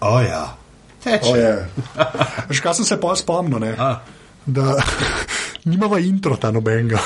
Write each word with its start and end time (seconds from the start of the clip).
O 0.00 0.20
ja, 0.20 0.56
teče. 1.04 1.66
Že 2.50 2.62
kaj 2.62 2.74
sem 2.80 2.84
se 2.88 2.96
pa 3.00 3.12
spomnil, 3.16 3.60
ne? 3.60 3.74
A. 3.78 4.00
da 4.46 4.80
nimava 5.70 5.98
intro 6.00 6.36
ta 6.36 6.50
nobenega. 6.50 6.98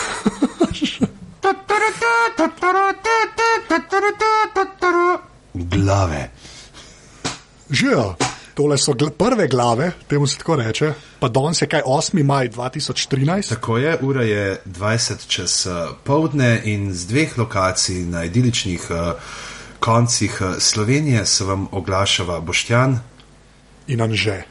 Glave. 5.54 6.30
Že 7.70 7.86
ja, 7.90 8.14
tole 8.54 8.78
so 8.78 8.94
gl 8.94 9.10
prve 9.10 9.48
glave, 9.48 9.92
temu 10.06 10.26
se 10.26 10.38
tako 10.38 10.56
reče. 10.56 10.92
Pa 11.18 11.28
danes 11.28 11.62
je 11.62 11.68
kaj 11.68 11.82
8. 11.82 12.22
maj 12.22 12.48
2013. 12.48 13.48
Tako 13.48 13.78
je, 13.78 13.98
ura 14.02 14.22
je 14.22 14.60
20 14.66 15.26
čez 15.26 15.66
uh, 15.66 15.98
povdne 16.04 16.60
in 16.64 16.94
z 16.94 17.06
dveh 17.06 17.38
lokacij 17.38 18.06
na 18.06 18.24
idiličnih 18.24 18.86
uh, 18.90 19.18
koncih 19.84 20.38
uh, 20.40 20.56
Slovenije 20.58 21.26
se 21.26 21.44
vam 21.44 21.68
oglašava 21.72 22.40
Boštjan. 22.40 22.98
in 23.86 24.00
anže. 24.00 24.42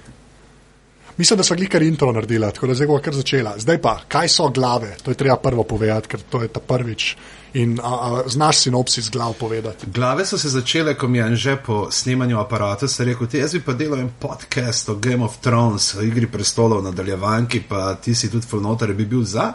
Mislim, 1.17 1.37
da 1.37 1.43
so 1.43 1.55
glikar 1.55 1.81
intro 1.81 2.11
naredila, 2.11 2.51
tako 2.51 2.67
da 2.67 2.73
zdaj 2.73 2.87
bo 2.87 2.99
kar 3.01 3.13
začela. 3.13 3.53
Zdaj 3.57 3.81
pa, 3.81 3.99
kaj 4.07 4.29
so 4.29 4.49
glave? 4.49 4.95
To 5.03 5.11
je 5.11 5.17
treba 5.17 5.37
prvo 5.37 5.63
povedati, 5.63 6.07
ker 6.07 6.21
to 6.29 6.41
je 6.41 6.47
ta 6.47 6.59
prvič. 6.59 7.15
In 7.53 7.79
a, 7.83 7.89
a, 7.89 8.23
znaš 8.27 8.57
sinopsis 8.57 9.09
glav 9.09 9.33
povedati. 9.39 9.89
Glave 9.93 10.25
so 10.25 10.37
se 10.37 10.49
začele, 10.49 10.95
ko 10.97 11.07
mi 11.07 11.17
je 11.17 11.35
že 11.35 11.55
po 11.65 11.91
snemanju 11.91 12.39
aparata 12.39 12.85
rekel, 12.99 13.27
jaz 13.31 13.53
bi 13.53 13.61
pa 13.61 13.73
delal 13.73 13.99
en 13.99 14.09
podcast 14.19 14.89
o 14.89 14.95
Game 14.95 15.23
of 15.23 15.37
Thrones, 15.37 15.95
o 15.95 16.01
igri 16.01 16.27
prestolov, 16.27 16.83
nadaljevanki, 16.83 17.61
pa 17.69 17.95
ti 17.95 18.15
si 18.15 18.31
tudi 18.31 18.47
fulnotar, 18.47 18.93
bi 18.93 19.05
bil 19.05 19.23
za. 19.23 19.53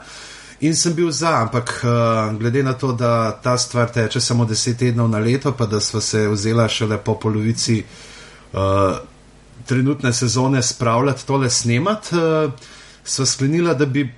In 0.61 0.75
sem 0.75 0.95
bil 0.95 1.11
za, 1.11 1.37
ampak 1.39 1.85
uh, 1.85 2.39
glede 2.39 2.63
na 2.63 2.73
to, 2.75 2.93
da 2.93 3.33
ta 3.43 3.59
stvar 3.59 3.93
teče 3.95 4.21
samo 4.21 4.45
deset 4.45 4.79
tednov 4.79 5.09
na 5.09 5.19
leto, 5.19 5.53
pa 5.53 5.67
da 5.67 5.81
smo 5.81 6.01
se 6.01 6.29
vzela 6.29 6.69
šele 6.69 6.99
po 6.99 7.15
polovici 7.15 7.85
uh, 8.53 8.59
trenutne 9.67 10.13
sezone 10.13 10.63
spravljati 10.63 11.27
tole 11.27 11.51
snemat, 11.51 12.11
uh, 12.13 12.53
sva 13.05 13.27
sklenila, 13.27 13.75
da 13.75 13.87
bi 13.87 14.09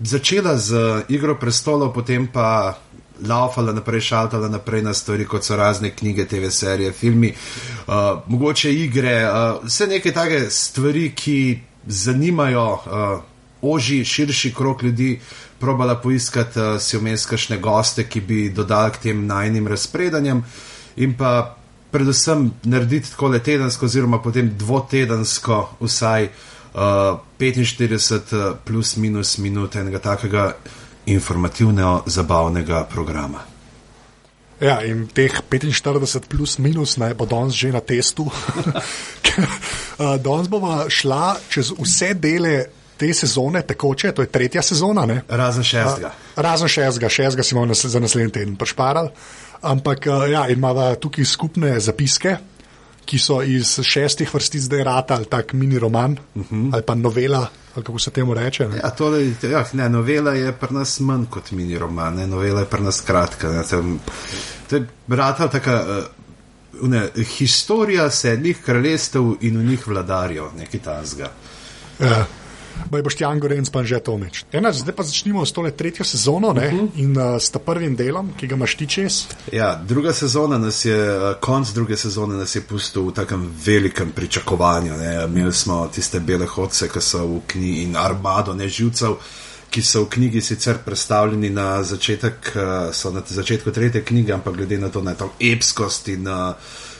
začela 0.00 0.56
z 0.56 1.02
igro 1.08 1.34
prestolov, 1.34 1.92
potem 1.94 2.28
pa 2.32 2.78
laufala 3.26 3.72
naprej, 3.72 4.00
šaltala 4.00 4.48
naprej 4.48 4.82
na 4.82 4.94
stvari, 4.94 5.26
kot 5.26 5.44
so 5.44 5.56
razne 5.56 5.90
knjige, 5.90 6.28
TV 6.28 6.50
serije, 6.50 6.92
filmi, 6.92 7.32
uh, 7.32 7.94
mogoče 8.26 8.70
igre, 8.74 9.16
uh, 9.26 9.64
vse 9.66 9.86
neke 9.86 10.12
take 10.14 10.46
stvari, 10.50 11.10
ki 11.10 11.58
zanimajo 11.86 12.68
uh, 12.72 13.18
oži, 13.62 14.04
širši 14.04 14.54
krok 14.54 14.82
ljudi, 14.82 15.20
probala 15.60 15.96
poiskati 15.96 16.60
uh, 16.60 16.80
si 16.80 16.98
vmes 16.98 17.26
kakšne 17.26 17.58
goste, 17.58 18.04
ki 18.08 18.20
bi 18.20 18.48
dodali 18.54 18.92
k 18.94 19.08
tem 19.08 19.26
najnim 19.26 19.68
razpredanjem 19.68 20.42
in 20.96 21.14
pa 21.14 21.54
predvsem 21.90 22.50
narediti 22.64 23.10
tako 23.10 23.28
le 23.32 23.40
tedensko, 23.42 23.86
oziroma 23.86 24.22
potem 24.22 24.50
dvotedensko, 24.58 25.60
vsaj 25.80 26.28
uh, 26.28 27.18
45 27.38 28.56
plus 28.64 28.96
minus 28.96 29.38
minut 29.38 29.76
enega 29.76 29.98
takega 29.98 30.52
informativno-zabavnega 31.06 32.84
programa. 32.90 33.44
Ja, 34.60 34.80
in 34.82 35.06
teh 35.14 35.30
45 35.50 36.26
plus 36.28 36.58
minus 36.58 36.96
naj 36.98 37.14
bo 37.14 37.26
danes 37.30 37.54
že 37.54 37.70
na 37.72 37.80
testu. 37.80 38.26
Danes 39.98 40.48
bomo 40.50 40.90
šla 40.90 41.36
čez 41.50 41.70
vse 41.78 42.14
dele 42.14 42.66
te 42.98 43.12
sezone, 43.14 43.62
tekoče, 43.62 44.12
to 44.12 44.22
je 44.22 44.30
tretja 44.32 44.62
sezona. 44.62 45.06
Ne? 45.06 45.22
Razen 45.28 45.64
šestega. 45.64 46.10
Uh, 46.10 46.42
razen 46.42 46.68
šestega, 46.68 47.08
šestega 47.08 47.42
si 47.42 47.54
bomo 47.54 47.66
nas- 47.70 47.86
za 47.86 48.00
naslednji 48.00 48.32
teden 48.32 48.56
prišparali. 48.56 49.10
Ampak 49.62 50.06
ja, 50.06 50.48
imamo 50.48 50.94
tukaj 50.94 51.24
skupne 51.24 51.80
zapiske, 51.80 52.36
ki 53.08 53.18
so 53.18 53.40
iz 53.42 53.78
šestih 53.82 54.34
vrstic 54.34 54.62
zdaj 54.62 54.84
rata 54.84 55.16
ali 55.16 55.24
tak 55.24 55.52
mini 55.52 55.78
roman 55.78 56.18
uh 56.34 56.42
-huh. 56.50 56.70
ali 56.72 56.82
pa 56.82 56.94
novela, 56.94 57.46
ali 57.74 57.84
kako 57.84 57.98
se 57.98 58.10
temu 58.10 58.34
reče. 58.34 58.68
Ne? 58.68 58.76
Ja, 58.76 58.90
tole, 58.90 59.32
ja, 59.42 59.64
ne, 59.72 59.88
novela 59.88 60.32
je 60.32 60.52
pri 60.52 60.74
nas 60.74 61.00
manj 61.00 61.24
kot 61.30 61.50
mini 61.50 61.78
roman, 61.78 62.14
ne, 62.14 62.26
novela 62.26 62.60
je 62.60 62.66
pri 62.66 62.82
nas 62.82 63.00
kratka. 63.00 63.48
Ne, 63.52 63.62
tam, 63.70 64.00
to 64.70 64.76
je 64.76 64.86
brata 65.06 65.48
taka 65.48 65.84
uh, 66.82 66.88
ne, 66.90 67.08
historija 67.38 68.10
sedmih 68.10 68.58
kraljestev 68.64 69.22
in 69.40 69.58
v 69.58 69.64
njih 69.64 69.86
vladarjev, 69.88 70.44
nekaj 70.58 70.80
tazga. 70.80 71.30
Ja. 72.00 72.26
Baj 72.90 73.02
boš 73.02 73.20
Jan 73.20 73.40
Gorenc 73.40 73.70
pa 73.70 73.84
že 73.84 74.00
Tomič. 74.00 74.44
Ena, 74.52 74.72
zdaj 74.72 74.94
pa 74.94 75.02
začnimo 75.02 75.46
s 75.46 75.52
tole 75.52 75.70
tretjo 75.70 76.04
sezono 76.04 76.52
ne? 76.52 76.68
uh 76.68 76.72
-huh. 76.72 76.88
in 76.96 77.18
uh, 77.18 77.36
s 77.40 77.50
ta 77.50 77.58
prvim 77.58 77.96
delom, 77.96 78.30
ki 78.36 78.46
ga 78.46 78.54
imaš 78.54 78.74
ti 78.74 78.86
čez. 78.86 79.26
Ja, 79.52 79.82
druga 79.88 80.12
sezona 80.12 80.58
nas 80.58 80.84
je, 80.84 80.98
eh, 80.98 81.34
konc 81.40 81.68
druge 81.68 81.96
sezone 81.96 82.36
nas 82.36 82.54
je 82.54 82.60
pustil 82.60 83.02
v 83.02 83.12
takem 83.12 83.50
velikem 83.64 84.12
pričakovanju. 84.12 84.96
Ne. 84.96 85.24
Imeli 85.24 85.52
smo 85.52 85.88
tiste 85.94 86.20
bele 86.20 86.46
hodce, 86.46 86.88
ki 86.88 87.00
so 87.00 87.26
v 87.26 87.40
knjigi 87.46 87.82
in 87.82 87.96
armado 87.96 88.54
neživcev, 88.54 89.14
ki 89.70 89.82
so 89.82 90.02
v 90.02 90.08
knjigi 90.08 90.40
sicer 90.40 90.78
predstavljeni 90.84 91.50
na 91.50 91.82
začetek, 91.82 92.52
eh, 92.54 92.92
so 92.92 93.10
na 93.10 93.22
začetku 93.26 93.70
tretje 93.70 94.04
knjige, 94.04 94.32
ampak 94.32 94.56
glede 94.56 94.78
na 94.78 94.88
to, 94.88 95.08
je 95.08 95.14
to 95.14 95.30
epskost 95.40 96.08
in 96.08 96.28
eh, 96.28 96.54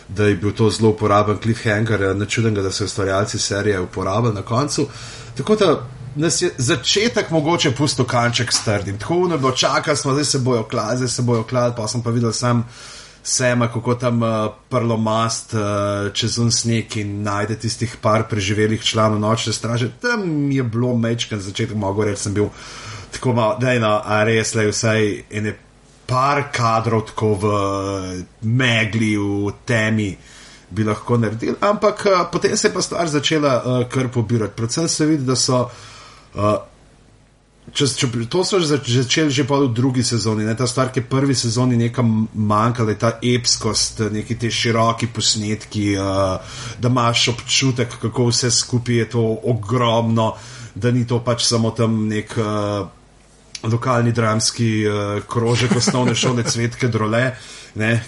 da 0.09 0.25
je 0.25 0.37
bil 0.37 0.53
to 0.53 0.71
zelo 0.71 0.91
uporaben 0.91 1.39
cliffhanger, 1.43 2.17
ne 2.17 2.27
čudem, 2.27 2.55
da 2.55 2.73
so 2.73 2.85
ustvarjalci 2.85 3.39
serije 3.39 3.81
uporabili 3.81 4.35
na 4.35 4.43
koncu. 4.43 4.87
Tako 5.37 5.57
da 5.57 5.87
nas 6.17 6.43
je 6.43 6.51
začetek 6.59 7.31
mogoče 7.31 7.71
pusto 7.71 8.05
kanček 8.05 8.53
strdim. 8.53 8.99
Tako 8.99 9.29
ne 9.29 9.39
bo 9.39 9.51
čakal, 9.51 9.97
smo 9.97 10.13
zdaj 10.13 10.25
se 10.25 10.39
bojo 10.39 10.63
klad, 10.63 10.97
zdaj 10.97 11.09
se 11.09 11.23
bojo 11.23 11.43
klad, 11.43 11.77
pa 11.77 11.89
sem 11.89 12.03
pa 12.03 12.11
videl 12.11 12.33
sam 12.33 12.67
sema, 13.23 13.69
kako 13.69 13.95
tam 13.95 14.23
uh, 14.23 14.29
prlomast 14.69 15.55
uh, 15.55 15.61
čez 16.13 16.39
un 16.39 16.51
sneg 16.51 16.97
in 16.97 17.23
najde 17.23 17.59
tistih 17.59 17.97
par 18.01 18.25
preživelih 18.29 18.83
članov 18.83 19.21
nočne 19.21 19.53
straže. 19.53 19.91
Tam 20.03 20.51
je 20.53 20.63
bilo 20.63 20.97
mečken 20.97 21.41
začetek, 21.41 21.77
mogo 21.77 22.05
reči, 22.05 22.23
sem 22.23 22.35
bil 22.35 22.49
tako 23.13 23.33
malo, 23.33 23.57
da 23.61 23.73
je 23.73 23.81
no, 23.81 24.01
a 24.05 24.25
res 24.25 24.55
le 24.55 24.69
vsaj 24.71 25.25
ene 25.31 25.57
par 26.09 26.49
kadrov 26.53 27.05
tako 27.11 27.35
v 27.37 27.45
eh, 27.53 28.25
megli, 28.49 29.13
v 29.21 29.53
temi 29.69 30.17
bi 30.69 30.85
lahko 30.85 31.17
naredili, 31.17 31.57
ampak 31.65 32.07
uh, 32.07 32.25
potem 32.33 32.57
se 32.57 32.69
je 32.69 32.73
pa 32.73 32.83
stvar 32.85 33.09
začela 33.09 33.53
uh, 33.57 33.85
kar 33.89 34.11
pobirati. 34.13 34.53
Predvsem 34.57 34.89
se 34.89 35.07
vidi, 35.07 35.25
da 35.25 35.37
so. 35.37 35.69
Uh, 36.35 36.59
Če, 37.69 37.85
če, 37.85 38.09
to 38.33 38.41
so 38.49 38.57
že 38.57 38.65
zač- 38.65 38.89
začeli 38.89 39.29
že 39.29 39.45
v 39.45 39.69
drugi 39.77 40.01
sezoni, 40.01 40.45
ne 40.45 40.55
ta 40.57 40.65
stvar, 40.65 40.89
ki 40.89 41.03
je 41.03 41.05
prvi 41.05 41.35
sezoni 41.37 41.77
nekam 41.77 42.25
manjkala, 42.33 42.95
je 42.95 42.97
ta 42.97 43.11
epskost, 43.21 44.01
neki 44.09 44.39
ti 44.41 44.49
široki 44.49 45.07
posnetki, 45.13 45.93
uh, 46.01 46.41
da 46.81 46.89
imaš 46.89 47.29
občutek, 47.29 48.01
kako 48.01 48.31
vse 48.33 48.49
skupaj 48.51 48.95
je 48.95 49.09
to 49.13 49.25
ogromno, 49.45 50.33
da 50.75 50.91
ni 50.91 51.05
to 51.05 51.21
pač 51.21 51.45
samo 51.45 51.71
tam 51.77 52.09
nek 52.09 52.33
uh, 52.41 52.89
lokalni 53.63 54.13
dramski 54.13 54.87
uh, 54.87 55.23
krožek 55.29 55.77
osnovne 55.77 56.15
šole 56.15 56.43
Cvetke 56.43 56.89
Drole, 56.89 57.37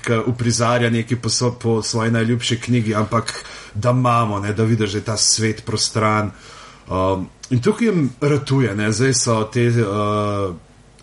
ki 0.05 0.16
uprizarja 0.27 0.91
neki 0.91 1.16
po, 1.16 1.28
so, 1.28 1.53
po 1.53 1.83
svoji 1.83 2.11
najljubši 2.11 2.61
knjigi, 2.61 2.94
ampak 2.94 3.44
da 3.75 3.91
imamo, 3.91 4.38
ne, 4.38 4.53
da 4.53 4.65
vidiš, 4.65 4.93
da 4.93 4.99
je 4.99 5.05
ta 5.05 5.16
svet 5.16 5.65
prostran. 5.66 6.31
Um, 6.88 7.28
in 7.50 7.62
tukaj 7.62 7.87
jim 7.87 8.11
ratuje, 8.21 8.75
ne, 8.75 8.93
zdaj 8.93 9.15
so 9.15 9.44
te, 9.53 9.69
uh, 9.69 10.55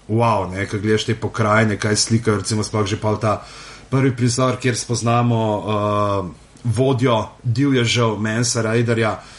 wow, 0.10 0.52
ne, 0.52 0.66
kaj 0.66 0.80
gledaš 0.80 1.06
te 1.06 1.16
pokrajine, 1.16 1.78
kaj 1.80 1.96
slikajo, 1.96 2.38
recimo 2.38 2.64
sploh 2.64 2.86
že 2.86 3.00
pa 3.00 3.16
ta 3.16 3.42
prvi 3.90 4.16
prizor, 4.16 4.58
kjer 4.60 4.76
spoznamo 4.76 5.42
uh, 5.58 6.28
vodjo 6.64 7.30
divježev 7.44 8.20
Mensa 8.20 8.62
Raiderja. 8.62 9.12
Uh, 9.12 9.37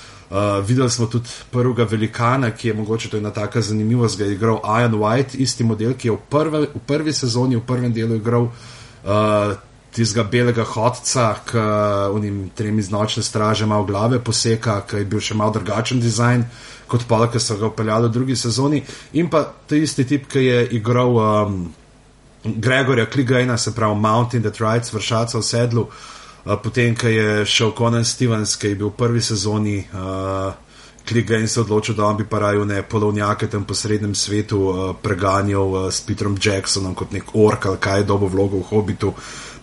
videli 0.67 0.91
smo 0.91 1.07
tudi 1.07 1.29
prvega 1.51 1.85
velikana, 1.85 2.51
ki 2.51 2.69
je 2.69 2.75
mogoče 2.75 3.09
to 3.11 3.17
ena 3.17 3.31
taka 3.31 3.63
zanimivost, 3.63 4.19
ga 4.19 4.25
je 4.25 4.33
igral 4.33 4.61
Ian 4.65 4.95
White, 4.95 5.39
isti 5.39 5.65
model, 5.65 5.95
ki 5.95 6.09
je 6.09 6.13
v, 6.13 6.19
prve, 6.29 6.61
v 6.75 6.83
prvi 6.87 7.13
sezoni, 7.13 7.57
v 7.57 7.65
prvem 7.67 7.93
delu 7.93 8.19
igral 8.21 8.51
uh, 8.51 9.55
tistega 9.95 10.27
belega 10.29 10.65
hodca, 10.65 11.31
ki 11.49 11.65
unim 12.13 12.51
tremi 12.55 12.83
z 12.83 12.93
nočne 12.93 13.23
straže 13.23 13.67
malo 13.67 13.89
glave 13.89 14.21
poseka, 14.21 14.83
ki 14.85 15.01
je 15.01 15.09
bil 15.09 15.25
še 15.25 15.35
malo 15.35 15.57
drugačen 15.57 16.01
dizajn 16.01 16.45
kot 16.89 17.05
pa, 17.09 17.27
ki 17.29 17.41
so 17.41 17.57
ga 17.61 17.69
upeljali 17.69 18.09
v 18.09 18.13
drugi 18.13 18.37
sezoni. 18.37 18.83
In 19.21 19.29
pa 19.29 19.43
ta 19.45 19.77
isti 19.77 20.05
tip, 20.09 20.29
ki 20.29 20.45
je 20.45 20.61
igral 20.77 21.17
um, 21.17 21.59
Gregorja 22.45 23.05
Kligajna, 23.13 23.59
se 23.59 23.75
pravi 23.77 24.01
Mountain 24.01 24.45
Rides, 24.45 24.93
vršaca 24.93 25.37
v 25.37 25.45
sedlu, 25.45 25.85
uh, 25.85 26.18
potem, 26.57 26.97
ko 26.97 27.09
je 27.09 27.45
šel 27.47 27.73
Conan 27.77 28.05
Stevens, 28.05 28.57
ki 28.57 28.73
je 28.73 28.79
bil 28.81 28.89
v 28.89 28.97
prvi 28.97 29.21
sezoni. 29.23 29.85
Uh, 29.93 30.55
Kligajn 31.09 31.49
se 31.49 31.61
je 31.61 31.63
odločil, 31.65 31.95
da 31.95 32.05
on 32.05 32.17
bi 32.17 32.25
pa 32.29 32.39
raje 32.39 32.65
ne 32.67 32.83
polovnjake 32.83 33.47
tam 33.49 33.65
po 33.65 33.75
srednjem 33.75 34.15
svetu 34.15 34.59
uh, 34.59 34.97
preganjal 35.03 35.69
uh, 35.73 35.93
s 35.93 36.01
Petrom 36.01 36.37
Jacksonom 36.45 36.95
kot 36.95 37.13
nek 37.13 37.35
ork 37.35 37.67
ali 37.67 37.81
kaj 37.81 38.01
je 38.01 38.05
dobo 38.05 38.29
vlogo 38.29 38.59
v 38.59 38.69
Hobbitu. 38.71 39.13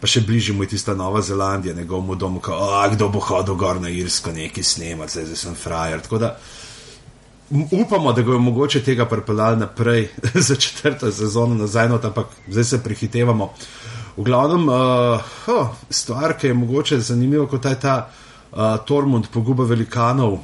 Pa 0.01 0.09
še 0.09 0.21
bližje 0.25 0.53
mu 0.53 0.63
je 0.63 0.73
tista 0.73 0.93
Nova 0.93 1.21
Zelandija, 1.21 1.73
njegovemu 1.73 2.15
domu, 2.15 2.39
ko, 2.39 2.57
kdo 2.93 3.09
bo 3.09 3.19
hodil 3.19 3.55
gor 3.55 3.81
na 3.81 3.89
Irsko, 3.89 4.31
neki 4.31 4.63
snemat, 4.63 5.09
zdaj, 5.09 5.25
zdaj 5.25 5.37
sem 5.37 5.55
frajer. 5.55 6.01
Tako 6.01 6.17
da 6.17 6.35
upamo, 7.71 8.13
da 8.13 8.21
ga 8.21 8.33
je 8.33 8.39
mogoče 8.39 8.83
tega 8.83 9.05
pripeljati 9.05 9.59
naprej 9.59 10.07
za 10.47 10.55
četrto 10.55 11.11
sezono 11.11 11.55
nazaj, 11.55 11.89
no, 11.89 11.99
ampak 12.03 12.27
zdaj 12.47 12.63
se 12.63 12.83
prehitevamo. 12.83 13.53
V 14.15 14.23
glavnem, 14.23 14.69
uh, 14.69 15.19
oh, 15.51 15.75
stvar, 15.89 16.37
ki 16.39 16.47
je 16.47 16.53
mogoče 16.53 16.99
zanimiva, 16.99 17.47
kot 17.51 17.65
je 17.65 17.75
ta 17.79 17.95
uh, 18.07 18.77
Tormund, 18.87 19.27
poguba 19.33 19.65
velikanov, 19.67 20.39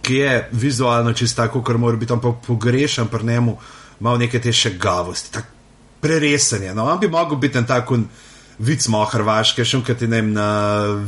ki 0.00 0.14
je 0.14 0.48
vizualno 0.52 1.12
čisto 1.12 1.42
tako, 1.42 1.62
kar 1.62 1.78
mora 1.78 1.96
biti, 1.96 2.12
ampak 2.12 2.40
pogrešam 2.46 3.08
pri 3.08 3.26
njemu, 3.26 3.56
malo 4.00 4.18
neke 4.18 4.40
te 4.40 4.52
še 4.52 4.78
gavosti, 4.80 5.32
tako 5.32 5.60
preresen 6.00 6.62
je. 6.62 6.74
No, 6.74 6.84
on 6.84 7.00
bi 7.00 7.08
mogel 7.08 7.36
biti 7.36 7.58
en 7.58 7.66
tak 7.66 7.92
vic 8.58 8.88
mo 8.88 9.04
Hrvaške, 9.04 9.64
še 9.64 9.78
enkrat 9.80 10.02
ne 10.04 10.20
vem, 10.20 10.32
na 10.36 10.48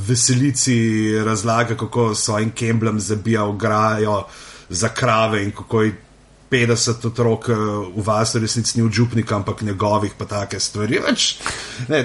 veselici 0.08 0.76
razlaga, 1.24 1.76
kako 1.76 2.12
so 2.16 2.38
in 2.40 2.52
Kemblem 2.56 3.00
zabijal 3.00 3.52
grajo 3.56 4.22
za 4.68 4.88
krave 4.88 5.42
in 5.44 5.52
kako 5.56 5.82
je 5.82 5.92
50 6.52 7.06
otrok 7.08 7.48
eh, 7.48 7.62
v 7.96 8.04
vas 8.04 8.34
resnici 8.36 8.76
ni 8.78 8.84
v 8.88 8.92
župnik, 8.92 9.32
ampak 9.32 9.62
njegovih 9.62 10.12
pa 10.18 10.28
take 10.28 10.60
stvari. 10.60 11.00
Več, 11.00 11.38
ne, 11.88 12.04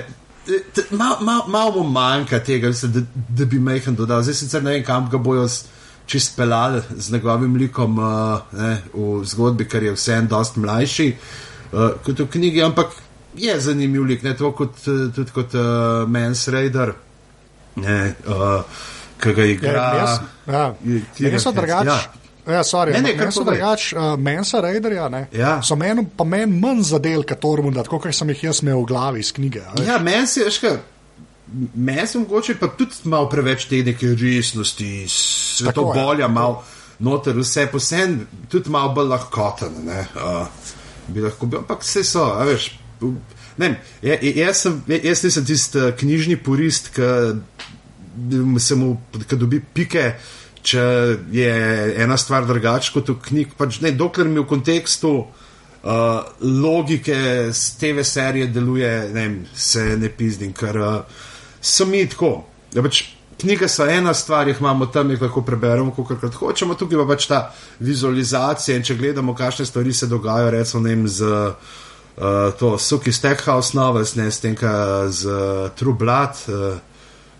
Malo 0.95 1.17
ma, 1.27 1.41
ma 1.47 1.65
mu 1.75 1.81
manjka 1.83 2.39
tega, 2.39 2.69
da, 2.71 3.01
da 3.11 3.45
bi 3.45 3.59
mehen 3.59 3.95
dodal. 3.99 4.21
Zdaj 4.23 4.35
sicer 4.39 4.63
ne 4.63 4.77
vem, 4.77 4.83
kam 4.87 5.09
ga 5.11 5.19
bojo 5.19 5.43
čist 6.07 6.37
pelali 6.37 6.79
z 6.95 7.11
njegovim 7.11 7.55
likom 7.59 7.99
uh, 7.99 8.39
ne, 8.55 8.77
v 8.93 9.25
zgodbi, 9.27 9.67
ker 9.67 9.83
je 9.83 9.95
vsem 9.97 10.29
dost 10.31 10.55
mlajši 10.55 11.07
uh, 11.11 11.97
kot 12.03 12.23
v 12.23 12.29
knjigi, 12.31 12.63
ampak 12.63 12.95
je 13.35 13.57
zanimiv 13.59 14.05
lik, 14.07 14.23
ne 14.23 14.31
tako 14.39 14.53
kot, 14.61 14.79
tudi 15.15 15.35
kot 15.35 15.57
uh, 15.59 16.07
Mans 16.07 16.47
Raider, 16.47 16.93
uh, 17.83 18.79
ki 19.19 19.35
ga 19.35 19.49
igra. 19.51 19.89
Ja, 19.99 20.07
ja. 20.47 20.63
Res 21.27 21.43
so 21.43 21.51
drugačni. 21.51 21.91
Ja. 21.91 22.26
Ja, 22.47 22.63
sorry, 22.63 22.93
ne, 22.95 23.01
ne, 23.01 23.13
ne, 23.19 23.31
so 23.31 23.43
drugač, 23.43 23.89
uh, 23.93 24.13
mensa 24.19 24.61
raiderja, 24.63 25.09
ne. 25.11 25.25
Ja. 25.35 25.57
So 25.63 25.75
meni 25.75 26.05
pa 26.17 26.23
meni 26.23 26.59
manj 26.61 26.85
zadel, 26.93 27.25
kot 27.27 27.41
Tormund, 27.43 27.79
kot 27.91 28.07
sem 28.15 28.31
jih 28.31 28.47
jaz 28.47 28.61
imel 28.63 28.85
v 28.85 28.87
glavi 28.91 29.23
iz 29.23 29.33
knjige. 29.35 29.65
Ja, 29.85 29.99
meni 30.03 30.27
se 30.27 30.45
je 30.45 30.53
škar. 30.55 30.79
Meni 31.75 32.07
se 32.07 32.19
mogoče 32.19 32.57
pa 32.59 32.69
tudi 32.75 33.03
malo 33.11 33.29
preveč 33.31 33.67
te 33.67 33.79
neke 33.83 34.13
resnosti, 34.19 34.91
sveto 35.11 35.87
bolja, 35.91 36.27
malo 36.27 36.63
noter, 37.03 37.35
vse 37.39 37.67
posebej, 37.71 38.25
tudi 38.51 38.71
malo 38.73 38.93
bolj 38.95 39.11
lahkoten. 39.11 39.77
Uh, 40.15 40.73
bi 41.07 41.23
lahko 41.23 41.47
bil, 41.47 41.61
ampak 41.63 41.83
vse 41.83 42.03
so, 42.07 42.25
veš. 42.47 42.71
Ne, 43.57 43.73
jaz, 44.01 44.63
sem, 44.63 44.81
jaz 45.03 45.23
nisem 45.25 45.45
tisti 45.45 45.91
knjižni 45.99 46.37
purist, 46.43 46.91
ki 46.95 48.59
se 48.59 48.75
mu 48.75 48.95
dobi 49.31 49.61
pike 49.73 50.11
če 50.67 50.83
je 51.31 51.51
ena 52.03 52.17
stvar 52.19 52.47
drugačija 52.47 52.95
kot 52.95 53.11
v 53.13 53.17
knjigi. 53.29 53.55
Pač, 53.57 53.79
dokler 53.95 54.27
mi 54.27 54.41
v 54.41 54.47
kontekstu 54.49 55.13
uh, 55.23 55.91
logike 56.41 57.17
z 57.53 57.63
TV 57.79 58.05
serije 58.07 58.49
deluje, 58.51 58.91
ne 59.13 59.21
vem, 59.21 59.37
se 59.55 59.95
ne 59.97 60.09
pizdim, 60.09 60.53
ker 60.57 60.81
uh, 60.81 61.21
so 61.61 61.87
mi 61.87 62.03
tako. 62.09 62.33
Ja, 62.75 62.83
pač, 62.83 63.03
knjige 63.41 63.69
so 63.71 63.87
ena 63.87 64.13
stvar, 64.17 64.49
jih 64.49 64.59
imamo 64.59 64.89
tam, 64.91 65.11
jih 65.13 65.21
lahko 65.21 65.43
preberemo, 65.45 65.93
kako 65.95 66.19
krat 66.19 66.35
hočemo, 66.35 66.75
tukaj 66.75 67.03
pa 67.03 67.09
pač 67.13 67.27
ta 67.29 67.41
vizualizacija. 67.79 68.77
In 68.77 68.85
če 68.87 68.97
gledamo, 68.99 69.35
kakšne 69.37 69.67
stvari 69.69 69.93
se 69.93 70.09
dogajajo, 70.11 70.55
recimo 70.59 70.87
vem, 70.87 71.07
z. 71.07 71.35
Uh, 72.17 72.49
to 72.57 72.79
so 72.81 72.97
ki 72.97 73.11
Stackhouse 73.13 73.77
novels, 73.77 74.15
ne 74.17 74.31
s 74.33 74.41
tem, 74.41 74.55
kaj 74.57 75.11
z 75.13 75.29
uh, 75.29 75.67
True 75.77 75.93
Blood, 75.93 76.39
uh, 76.49 76.79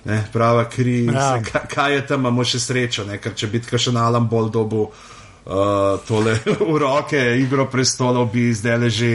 ne, 0.07 0.23
prava 0.33 0.65
kri. 0.69 1.05
Ja. 1.05 1.27
Se, 1.43 1.67
kaj 1.67 1.93
je 1.93 2.07
tam, 2.07 2.25
imamo 2.25 2.45
še 2.47 2.61
srečo, 2.63 3.05
ne, 3.07 3.19
ker 3.21 3.35
če 3.37 3.51
bi 3.51 3.61
ti 3.63 3.79
še 3.79 3.93
nalam 3.95 4.29
bolj 4.31 4.49
dobu 4.55 4.87
uh, 4.87 5.99
tole 6.07 6.39
v 6.71 6.79
roke, 6.81 7.21
igro 7.41 7.67
prestolov 7.71 8.31
bi 8.33 8.49
zdaj 8.55 8.81
leži. 8.85 9.13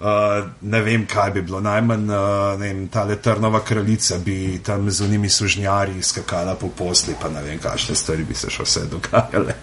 Uh, 0.00 0.46
ne 0.64 0.78
vem, 0.80 1.02
kaj 1.04 1.34
bi 1.34 1.42
bilo. 1.44 1.58
Najmanj 1.60 2.06
uh, 2.08 2.86
ta 2.88 3.02
letrnova 3.04 3.60
kraljica 3.60 4.16
bi 4.24 4.56
tam 4.64 4.88
z 4.88 5.04
unimi 5.04 5.28
sužnjari 5.28 6.00
skakala 6.02 6.54
po 6.56 6.70
posli, 6.72 7.12
pa 7.20 7.28
ne 7.28 7.42
vem, 7.44 7.60
kakšne 7.60 7.96
stvari 8.00 8.24
bi 8.24 8.32
se 8.34 8.48
še 8.48 8.64
vse 8.64 8.86
dogajale. 8.88 9.58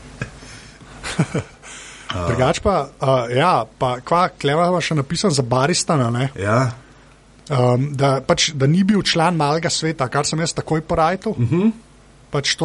Drugač 2.29 2.61
pa, 2.61 2.75
uh, 3.01 3.25
ja, 3.33 3.65
pa 3.65 3.97
kva, 4.05 4.27
kleva 4.29 4.69
še 4.77 4.95
napisan 5.01 5.33
za 5.33 5.41
baristana, 5.41 6.11
ne? 6.13 6.29
Ja. 6.37 6.69
Um, 7.47 7.91
da, 7.95 8.17
pač, 8.19 8.49
da 8.59 8.67
ni 8.67 8.81
bil 8.83 8.99
član 9.07 9.37
malega 9.39 9.69
sveta, 9.71 10.09
kar 10.11 10.27
sem 10.27 10.39
jaz 10.43 10.53
takoj 10.57 10.81
porajal. 10.83 11.31
Uh 11.31 11.39
mhm. 11.39 11.61
-huh. 11.61 11.71
pač 12.31 12.55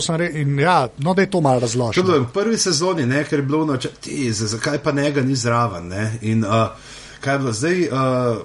ja, 0.59 0.89
no, 0.99 1.15
da 1.15 1.23
je 1.23 1.31
to 1.31 1.41
malo 1.41 1.61
razloženo. 1.61 2.19
V 2.19 2.33
prvi 2.33 2.59
sezoni, 2.59 3.07
ne, 3.07 3.25
ker 3.25 3.39
je 3.39 3.43
bilo 3.43 3.65
noč, 3.65 3.87
ti, 4.01 4.33
zakaj 4.33 4.79
pa 4.79 4.93
njega 4.93 5.23
ni 5.23 5.37
zraven. 5.37 5.89
Ne? 5.89 6.19
In 6.23 6.45
uh, 6.45 6.69
kaj 7.21 7.35
je 7.35 7.39
bilo 7.39 7.53
zdaj? 7.53 7.89
Uh, 7.89 8.43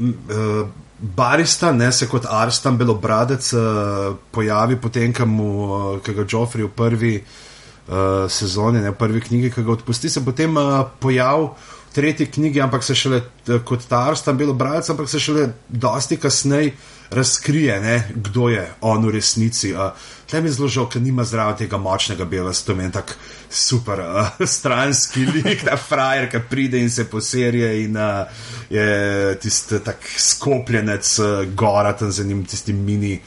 uh, 0.00 0.68
Barista, 0.98 1.72
ne 1.72 1.92
se 1.92 2.08
kot 2.08 2.26
Arstan 2.28 2.76
Belobradec, 2.76 3.52
uh, 3.52 4.16
pojavi 4.30 4.76
potem, 4.76 5.12
ko 5.12 5.24
uh, 5.24 6.14
ga 6.14 6.24
Joffrey 6.24 6.64
v 6.64 6.68
prvi 6.68 7.22
uh, 7.22 8.28
sezoni, 8.28 8.80
ne 8.80 8.90
v 8.90 8.94
prvi 8.94 9.20
knjigi, 9.20 9.50
ki 9.50 9.62
ga 9.62 9.72
odpusti, 9.72 10.10
se 10.10 10.24
potem 10.24 10.56
uh, 10.56 10.86
pojavi 10.98 11.48
tretji 11.96 12.26
knjigi, 12.26 12.60
ampak 12.60 12.84
se 12.84 12.94
šele 12.94 13.22
eh, 13.24 13.62
kot 13.64 13.86
Tars 13.88 14.22
tam 14.22 14.36
bilo 14.36 14.52
bralec, 14.52 14.90
ampak 14.92 15.08
se 15.08 15.20
šele 15.20 15.48
dosti 15.68 16.16
kasneje 16.20 16.74
razkrije, 17.10 17.80
ne, 17.80 17.96
kdo 18.14 18.48
je 18.48 18.64
on 18.80 19.06
v 19.06 19.14
resnici. 19.14 19.72
Uh, 19.72 19.94
Tle 20.26 20.40
mi 20.42 20.50
je 20.50 20.56
zelo 20.58 20.68
žal, 20.68 20.88
ker 20.90 21.00
nima 21.02 21.24
zraven 21.24 21.56
tega 21.56 21.78
močnega 21.78 22.26
bela, 22.26 22.50
to 22.52 22.74
je 22.74 22.90
tak 22.92 23.14
super 23.48 24.02
uh, 24.02 24.28
stranski 24.56 25.24
lik, 25.26 25.64
ta 25.64 25.76
frajer, 25.80 26.28
ki 26.30 26.42
pride 26.50 26.82
in 26.82 26.90
se 26.90 27.06
poserje 27.08 27.70
in 27.84 27.96
uh, 27.96 28.26
je 28.70 29.38
tisti 29.40 29.80
tak 29.86 30.02
skopljenec 30.18 31.18
uh, 31.18 31.28
gora 31.54 31.94
tam 31.96 32.12
za 32.12 32.24
njim, 32.24 32.44
tisti 32.44 32.72
mini. 32.72 33.20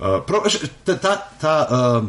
Uh, 0.00 0.18
prav, 0.26 0.48
ta, 0.84 0.96
ta, 0.96 1.14
ta 1.40 1.54
uh, 1.70 2.08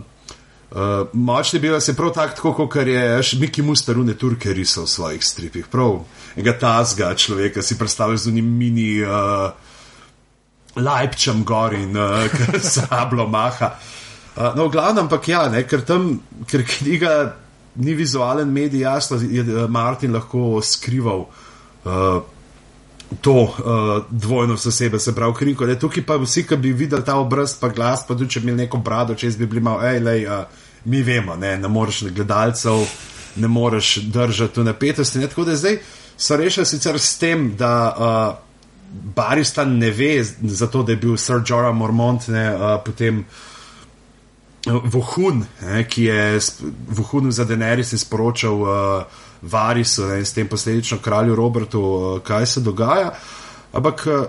Uh, 0.69 1.07
močni 1.13 1.59
bil 1.59 1.73
je 1.73 1.93
prav 1.97 2.11
tak, 2.13 2.35
tako 2.35 2.53
kot 2.53 2.75
je 2.87 3.21
Miki 3.39 3.61
Mustarune 3.65 4.13
Turke 4.13 4.53
risal 4.53 4.85
v 4.85 4.89
svojih 4.89 5.23
stripih. 5.25 5.67
Prav 5.67 6.03
enega 6.35 6.53
tazga 6.59 7.15
človeka 7.15 7.61
si 7.65 7.77
predstavlja 7.77 8.17
z 8.17 8.29
unim 8.29 8.45
mini 8.45 9.01
uh, 9.01 9.49
lajpčem 10.77 11.43
gor 11.43 11.73
in 11.73 11.97
uh, 11.97 12.29
sablo 12.61 13.25
maha. 13.27 13.73
Uh, 14.37 14.53
no, 14.55 14.67
v 14.67 14.77
glavnem, 14.77 15.07
ampak 15.07 15.27
ja, 15.27 15.47
ne, 15.49 15.65
ker 15.65 15.81
tam, 15.81 16.19
ker 16.45 16.61
knjiga 16.61 17.15
ni 17.81 17.95
vizualen 17.97 18.53
medij, 18.53 18.85
jasno 18.85 19.17
je 19.17 19.43
Martin 19.67 20.13
lahko 20.13 20.61
skrival. 20.61 21.25
Uh, 21.83 22.21
To 23.21 23.33
uh, 23.41 23.51
dvojno 24.09 24.55
za 24.55 24.71
sebe, 24.71 24.99
se 24.99 25.15
pravi, 25.15 25.33
kriko. 25.33 25.67
Tukaj 25.75 26.03
pa 26.05 26.15
vsi, 26.21 26.43
ki 26.47 26.57
bi 26.57 26.73
videli 26.73 27.03
ta 27.05 27.15
obraz, 27.17 27.55
pa 27.59 27.69
glas, 27.73 28.05
pa 28.07 28.13
tudi 28.13 28.29
če 28.29 28.39
bi 28.39 28.51
imeli 28.51 28.65
neko 28.65 28.77
brado, 28.77 29.15
če 29.17 29.31
bi 29.37 29.47
bili 29.49 29.63
malo, 29.65 29.81
hej, 29.81 29.99
lej, 29.99 30.27
uh, 30.27 30.67
mi 30.85 31.01
vemo, 31.03 31.35
ne, 31.35 31.57
ne 31.57 31.67
moreš 31.67 32.03
gledalcev, 32.13 32.85
ne 33.35 33.47
moreš 33.47 33.95
držati 34.13 34.61
v 34.61 34.67
napetosti. 34.69 35.25
Tako 35.27 35.47
da 35.49 35.57
zdaj 35.57 35.79
so 36.17 36.37
rešili 36.37 36.65
sicer 36.65 36.99
s 36.99 37.17
tem, 37.17 37.55
da 37.57 37.73
uh, 37.89 38.45
Baristan 39.15 39.77
ne 39.77 39.91
ve, 39.91 40.23
zato 40.41 40.83
da 40.83 40.91
je 40.91 41.01
bil 41.01 41.17
Sir 41.17 41.41
Jorah 41.45 41.75
Mormont, 41.75 42.27
ne, 42.27 42.49
uh, 42.55 42.77
potem. 42.85 43.25
Vohun, 44.65 45.45
ne, 45.61 45.83
ki 45.87 46.03
je 46.03 46.39
vohun 46.89 47.31
za 47.31 47.45
Denerys 47.45 47.93
sporočal 47.95 48.61
uh, 48.61 48.69
Varisu 49.41 50.03
in 50.17 50.25
s 50.25 50.33
tem 50.33 50.47
posledično 50.47 50.97
kralju 50.99 51.35
Robertu, 51.35 51.79
uh, 51.81 52.19
kaj 52.23 52.45
se 52.45 52.61
dogaja. 52.61 53.13
Ampak 53.73 54.07
uh, 54.07 54.25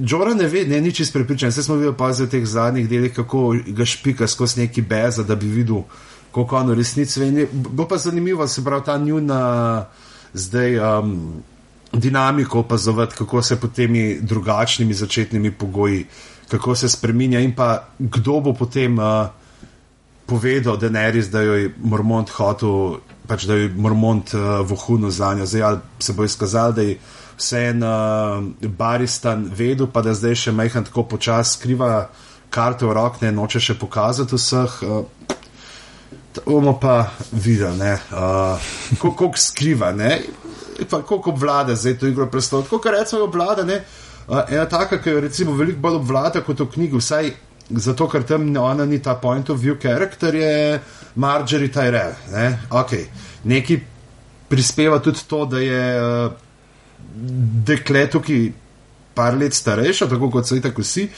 Džora 0.00 0.34
ne 0.34 0.48
ve, 0.48 0.64
ne 0.66 0.80
nič 0.80 1.00
izprepričan. 1.00 1.48
Vse 1.48 1.62
smo 1.62 1.76
videli 1.78 1.94
pa 1.96 2.08
v 2.10 2.26
teh 2.26 2.46
zadnjih 2.46 2.88
delih, 2.88 3.12
kako 3.14 3.54
ga 3.66 3.84
špika 3.84 4.26
skozi 4.26 4.60
neki 4.60 4.82
beza, 4.82 5.22
da 5.22 5.34
bi 5.34 5.46
videl, 5.46 5.84
kako 6.34 6.56
ono 6.56 6.74
resnici 6.74 7.20
ve. 7.20 7.46
Bo 7.52 7.86
pa 7.88 7.96
zanimivo, 7.96 8.48
se 8.48 8.64
pravi, 8.64 8.82
ta 8.84 8.98
njuna 8.98 9.86
zdaj 10.32 10.78
um, 10.78 11.42
dinamiko 11.92 12.58
opazovati, 12.58 13.14
kako 13.16 13.42
se 13.42 13.60
pod 13.60 13.72
temi 13.72 14.18
drugačnimi 14.20 14.94
začetnimi 14.94 15.50
pogoji, 15.50 16.06
kako 16.48 16.74
se 16.74 16.88
spreminja 16.88 17.40
in 17.40 17.54
pa 17.54 17.88
kdo 17.98 18.40
bo 18.40 18.52
potem. 18.52 18.98
Uh, 18.98 19.44
povedal, 20.26 20.76
da 20.76 20.88
je 20.88 21.12
res, 21.12 21.28
da 21.30 21.40
je 21.40 21.72
Mormont 21.82 22.30
hotel, 22.30 23.00
pač, 23.28 23.44
da 23.48 23.58
je 23.58 23.68
Mormont 23.68 24.34
uh, 24.34 24.64
vohunil 24.66 25.10
za 25.10 25.34
njo. 25.34 25.46
Zdaj 25.46 25.78
se 25.98 26.12
bo 26.12 26.24
izkazal, 26.24 26.72
da 26.72 26.82
je 26.82 26.98
vse 27.38 27.64
en 27.70 27.82
uh, 27.82 28.68
baristan 28.68 29.48
vedel, 29.52 29.86
pa 29.86 30.02
da 30.02 30.14
zdaj 30.14 30.46
še 30.46 30.52
majhen 30.52 30.86
tako 30.88 31.06
počasi 31.14 31.58
skriva 31.58 32.08
karte 32.54 32.86
v 32.86 32.94
rok, 32.94 33.20
ne 33.22 33.32
noče 33.34 33.60
še 33.60 33.78
pokazati 33.78 34.38
vseh. 34.38 34.78
Uh, 34.82 35.04
bomo 36.46 36.74
pa 36.80 37.10
videli, 37.30 37.92
uh, 38.10 38.70
kako 39.02 39.34
skriva, 39.38 39.92
kako 40.90 41.20
obvlada 41.30 41.76
zdaj 41.78 41.98
to 42.00 42.08
igro 42.10 42.26
prestol. 42.30 42.64
Kar 42.66 42.96
rečemo, 42.96 43.28
obvlada, 43.28 43.62
ne, 43.66 43.82
uh, 43.82 44.03
ena 44.28 44.66
taka, 44.66 44.98
ki 44.98 45.10
jo 45.10 45.20
recimo 45.20 45.56
veliko 45.56 45.80
bolj 45.80 45.98
obvlada 46.00 46.40
kot 46.44 46.60
v 46.60 46.70
knjigi, 46.74 47.00
vsaj 47.00 47.32
zato 47.70 48.08
ker 48.08 48.24
tam 48.28 48.56
ona 48.56 48.84
ni 48.84 48.98
ta 49.02 49.14
point 49.14 49.50
of 49.50 49.60
view 49.60 49.76
character, 49.80 50.34
je 50.34 50.80
Marjorie 51.14 51.68
Tyrell. 51.68 52.14
Ne? 52.32 52.58
Okay. 52.70 53.06
Neki 53.44 53.80
prispeva 54.48 54.98
tudi 55.00 55.24
to, 55.28 55.44
da 55.46 55.58
je 55.58 55.84
uh, 56.00 56.32
dekle 57.64 58.06
tukaj 58.10 58.52
par 59.14 59.36
let 59.38 59.54
starejša, 59.54 60.08
tako 60.10 60.30
kot 60.30 60.46
so 60.46 60.60
tako 60.60 60.82
vsi. 60.82 61.08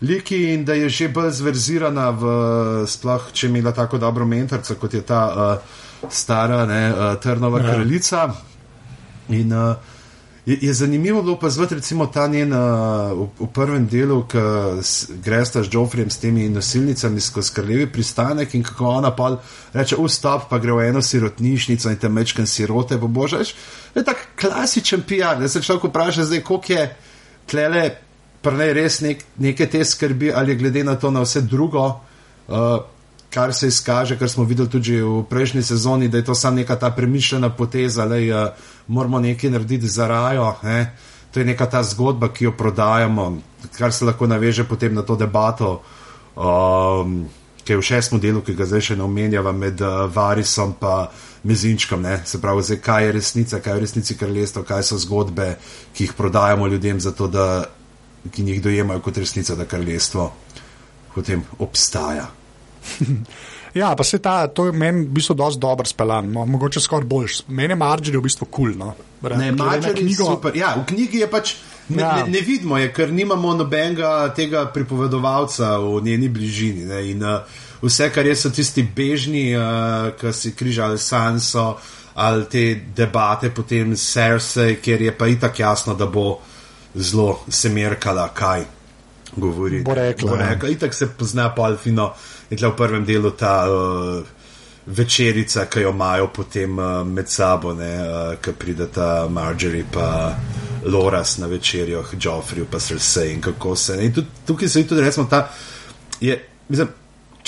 liki 0.00 0.52
in 0.54 0.64
da 0.64 0.74
je 0.74 0.88
že 0.88 1.08
bolj 1.08 1.30
zverzirana, 1.30 2.10
v, 2.10 2.24
sploh 2.86 3.32
če 3.32 3.46
je 3.46 3.50
imela 3.50 3.72
tako 3.72 3.98
dobro 3.98 4.26
mentorico, 4.26 4.74
kot 4.74 4.94
je 4.94 5.02
ta 5.02 5.22
uh, 5.26 6.10
stara 6.10 6.66
ne, 6.66 6.92
uh, 6.92 7.14
Trnova 7.20 7.58
ja. 7.58 7.72
kraljica. 7.72 8.28
In, 9.28 9.52
uh, 9.52 9.74
je, 10.48 10.58
je 10.60 10.74
zanimivo 10.74 11.22
bilo 11.22 11.38
pa 11.38 11.50
zvati 11.50 11.74
recimo 11.74 12.06
ta 12.06 12.26
njen 12.26 12.52
uh, 12.52 12.58
v, 13.12 13.28
v 13.40 13.48
prvem 13.52 13.86
delu, 13.86 14.22
ki 14.24 14.38
greš 15.24 15.52
z 15.52 15.68
Joffrejem 15.72 16.10
s 16.10 16.18
temi 16.18 16.48
nosilnicami 16.48 17.20
skozi 17.20 17.52
kraljevi 17.54 17.86
pristanek 17.92 18.54
in 18.54 18.62
kako 18.62 18.86
ona 18.86 19.10
pa 19.16 19.36
reče: 19.72 19.96
Vstop, 20.00 20.48
pa 20.48 20.58
gre 20.58 20.72
v 20.72 20.88
eno 20.88 21.02
sirotnišnico 21.02 21.90
in 21.90 21.96
te 21.96 22.08
mečken 22.08 22.46
sirote, 22.46 22.96
bo 22.96 23.08
božeš. 23.08 23.54
Je 23.94 24.04
tak 24.04 24.28
klasičen 24.40 25.04
PR, 25.04 25.36
da 25.40 25.48
se 25.48 25.62
človek 25.62 25.90
vpraša, 25.90 26.24
zdaj, 26.24 26.40
koliko 26.40 26.72
je 26.72 26.96
tlele, 27.46 27.90
pa 28.40 28.50
ne 28.50 28.72
res 28.72 29.00
nek, 29.04 29.24
neke 29.36 29.66
te 29.66 29.84
skrbi 29.84 30.32
ali 30.32 30.56
glede 30.56 30.84
na 30.84 30.96
to 30.96 31.10
na 31.10 31.20
vse 31.20 31.44
drugo. 31.44 32.00
Uh, 32.48 32.80
kar 33.30 33.54
se 33.54 33.68
izkaže, 33.68 34.18
kar 34.18 34.28
smo 34.28 34.44
videli 34.44 34.70
tudi 34.70 35.00
v 35.02 35.22
prejšnji 35.28 35.62
sezoni, 35.62 36.08
da 36.08 36.16
je 36.18 36.24
to 36.24 36.34
samo 36.34 36.56
neka 36.56 36.76
ta 36.76 36.90
premišljena 36.90 37.50
poteza, 37.50 38.06
da 38.06 38.14
uh, 38.14 38.22
eh, 38.22 38.52
moramo 38.86 39.20
nekaj 39.20 39.50
narediti 39.50 39.88
za 39.88 40.08
rajo. 40.08 40.54
Ne? 40.62 40.96
To 41.30 41.40
je 41.40 41.46
neka 41.46 41.66
ta 41.66 41.82
zgodba, 41.82 42.32
ki 42.32 42.44
jo 42.44 42.52
prodajamo, 42.52 43.38
kar 43.76 43.92
se 43.92 44.04
lahko 44.04 44.26
naveže 44.26 44.64
potem 44.64 44.94
na 44.94 45.02
to 45.02 45.16
debato, 45.16 45.82
um, 46.36 47.28
ki 47.64 47.72
je 47.72 47.76
v 47.76 47.82
šestem 47.82 48.20
delu, 48.20 48.40
ki 48.40 48.54
ga 48.56 48.64
zdaj 48.64 48.80
še 48.80 48.96
ne 48.96 49.04
omenjava, 49.04 49.52
med 49.52 49.80
uh, 49.80 50.08
Varisom 50.14 50.72
in 50.80 51.06
Mezinčkom. 51.42 52.02
Ne? 52.02 52.22
Se 52.24 52.40
pravi, 52.40 52.62
zdaj, 52.62 52.80
kaj 52.80 53.04
je 53.04 53.12
resnica, 53.12 53.60
kaj 53.60 53.72
je 53.72 53.76
v 53.76 53.84
resnici 53.84 54.16
kraljestvo, 54.16 54.62
kaj 54.62 54.82
so 54.82 54.98
zgodbe, 54.98 55.58
ki 55.92 56.08
jih 56.08 56.16
prodajamo 56.16 56.66
ljudem, 56.66 57.00
zato 57.00 57.28
da 57.28 57.64
jih 58.36 58.62
dojemajo 58.62 59.00
kot 59.00 59.18
resnica, 59.18 59.54
da 59.54 59.68
kraljestvo 59.68 60.32
potem 61.14 61.44
obstaja. 61.58 62.37
Ja, 63.74 63.94
pa 63.96 64.04
se 64.04 64.18
ta, 64.18 64.46
to 64.46 64.66
je 64.66 64.72
meni 64.72 65.04
v 65.04 65.18
bistvu 65.18 65.34
dosti 65.36 65.60
dobro 65.60 65.86
speljan, 65.86 66.32
no, 66.32 66.46
mogoče 66.46 66.80
skoraj 66.80 67.06
boljš. 67.06 67.42
Marger 67.48 68.14
je 68.14 68.18
v 68.18 68.22
bistvu 68.22 68.46
kul. 68.46 68.72
Cool, 68.72 68.78
no. 68.78 68.94
Ne, 69.36 69.52
Marger 69.52 69.98
je 69.98 70.14
super. 70.16 70.56
Ja, 70.56 70.74
v 70.80 70.86
knjigi 70.88 71.18
je 71.18 71.30
pač. 71.30 71.54
Ne, 71.88 72.02
ja. 72.02 72.16
ne, 72.16 72.30
ne 72.32 72.40
vidimo 72.44 72.78
je, 72.78 72.90
ker 72.92 73.12
nimamo 73.12 73.54
nobenega 73.54 74.32
tega 74.36 74.66
pripovedovalca 74.72 75.78
v 75.80 76.02
njeni 76.04 76.28
bližini. 76.28 76.84
Ne, 76.88 77.04
in, 77.10 77.22
uh, 77.24 77.60
vse, 77.82 78.10
kar 78.12 78.26
je, 78.26 78.34
so 78.36 78.50
tisti 78.52 78.84
bežni, 78.84 79.52
uh, 79.56 80.10
ki 80.18 80.32
si 80.32 80.52
križali 80.56 80.98
Sanso 80.98 81.76
ali 82.18 82.48
te 82.50 82.62
debate 82.96 83.52
potem 83.54 83.94
Cersei, 83.96 84.80
ker 84.82 85.02
je 85.02 85.12
pa 85.14 85.28
itak 85.30 85.60
jasno, 85.60 85.94
da 85.94 86.08
bo 86.10 86.40
zelo 86.98 87.44
semerkala, 87.48 88.26
kaj 88.34 88.64
govori. 89.36 89.84
Bo 89.86 89.94
rekla. 89.94 90.30
Bo 90.30 90.36
ja. 90.36 90.48
rekla. 90.48 90.68
Itak 90.68 90.94
se 90.94 91.06
pozna 91.14 91.52
pa 91.54 91.68
Alfino 91.70 92.10
in 92.50 92.56
tle 92.56 92.68
v 92.68 92.76
prvem 92.76 93.04
delu 93.04 93.30
ta 93.30 93.54
uh, 93.68 94.22
večerica, 94.86 95.66
ki 95.68 95.80
jo 95.80 95.90
imajo 95.90 96.30
potem 96.32 96.78
uh, 96.78 97.06
med 97.06 97.28
sabo, 97.28 97.72
uh, 97.72 98.36
ki 98.40 98.52
prideta 98.58 99.28
Marjorie 99.30 99.84
pa 99.92 100.36
Loras 100.84 101.36
na 101.38 101.46
večerjo, 101.46 102.04
Joffrey 102.20 102.64
pa 102.70 102.78
Cersei 102.78 103.32
in 103.34 103.40
kako 103.40 103.76
se. 103.76 103.98
In 104.04 104.12
tudi, 104.12 104.26
tukaj 104.46 104.68
se 104.68 104.80
je 104.80 104.88
tudi 104.88 105.00
recimo 105.00 105.26
ta. 105.26 105.48
Je, 106.20 106.38
mislim, 106.68 106.88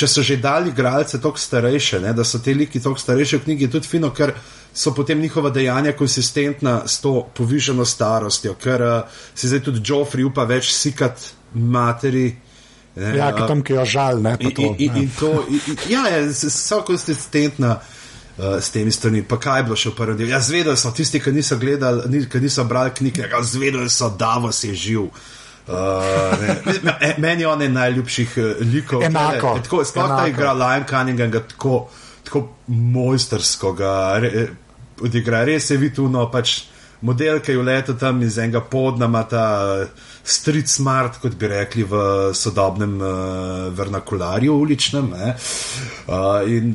Če 0.00 0.06
so 0.08 0.22
že 0.24 0.38
dali 0.40 0.70
igralce 0.70 1.18
tako 1.20 1.36
starejše, 1.38 1.98
ne, 2.00 2.14
da 2.16 2.24
so 2.24 2.38
te 2.40 2.54
liki 2.56 2.80
tako 2.80 2.96
starejše 2.96 3.40
v 3.40 3.44
knjigi, 3.44 3.66
je 3.66 3.72
tudi 3.74 3.88
fino, 3.90 4.08
ker 4.16 4.32
so 4.72 4.94
potem 4.96 5.20
njihova 5.20 5.50
dejanja 5.50 5.92
konsistentna 5.98 6.86
s 6.88 7.02
to 7.02 7.26
povišeno 7.36 7.84
starostjo, 7.84 8.54
ker 8.62 8.84
uh, 8.86 9.18
se 9.34 9.50
zdaj 9.50 9.64
tudi 9.66 9.82
Joffrey 9.84 10.24
upa 10.24 10.46
več 10.48 10.70
sikati 10.72 11.58
materi. 11.74 12.30
Ne, 12.96 13.16
ja, 13.16 13.30
ki 13.32 13.46
tam, 13.46 13.62
ki 13.62 13.76
jo 13.76 13.84
žal, 13.86 14.18
ne. 14.22 14.34
In, 14.40 14.54
to, 14.54 14.74
in, 14.78 14.96
in 14.96 15.10
to, 15.18 15.30
in, 15.48 15.60
ja, 15.88 16.02
je, 16.10 16.22
ja, 16.26 16.50
so 16.50 16.80
konsistentna 16.86 17.76
uh, 17.78 18.56
s 18.58 18.72
temi 18.74 18.92
strani. 18.92 19.22
Pa 19.22 19.38
kaj 19.38 19.60
je 19.60 19.66
bilo 19.68 19.78
še 19.78 19.92
v 19.92 19.98
prvem 20.00 20.18
delu? 20.18 20.32
Ja, 20.34 20.40
zvedeli 20.42 20.80
so 20.80 20.90
tisti, 20.94 21.20
ki 21.22 21.32
niso 21.36 21.58
gledali, 21.60 22.08
ni, 22.10 22.24
ki 22.26 22.42
niso 22.42 22.64
brali 22.66 22.90
knjige, 22.96 23.28
ja, 23.30 23.42
zvedeli 23.46 23.86
so, 23.92 24.10
da 24.18 24.34
vas 24.42 24.64
je 24.66 24.74
živ. 24.74 25.06
Uh, 25.70 26.34
meni 27.22 27.44
je 27.44 27.48
on 27.48 27.62
en 27.62 27.78
najljubših 27.78 28.34
uh, 28.42 28.64
likov. 28.72 29.06
Enako. 29.06 29.54
Sploh 29.86 30.10
ta 30.10 30.26
igra 30.26 30.56
Lion 30.58 30.88
Cunningham, 30.88 31.30
tako, 31.54 31.84
tako 32.26 32.48
mojstersko 32.66 33.72
ga 33.78 33.94
odigra. 34.98 35.44
Res 35.46 35.70
je 35.70 35.78
viduno, 35.78 36.26
pač 36.32 36.58
model, 37.00 37.40
ki 37.40 37.52
je 37.52 37.58
vletel 37.58 37.98
tam 37.98 38.22
iz 38.22 38.38
enega 38.38 38.60
podnama, 38.60 39.24
ta. 39.28 39.44
Uh, 39.82 40.08
street 40.24 40.68
smart, 40.68 41.18
kot 41.20 41.34
bi 41.38 41.48
rekli 41.48 41.84
v 41.88 41.94
sodobnem 42.36 43.00
uh, 43.00 43.08
vernakularju, 43.76 44.54
uličnem. 44.54 45.12
Uh, 45.12 46.48
in 46.48 46.74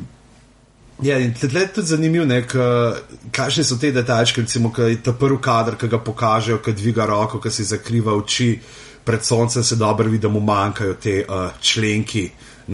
ja, 1.02 1.18
in 1.18 1.34
tle 1.34 1.60
je 1.60 1.72
tudi 1.74 1.86
zanimivo, 1.86 2.26
kakšni 3.30 3.64
so 3.64 3.78
te 3.80 3.92
detajlčke, 3.92 4.46
recimo, 4.46 4.72
je 4.76 4.98
ta 5.02 5.12
prvi 5.12 5.38
kader, 5.42 5.76
ki 5.76 5.88
ga 5.92 6.00
pokažejo, 6.02 6.58
ki 6.64 6.72
dviga 6.72 7.06
roko, 7.06 7.40
ki 7.40 7.52
si 7.52 7.64
zakriva 7.64 8.16
oči. 8.16 8.56
Pred 9.06 9.22
soncem 9.22 9.62
se 9.62 9.76
dobro 9.78 10.08
vidi, 10.10 10.24
da 10.24 10.28
mu 10.28 10.40
manjkajo 10.42 10.94
te 10.98 11.20
uh, 11.22 11.52
členki 11.62 12.24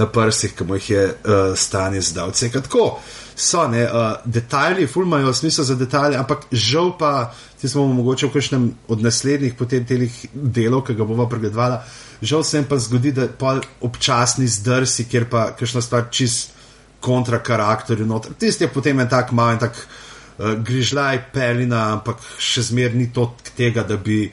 na 0.01 0.07
prsih, 0.09 0.55
ki 0.57 0.65
mu 0.65 0.79
jih 0.79 0.91
je 0.91 1.03
uh, 1.05 1.41
stanje 1.57 2.01
zdal. 2.01 2.33
Vse 2.33 2.49
tako 2.49 2.95
so, 3.37 3.69
ne, 3.69 3.85
uh, 3.85 4.13
detajli, 4.25 4.87
fulmajo 4.87 5.33
smisel 5.35 5.65
za 5.65 5.75
detajle, 5.75 6.17
ampak 6.17 6.47
žal 6.53 6.93
pa 6.99 7.33
ti 7.61 7.69
smo 7.69 7.87
mogoče 7.87 8.27
v 8.27 8.33
kakšnem 8.33 8.65
od 8.89 9.03
naslednjih 9.03 9.55
potem 9.55 9.85
telih 9.87 10.15
delov, 10.33 10.85
ki 10.87 10.97
ga 10.99 11.07
bomo 11.07 11.29
pregledovali. 11.31 11.79
Žal 12.23 12.45
se 12.45 12.59
jim 12.59 12.67
pa 12.69 12.79
zgodi, 12.79 13.13
da 13.13 13.29
pa 13.39 13.57
občasni 13.81 14.47
zdrsi, 14.49 15.07
kjer 15.11 15.29
pa 15.31 15.45
kakšna 15.59 15.83
stvar 15.83 16.09
čist 16.11 16.53
kontra 17.01 17.39
karakterju 17.43 18.07
noter. 18.07 18.35
Tisti 18.39 18.65
je 18.65 18.71
potem 18.71 19.01
en 19.01 19.09
tak 19.09 19.33
mal 19.33 19.55
in 19.55 19.63
tak 19.63 19.79
uh, 19.79 20.55
grižljaj 20.59 21.25
pelina, 21.33 21.93
ampak 21.97 22.23
še 22.39 22.67
zmer 22.71 22.95
ni 22.95 23.11
to 23.15 23.31
tega, 23.57 23.83
da 23.83 23.97
bi 23.97 24.25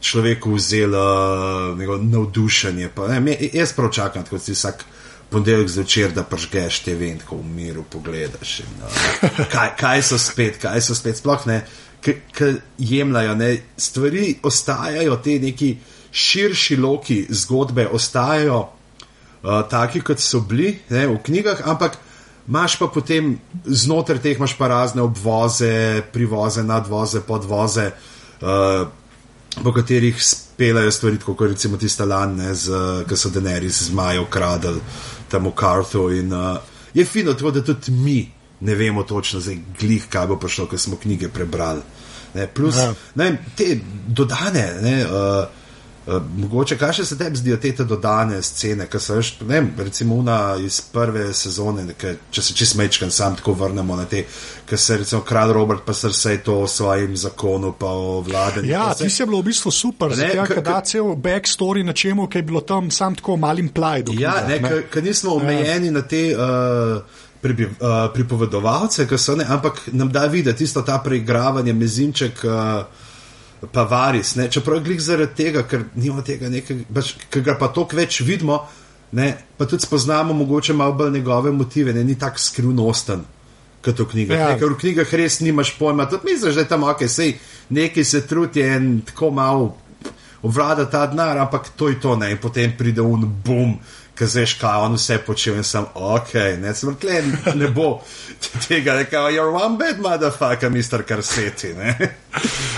človeku 0.00 0.54
vzel 0.54 0.94
uh, 0.94 1.98
navdušenje. 2.02 2.90
Pa, 2.94 3.08
ne, 3.14 3.36
jaz 3.52 3.74
prav 3.74 3.90
čakam, 3.94 4.26
kot 4.30 4.42
si 4.42 4.54
vsak 4.54 4.84
ponedeljek 5.30 5.68
zvečer, 5.68 6.12
da 6.14 6.22
pržgeš 6.22 6.80
te 6.84 6.94
ven, 6.94 7.18
ko 7.26 7.40
v 7.40 7.48
miru 7.56 7.82
pogledaš. 7.90 8.60
In, 8.60 8.78
uh, 8.86 9.42
kaj, 9.52 9.74
kaj 9.78 10.02
so 10.02 10.18
spet, 10.18 10.60
kaj 10.62 10.80
so 10.86 10.94
spet, 10.94 11.18
sploh 11.18 11.46
ne 11.50 11.64
ki 12.06 12.54
jemljajo. 12.78 13.34
Ne? 13.34 13.56
Stvari 13.76 14.36
ostajajo, 14.42 15.16
te 15.16 15.38
neki 15.38 15.76
širši 16.12 16.76
loki 16.76 17.26
zgodbe 17.30 17.88
ostajajo 17.88 18.60
uh, 18.60 19.62
taki, 19.70 20.00
kot 20.00 20.20
so 20.22 20.40
bili 20.40 20.78
ne, 20.90 21.06
v 21.06 21.18
knjigah, 21.24 21.64
ampak 21.68 21.98
imaš 22.48 22.78
pa 22.78 22.88
potem 22.94 23.36
znotraj 23.64 24.22
teh 24.22 24.38
imaš 24.38 24.54
pa 24.58 24.68
razne 24.68 25.02
obvoze, 25.02 26.02
privoze, 26.12 26.62
nadvoze, 26.62 27.20
podvoze. 27.20 27.90
Uh, 28.40 28.88
Po 29.56 29.72
katerih 29.72 30.18
spelajo 30.20 30.90
stvari, 30.92 31.16
kot 31.16 31.40
recimo 31.48 31.78
tiste 31.80 32.04
lane, 32.04 32.50
ki 33.08 33.16
so 33.16 33.30
denari 33.32 33.70
z 33.72 33.88
Majo 33.96 34.26
ukradili 34.26 34.82
tam 35.28 35.50
v 35.50 35.54
Kartu. 35.54 36.08
In 36.14 36.32
uh, 36.32 36.56
je 36.94 37.04
fino, 37.04 37.34
tako, 37.34 37.50
da 37.50 37.64
tudi 37.64 37.92
mi 37.92 38.20
ne 38.60 38.74
vemo 38.74 39.02
točno, 39.02 39.40
zdaj, 39.40 39.58
glih, 39.80 40.08
kaj 40.08 40.26
bo 40.26 40.38
prišlo, 40.40 40.66
ker 40.70 40.80
smo 40.80 40.96
knjige 40.96 41.28
prebrali. 41.28 41.82
Ne, 42.34 42.46
plus, 42.46 42.76
ja. 42.76 42.92
ne, 43.14 43.30
te 43.56 43.78
dodane, 44.06 44.66
ne, 44.82 44.96
uh, 45.04 45.65
uh, 46.06 46.22
mogoče, 46.36 46.76
kaj 46.78 46.92
še 46.92 47.04
se 47.04 47.18
tebi 47.18 47.36
zdijo 47.36 47.56
te 47.62 47.84
dodane 47.84 48.42
scene, 48.42 48.86
ki 48.90 49.00
so 49.00 49.20
že, 49.22 49.44
ne 49.44 49.60
vem, 49.60 49.70
recimo 49.78 50.14
una 50.14 50.56
iz 50.62 50.80
prve 50.92 51.28
sezone, 51.34 51.84
nekaj, 51.90 52.16
če 52.30 52.42
se 52.42 52.54
čist 52.54 52.76
mečkam 52.78 53.10
sam 53.10 53.36
tako 53.36 53.56
vrnemo 53.58 53.96
na 53.96 54.04
te, 54.04 54.24
ki 54.66 54.78
se 54.78 54.96
recimo 55.02 55.22
kralj 55.26 55.52
Robert 55.56 55.84
pa 55.86 55.94
se 55.94 56.08
vse 56.12 56.38
to 56.44 56.60
o 56.62 56.70
svojim 56.70 57.16
zakonu 57.16 57.74
pa 57.78 57.90
o 57.90 58.20
vladanju. 58.26 58.70
Ja, 58.70 58.88
ti 58.94 59.10
si 59.10 59.26
bilo 59.26 59.42
v 59.42 59.50
bistvu 59.50 59.70
super, 59.74 60.16
ne, 60.16 60.32
ker 60.46 60.62
da 60.62 60.80
cel 60.86 61.14
backstory 61.14 61.84
na 61.86 61.92
čemu, 61.92 62.28
ki 62.30 62.42
je 62.42 62.48
bilo 62.48 62.60
tam 62.60 62.90
sam 62.90 63.14
tako 63.14 63.36
malim 63.36 63.68
plajdom. 63.68 64.18
Ja, 64.18 64.40
ne, 64.48 64.60
ker 64.90 65.04
nismo 65.04 65.36
omejeni 65.40 65.92
ja. 65.92 65.98
na 66.00 66.02
te. 66.06 66.26
Uh, 66.34 67.22
pri, 67.46 67.66
uh, 67.68 68.08
pripovedovalce, 68.14 69.06
ki 69.06 69.18
so 69.20 69.36
ne, 69.36 69.44
ampak 69.48 69.82
nam 69.92 70.10
da 70.12 70.24
videti 70.26 70.64
tisto 70.64 70.82
ta 70.82 70.98
preigravanje, 71.04 71.72
mezinček, 71.76 72.40
uh, 72.44 73.04
pa 73.72 73.82
varis. 73.82 74.34
Ne, 74.36 74.48
čeprav 74.50 74.80
je 74.80 74.84
glik 74.84 75.00
zaradi 75.00 75.34
tega, 75.34 75.62
ker 75.68 75.86
nima 75.94 76.24
tega 76.24 76.50
nekaj, 76.52 76.84
pač, 76.94 77.14
ker 77.30 77.44
ga 77.46 77.56
pa 77.60 77.70
toliko 77.74 77.96
več 77.96 78.20
vidimo, 78.26 78.60
ne, 79.16 79.30
pa 79.56 79.66
tudi 79.66 79.86
spoznamo 79.86 80.34
mogoče 80.34 80.76
malo 80.76 80.96
bolj 80.98 81.14
njegove 81.18 81.52
motive, 81.52 81.94
ne, 81.96 82.04
ni 82.04 82.18
tako 82.18 82.42
skrivnosten. 82.42 83.24
Kot 83.84 84.00
v 84.02 84.06
knjigah. 84.10 84.38
Ja. 84.38 84.52
Ne, 84.52 84.60
ker 84.60 84.74
v 84.74 84.80
knjigah 84.82 85.16
res 85.20 85.40
nimaš 85.40 85.76
pojma, 85.78 86.08
tudi 86.10 86.32
misliš, 86.32 86.58
da 86.58 86.64
je 86.64 86.70
tam 86.70 86.86
ok, 86.90 87.06
sej 87.08 87.36
neki 87.70 88.04
se 88.04 88.26
trudi 88.26 88.64
in 88.66 89.00
tako 89.06 89.30
malo 89.30 89.74
obvlada 90.42 90.86
ta 90.90 91.06
denar, 91.06 91.38
ampak 91.38 91.72
to 91.76 91.88
je 91.88 92.00
to, 92.00 92.16
ne, 92.16 92.30
in 92.34 92.40
potem 92.42 92.74
pride 92.78 93.02
un 93.02 93.24
boom, 93.44 93.76
ki 94.16 94.26
znaš, 94.26 94.54
kaj 94.60 94.84
on 94.86 94.96
vse 94.96 95.18
počne, 95.26 95.58
in 95.60 95.64
sem 95.64 95.84
ok, 95.94 96.34
ne, 96.60 96.74
sem 96.74 96.94
rekel, 96.94 97.32
ne 97.54 97.68
bo 97.68 98.00
tega, 98.68 98.94
da 98.96 99.28
je 99.28 99.36
you're 99.36 99.52
one 99.52 99.76
bad 99.78 100.00
motherfucker, 100.00 100.70
mister 100.70 101.02
Karseti. 101.02 101.74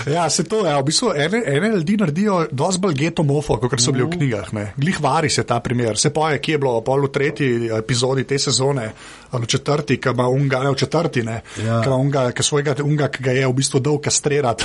Ja, 0.07 0.31
se 0.31 0.45
to 0.45 0.65
je. 0.67 0.71
Ja, 0.71 0.79
v 0.81 0.85
bistvu 0.85 1.13
ene, 1.17 1.43
ene 1.47 1.69
ljudi 1.69 1.97
naredijo 1.97 2.47
dosti 2.51 2.81
bolj 2.81 2.95
getomofo, 2.95 3.57
kot 3.59 3.81
so 3.83 3.93
bili 3.93 4.07
v 4.07 4.11
knjigah. 4.17 4.53
Ne. 4.55 4.73
Glih 4.77 5.01
vari 5.01 5.31
se 5.31 5.43
ta 5.47 5.61
primer. 5.61 5.99
Se 5.99 6.11
poje, 6.15 6.39
ki 6.39 6.53
je 6.53 6.59
bilo 6.63 6.81
pol 6.87 7.07
v 7.07 7.13
tretji 7.13 7.71
epizodi 7.79 8.25
te 8.25 8.39
sezone, 8.39 8.91
ali 9.31 9.47
četrti, 9.47 10.01
ki 10.01 10.09
ima 10.09 10.29
unga, 10.29 10.63
ne 10.65 10.71
v 10.71 10.75
četrti, 10.75 11.23
ne. 11.23 11.41
Ja. 11.65 11.81
Ki 11.83 11.89
ima 11.89 11.97
unga, 11.97 12.31
ki 12.33 12.43
svojega 12.43 12.75
unga, 12.85 13.09
ki 13.09 13.23
ga 13.23 13.33
je 13.37 13.47
v 13.47 13.53
bistvu 13.53 13.81
dol 13.81 14.01
kastrirati, 14.01 14.65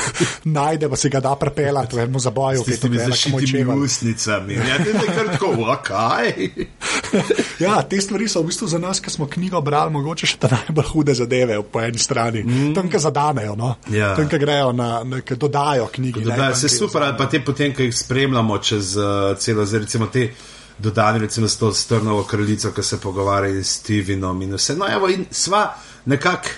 najde 0.58 0.88
pa 0.88 0.96
si 0.96 1.10
ga 1.10 1.20
da 1.20 1.34
prepelati 1.36 1.96
v 1.96 2.04
enem 2.06 2.20
zaboju, 2.20 2.62
S 2.62 2.64
tistimi 2.64 2.98
zaščitimi 2.98 3.76
usnicami. 3.84 4.54
Ja, 4.54 4.78
te 4.82 4.90
je 4.90 5.14
kar 5.14 5.32
tako, 5.36 5.76
kaj? 5.84 6.32
Ja, 7.62 7.82
te 7.82 8.00
stvari 8.00 8.28
so 8.28 8.40
v 8.42 8.48
bistvu 8.50 8.66
za 8.68 8.78
nas, 8.78 9.00
ki 9.00 9.10
smo 9.10 9.26
knjigo 9.30 9.60
brali, 9.60 9.92
mogoče 9.92 10.26
še 10.26 10.38
ta 10.42 10.48
najbolj 10.50 10.88
hude 10.92 11.14
zadeve 11.14 11.58
po 11.62 11.82
eni 11.84 12.00
strani. 12.00 12.42
Mm. 12.42 12.72
Tam, 12.74 12.88
ki 12.90 12.98
zadanejo, 12.98 13.54
no? 13.58 13.74
Ja. 13.92 14.14
tam, 14.16 14.28
ki 14.28 14.40
grejo 14.42 14.72
na, 14.72 14.88
na 15.04 15.20
ki 15.20 15.36
dodajo 15.36 15.90
Da, 16.24 16.36
tam 16.36 16.54
se 16.54 16.68
super, 16.68 17.02
za- 17.02 17.08
ali 17.08 17.18
pa 17.18 17.26
te 17.26 17.40
potem, 17.44 17.74
ki 17.74 17.90
jih 17.90 17.96
spremljamo 17.96 18.58
čez 18.58 18.96
uh, 18.96 19.36
celo, 19.38 19.66
zdaj 19.66 19.80
recimo 19.80 20.06
te 20.06 20.30
dodane, 20.82 21.18
recimo 21.18 21.48
s 21.48 21.56
to 21.56 21.72
strnovo 21.72 22.24
kraljico, 22.24 22.72
ki 22.72 22.82
se 22.82 23.00
pogovarja 23.00 23.62
s 23.64 23.78
Stevenom 23.78 24.42
in 24.42 24.54
vse. 24.54 24.76
No, 24.76 24.86
evo, 24.90 25.08
in 25.08 25.24
sva 25.30 25.74
nekako 26.04 26.48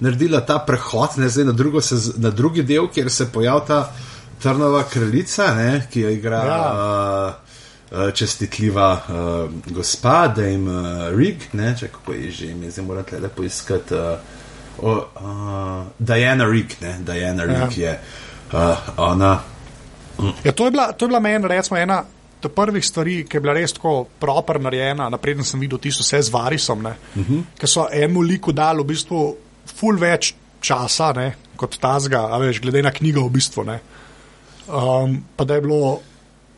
naredila 0.00 0.40
ta 0.46 0.58
prehod, 0.58 1.16
ne 1.16 1.28
zdaj 1.28 1.44
na, 1.44 1.52
drugo, 1.52 1.80
sez- 1.80 2.14
na 2.16 2.30
drugi 2.30 2.62
del, 2.62 2.88
kjer 2.92 3.10
se 3.10 3.30
pojavlja 3.32 3.66
ta 3.66 3.92
trnova 4.42 4.82
kraljica, 4.84 5.54
ne, 5.54 5.86
ki 5.92 6.00
jo 6.00 6.10
igra. 6.10 6.42
Ja. 6.44 6.62
Uh, 6.72 7.98
uh, 7.98 8.10
Čestitljiva 8.14 8.90
uh, 8.92 9.50
gospa, 9.72 10.28
da 10.28 10.44
jim 10.44 10.68
uh, 10.68 11.08
Rig, 11.16 11.46
ne, 11.52 11.74
če 11.78 11.88
kako 11.88 12.12
je 12.12 12.30
že 12.30 12.50
ime, 12.50 12.70
zdaj 12.70 12.84
moram 12.84 13.04
tle 13.04 13.18
lepo 13.24 13.42
iskati. 13.42 13.94
Uh, 13.94 14.18
o, 14.78 14.96
uh, 14.96 15.86
Diana 15.98 16.44
Rig, 16.44 16.76
ne, 16.80 16.98
Diana 17.00 17.44
Rig 17.44 17.78
Ja. 17.78 17.90
je 17.90 18.00
uh, 18.52 18.76
ona. 18.96 19.38
Ja, 20.44 20.52
to 20.52 20.64
je 20.64 20.70
bila, 20.70 20.92
to 20.92 21.04
je 21.04 21.08
bila 21.08 21.20
meni, 21.20 21.48
recimo, 21.48 21.76
ena 21.76 22.02
od 22.44 22.52
prvih 22.52 22.84
stvari, 22.84 23.24
ki 23.28 23.36
je 23.36 23.40
bila 23.40 23.52
res 23.54 23.72
tako 23.72 24.06
proper 24.20 24.60
narejena. 24.60 25.08
Napreden 25.10 25.44
sem 25.44 25.60
videl 25.60 25.78
tisto 25.78 26.02
vse 26.04 26.22
z 26.22 26.30
varisom, 26.30 26.86
uh 26.86 26.92
Mhm. 27.16 27.22
-huh. 27.34 27.42
ker 27.58 27.68
so 27.68 27.86
enemu 27.92 28.20
liku 28.20 28.52
dali 28.52 28.82
v 28.82 28.86
bistvu 28.86 29.36
ful 29.74 29.96
več 29.98 30.34
časa 30.60 31.12
ne, 31.12 31.34
kot 31.56 31.78
tazga, 31.78 32.28
a 32.30 32.38
veš, 32.38 32.60
glede 32.60 32.82
na 32.82 32.90
knjigo 32.90 33.20
v 33.26 33.30
bistvu. 33.30 33.64
Ne. 33.64 33.80
Um, 34.68 35.24
pa 35.36 35.44
da 35.44 35.54
je 35.54 35.60
bilo. 35.60 36.00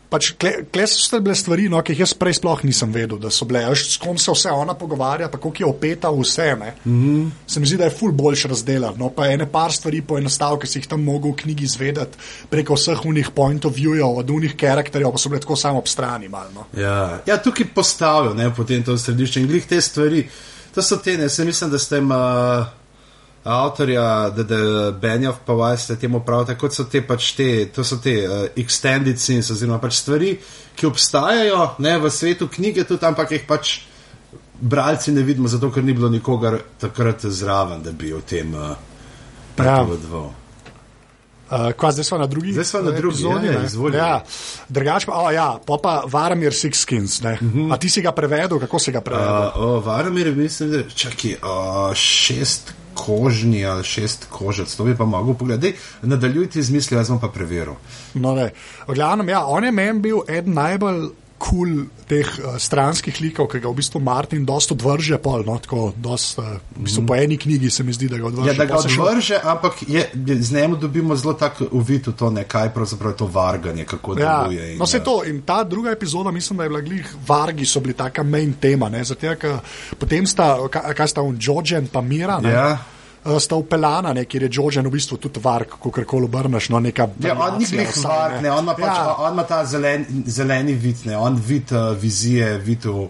Pač, 0.09 0.31
kle, 0.41 0.65
kle 0.73 0.87
so 0.89 1.19
bile 1.21 1.35
stvari, 1.37 1.67
no, 1.69 1.81
ki 1.85 1.93
jih 1.93 2.07
jaz 2.07 2.15
prej 2.17 2.39
sploh 2.39 2.63
nisem 2.65 2.93
vedel, 2.95 3.19
da 3.21 3.29
so 3.35 3.45
bile. 3.49 3.61
a 3.67 3.73
veš, 3.75 3.85
S 3.93 3.99
kom 4.01 4.17
se 4.19 4.33
vse 4.33 4.51
ona 4.51 4.73
pogovarja, 4.75 5.29
pa 5.29 5.39
koliko 5.39 5.63
je 5.63 5.67
opeta 5.67 6.11
vse. 6.11 6.55
Mm 6.55 6.73
-hmm. 6.85 7.31
Se 7.47 7.61
mi 7.61 7.67
zdi, 7.67 7.77
da 7.77 7.85
je 7.85 7.91
ful 7.91 8.13
boljš 8.13 8.45
razdelan. 8.45 8.95
No, 8.99 9.11
pa 9.11 9.27
ene 9.27 9.47
par 9.47 9.73
stvari 9.73 10.03
poenostavil, 10.03 10.59
ki 10.59 10.67
si 10.67 10.79
jih 10.79 10.87
tam 10.87 11.05
mogel 11.05 11.33
v 11.33 11.37
knjigi 11.37 11.65
izvedeti 11.65 12.19
preko 12.51 12.75
vseh 12.75 13.05
unih 13.05 13.31
point 13.35 13.65
of 13.65 13.75
view, 13.75 14.17
od 14.17 14.31
unih 14.31 14.57
karakterjev, 14.57 15.13
pa 15.13 15.19
so 15.19 15.29
bile 15.29 15.41
tako 15.41 15.57
samo 15.57 15.79
ob 15.79 15.89
strani. 15.89 16.29
Malo, 16.29 16.51
no. 16.55 16.65
Ja, 16.83 17.21
ja 17.27 17.37
tukaj 17.43 17.67
postavijo, 17.75 18.35
ne, 18.35 18.55
potem 18.55 18.83
to 18.83 18.99
središče 18.99 19.41
in 19.41 19.47
glih 19.47 19.67
te 19.67 19.81
stvari. 19.81 20.29
To 20.75 20.83
so 20.83 20.97
te, 20.97 21.17
ne, 21.17 21.29
se 21.29 21.45
mislim, 21.45 21.71
da 21.71 21.79
ste 21.79 21.97
jim 21.97 22.11
uh, 22.11 22.67
avtorja, 23.49 24.05
da 24.31 24.45
je 24.57 24.93
Benjov, 24.93 25.41
pa 25.47 25.53
vas 25.57 25.85
ste 25.85 25.97
temu 25.97 26.21
pravite, 26.21 26.55
kot 26.61 26.75
so 26.77 26.85
te 26.85 27.01
pač 27.07 27.33
te, 27.37 27.49
to 27.75 27.85
so 27.85 27.97
te 28.03 28.15
uh, 28.29 28.47
extended 28.57 29.19
scenes, 29.19 29.51
oziroma 29.51 29.79
pač 29.83 29.99
stvari, 30.03 30.35
ki 30.77 30.87
obstajajo, 30.87 31.63
ne, 31.79 31.97
v 31.99 32.11
svetu 32.11 32.49
knjige 32.49 32.85
tudi, 32.85 33.07
ampak 33.07 33.33
jih 33.35 33.47
pač 33.49 33.79
bralci 34.61 35.13
ne 35.15 35.23
vidimo, 35.23 35.49
zato 35.49 35.71
ker 35.71 35.85
ni 35.85 35.93
bilo 35.95 36.09
nikogar 36.11 36.59
takrat 36.79 37.25
zraven, 37.27 37.83
da 37.83 37.93
bi 37.93 38.13
o 38.13 38.21
tem 38.21 38.53
uh, 38.55 38.75
pripovedoval. 39.57 40.35
Uh, 41.49 41.71
kva, 41.73 41.89
zdaj 41.97 42.05
smo 42.05 42.19
na 42.21 42.27
drugi 42.29 42.53
Zdaj 42.53 42.65
sva 42.69 42.81
na 42.85 42.91
drugi, 42.93 43.23
epizodi. 43.25 43.47
ja, 43.47 43.53
ja, 43.53 43.63
ne? 43.91 43.99
ja. 43.99 44.65
Drugač 44.69 45.07
pa, 45.09 45.15
oh, 45.17 45.31
ja, 45.33 45.47
pa, 45.67 45.79
pa 45.81 45.95
Varamir 46.07 46.53
Sixskins. 46.53 47.21
Uh 47.25 47.41
Mhm. 47.41 47.59
-huh. 47.61 47.73
A 47.75 47.77
ti 47.81 47.89
si 47.89 48.03
ga 48.03 48.13
prevedel, 48.13 48.61
kako 48.61 48.79
si 48.79 48.93
ga 48.93 49.01
prevedel? 49.01 49.49
Uh, 49.57 49.57
o, 49.57 49.81
Varomir, 49.81 50.35
mislim, 50.37 50.71
da 50.71 50.83
čakaj, 50.95 51.33
uh, 51.43 51.95
šest 51.95 52.75
kožni 52.99 53.63
ali 53.67 53.85
šest 53.85 54.27
kožec, 54.31 54.75
to 54.77 54.85
bi 54.85 54.97
pa 54.97 55.05
mogel 55.05 55.35
pogledati. 55.35 55.77
Nadaljujte 56.03 56.63
z 56.63 56.75
mislijo, 56.75 57.01
jaz 57.01 57.09
bom 57.09 57.21
pa 57.21 57.29
preveril. 57.29 57.79
No, 58.15 58.35
ne. 58.35 58.51
Glavnem, 58.89 59.29
ja, 59.29 59.45
on 59.47 59.65
je 59.65 59.73
meni 59.73 60.01
bil 60.01 60.27
eden 60.29 60.55
najbolj 60.59 61.09
kul 61.39 61.49
cool 61.51 61.73
teh 62.05 62.27
uh, 62.39 62.57
stranskih 62.57 63.21
likov, 63.21 63.47
ki 63.47 63.61
ga 63.61 63.69
v 63.69 63.75
bistvu 63.75 64.01
Martin 64.01 64.43
dosto 64.43 64.75
odvrže, 64.75 65.19
pol, 65.19 65.43
no, 65.43 65.55
tako, 65.57 65.93
dost, 65.95 66.37
uh, 66.37 66.45
v 66.73 66.83
bistvu 66.83 67.05
po 67.05 67.15
eni 67.15 67.37
knjigi 67.37 67.71
se 67.71 67.83
mi 67.83 67.93
zdi, 67.93 68.09
da 68.09 68.17
ga 68.17 68.27
odvrže. 68.27 68.49
Ja, 68.49 68.55
da 68.55 68.65
ga 68.65 68.79
se 68.79 68.89
še- 68.89 69.01
odvrže, 69.01 69.37
ampak 69.45 69.75
je, 69.85 70.03
z 70.37 70.53
njim 70.53 70.75
dobimo 70.77 71.15
zelo 71.15 71.35
tak 71.35 71.63
uvid 71.71 72.07
v 72.07 72.13
to, 72.13 72.31
ne, 72.31 72.45
kaj 72.45 72.71
pravzaprav 72.71 73.11
je 73.11 73.17
to 73.17 73.27
varganje, 73.29 73.85
kako 73.85 74.19
Ja, 74.19 74.43
deluje. 74.43 74.73
in, 74.73 74.79
no, 74.79 74.87
se 74.87 74.97
eh, 74.97 75.01
to 75.01 75.23
in 75.25 75.43
ta 75.43 75.63
druga 75.63 75.91
epizoda, 75.91 76.31
mislim, 76.31 76.57
da 76.57 76.63
je 76.63 76.69
bila 76.69 76.81
glih 76.83 77.07
vargi, 77.25 77.65
so 77.65 77.81
bili 77.81 77.95
taka 77.95 78.23
main 78.23 78.53
tema. 78.55 78.89
ne, 78.89 79.05
Zato, 79.05 79.35
ker 79.37 79.59
potem 79.97 80.27
sta, 80.27 80.59
ka- 80.69 80.93
kaj 80.93 81.09
sta 81.09 81.23
on, 81.23 81.39
Džođen 81.39 81.87
pa 81.87 82.01
Mira. 82.01 82.41
Ne, 82.41 82.51
Ja. 82.51 82.79
Eh, 83.25 83.41
Sta 83.41 83.57
upeljana, 83.57 84.13
ne, 84.13 84.25
kjer 84.25 84.43
je 84.43 84.49
Džođen 84.49 84.87
v 84.87 84.91
bistvu 84.91 85.17
tudi 85.17 85.41
varg, 85.45 85.67
kako 85.69 85.91
koli 86.07 86.25
obrneš. 86.25 86.69
No, 86.69 86.81
neka 86.81 87.09
Ja, 87.21 87.35
on 87.39 87.59
ni 87.59 87.67
glih 87.67 87.89
vsaj, 87.89 88.11
varg, 88.19 88.43
ne, 88.43 88.51
on 88.51 88.63
ima, 88.65 88.75
pač, 88.75 88.97
Ja. 88.97 89.15
on 89.19 89.33
ima 89.33 89.43
ta 89.43 89.65
zelen, 89.67 90.07
zeleni 90.27 90.73
vid, 90.75 90.97
ne, 91.05 91.17
on 91.17 91.41
vid 91.47 91.73
uh, 91.73 91.97
vizije, 91.97 92.59
vid 92.59 92.85
v 92.85 93.09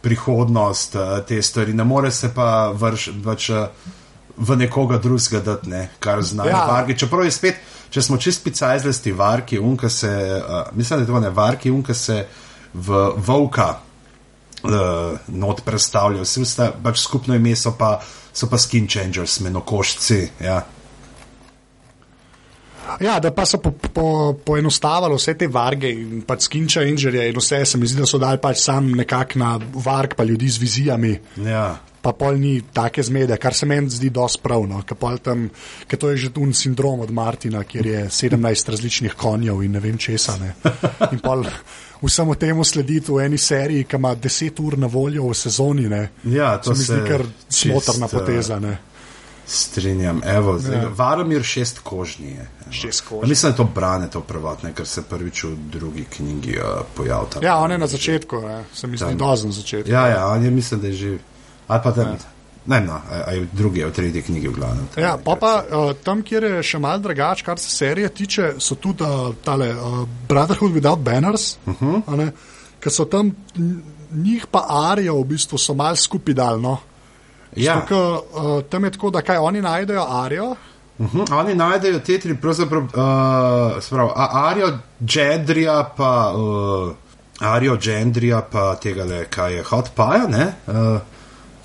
prihodnost, 0.00 0.94
uh, 0.94 1.18
te 1.26 1.42
stvari. 1.42 1.72
Ne 1.74 1.84
more 1.84 2.10
se 2.10 2.34
pa 2.34 2.70
vrš, 2.74 3.10
pač, 3.24 3.50
uh, 3.50 3.66
v 4.36 4.56
nekoga 4.56 4.98
drugega 4.98 5.40
dati, 5.40 5.70
ne, 5.70 5.88
kar 6.00 6.22
znajo 6.22 6.50
Ja. 6.50 6.64
vargi. 6.66 6.98
Čeprav 6.98 7.24
je 7.24 7.30
spet, 7.30 7.54
če 7.90 8.02
smo 8.02 8.16
čist 8.16 8.44
picajzlasti 8.44 9.12
varki, 9.12 9.58
unka 9.58 9.88
se, 9.88 10.08
uh, 10.08 10.76
mislim, 10.76 10.98
da 10.98 11.02
je 11.02 11.06
to 11.06 11.20
ne 11.20 11.30
varki, 11.30 11.70
unka 11.70 11.94
se 11.94 12.26
v 12.74 13.12
volka 13.16 13.74
uh, 14.64 15.18
not 15.28 15.62
predstavljajo. 15.64 16.24
Vsi 16.24 16.44
sta 16.44 16.72
pač 16.82 17.02
skupno 17.02 17.34
ime 17.34 17.56
so 17.56 17.74
pa, 17.78 17.98
so 18.32 18.48
pa 18.50 18.58
skin 18.58 18.88
changers, 18.88 19.40
menokošci. 19.40 20.20
Ja. 20.40 20.62
Ja, 23.00 23.18
da 23.20 23.30
pa 23.30 23.44
so 23.46 23.58
po, 23.62 23.70
po, 23.70 24.32
poenostavili 24.44 25.16
vse 25.18 25.34
te 25.38 25.46
varge 25.52 25.90
in 25.92 26.22
pač 26.26 26.48
skin 26.48 26.68
changerje 26.70 27.28
in 27.28 27.36
vse, 27.36 27.60
se 27.66 27.78
mi 27.78 27.86
zdi, 27.86 28.00
da 28.00 28.08
so 28.08 28.18
dali 28.18 28.40
pač 28.42 28.62
sam 28.64 28.90
nekako 28.96 29.38
na 29.38 29.52
varg, 29.84 30.16
pa 30.16 30.24
ljudi 30.24 30.48
z 30.48 30.62
vizijami. 30.62 31.12
Ja. 31.44 31.76
Pa 32.02 32.14
pol 32.14 32.38
ni 32.40 32.60
take 32.72 33.02
zmede, 33.02 33.36
kar 33.42 33.54
se 33.54 33.66
meni 33.66 33.90
zdi 33.90 34.10
dosti 34.14 34.40
pravno, 34.42 34.80
ker 34.86 35.98
to 35.98 36.10
je 36.10 36.16
že 36.16 36.30
un 36.38 36.54
sindrom 36.54 37.00
od 37.00 37.10
Martina, 37.10 37.64
kjer 37.64 37.86
je 37.86 38.04
17 38.06 38.70
različnih 38.70 39.14
konjev 39.18 39.62
in 39.62 39.72
ne 39.72 39.80
vem 39.80 39.98
česa. 39.98 40.38
Ne. 40.38 40.54
In 41.12 41.18
pol 41.18 41.44
vsemu 42.02 42.34
temu 42.34 42.64
slediti 42.64 43.12
v 43.12 43.24
eni 43.24 43.38
seriji, 43.38 43.84
ki 43.84 43.96
ima 43.96 44.16
10 44.16 44.60
ur 44.60 44.78
na 44.78 44.86
voljo 44.86 45.28
v 45.28 45.34
sezoni, 45.34 45.88
ne. 45.88 46.08
Ja, 46.24 46.58
to 46.58 46.74
se 46.74 46.78
mi 46.78 47.00
zdi 47.00 47.08
kar 47.08 47.22
smotrna 47.48 48.06
eh, 48.06 48.10
poteza. 48.10 48.58
Ne. 48.58 48.78
Strinjam, 49.46 50.20
evo, 50.24 50.58
zdaj, 50.58 50.76
Ja. 50.76 50.88
Varomir 50.88 51.42
šest 51.42 51.78
kožni 51.78 52.26
je. 52.26 52.40
evo. 52.60 52.72
Šest 52.72 53.00
kožni. 53.00 53.28
Mislim, 53.28 53.52
da 53.52 53.54
je 53.54 53.56
to 53.56 53.64
brane, 53.74 54.10
to 54.10 54.20
prvotne, 54.20 54.72
ker 54.72 54.86
se 54.86 55.02
prvič 55.02 55.44
v 55.44 55.56
drugi 55.72 56.04
knjigi 56.04 56.58
uh, 56.58 56.64
pojavlja. 56.94 57.40
Ja, 57.42 57.56
on 57.56 57.70
je 57.70 57.78
na 57.78 57.86
začetku, 57.86 58.40
ne. 58.40 58.64
se 58.74 58.86
mi 58.86 58.96
zdi 58.96 59.06
Tam. 59.06 59.16
dozen 59.18 59.52
začetek. 59.52 59.88
Ja, 59.88 60.06
ja, 60.06 60.26
on 60.26 60.44
je, 60.44 60.50
mislim, 60.50 60.80
da 60.80 60.86
je 60.86 60.92
že. 60.92 61.18
Ali 61.66 61.80
pa 61.84 61.90
da. 61.90 62.02
Ja. 62.02 62.16
Ne, 62.68 62.80
no, 62.84 62.92
a, 62.92 63.22
a 63.26 63.32
je 63.32 63.40
v 63.40 63.48
drugi, 63.56 63.80
a 63.84 63.88
v 63.88 63.92
tretji 63.96 64.22
knjigi 64.22 64.48
v 64.48 64.54
glavnem. 64.58 64.88
Ja, 65.00 65.14
pa 65.16 65.36
pa 65.40 65.52
uh, 65.64 65.92
tam, 66.04 66.20
kjer 66.22 66.44
je 66.44 66.62
še 66.62 66.78
mal 66.78 67.00
drugače, 67.00 67.44
kar 67.46 67.58
se 67.58 67.70
serije 67.72 68.08
tiče, 68.12 68.48
so 68.60 68.76
tudi 68.76 69.02
uh, 69.06 69.30
tale 69.44 69.70
uh, 69.72 70.02
Brotherhood 70.28 70.74
Without 70.76 71.00
Banners, 71.00 71.56
uh 71.66 71.72
Mhm. 71.82 72.02
-huh. 72.06 72.30
ki 72.80 72.90
so 72.90 73.04
tam 73.04 73.32
njih 74.12 74.46
pa 74.50 74.66
arijo 74.68 75.16
v 75.20 75.24
bistvu 75.24 75.58
so 75.58 75.74
mal 75.74 75.96
skupaj 75.96 76.34
dal. 76.34 76.60
No? 76.60 76.78
Ja. 77.56 77.80
Tukaj, 77.80 77.98
uh, 77.98 78.62
tam 78.70 78.84
je 78.84 78.90
tako, 78.90 79.10
da 79.10 79.22
kaj 79.22 79.36
oni 79.36 79.62
najdejo 79.62 80.04
arijo. 80.10 80.56
Uh 80.98 81.14
-huh. 81.14 81.32
Oni 81.38 81.54
najdejo 81.54 81.98
te 82.00 82.18
tri, 82.18 82.36
pravzaprav, 82.36 82.82
uh, 82.82 83.82
sprav, 83.82 84.10
Arijo 84.16 84.78
Džendrija, 85.04 85.90
pa 85.96 86.32
uh, 86.36 86.92
Arijo 87.40 87.76
Džendrija, 87.76 88.42
pa 88.52 88.74
tega 88.76 89.04
le, 89.04 89.24
kaj 89.24 89.54
je 89.54 89.62
Hot 89.62 89.90
Paja, 89.94 90.26
ne. 90.26 90.52
Uh, 90.66 91.00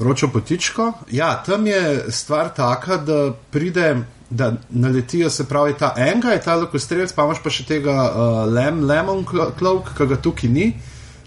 Vročo 0.04 0.28
potičko. 0.28 0.92
Ja, 1.12 1.44
tam 1.46 1.68
je 1.68 2.06
stvar 2.12 2.50
taka, 2.56 2.98
da 2.98 3.34
pride, 3.52 4.04
da 4.30 4.54
naletijo, 4.70 5.30
se 5.30 5.46
pravi, 5.48 5.78
ta 5.80 5.94
enga 5.98 6.34
je 6.36 6.42
ta 6.42 6.56
lokostrelec, 6.60 7.14
pa 7.16 7.24
imaš 7.24 7.40
pa 7.44 7.54
še 7.54 7.64
tega 7.70 7.96
uh, 8.10 8.40
lem, 8.52 8.82
lemon 8.90 9.24
cloak, 9.28 9.94
ki 9.98 10.10
ga 10.12 10.18
tukaj 10.20 10.52
ni, 10.52 10.74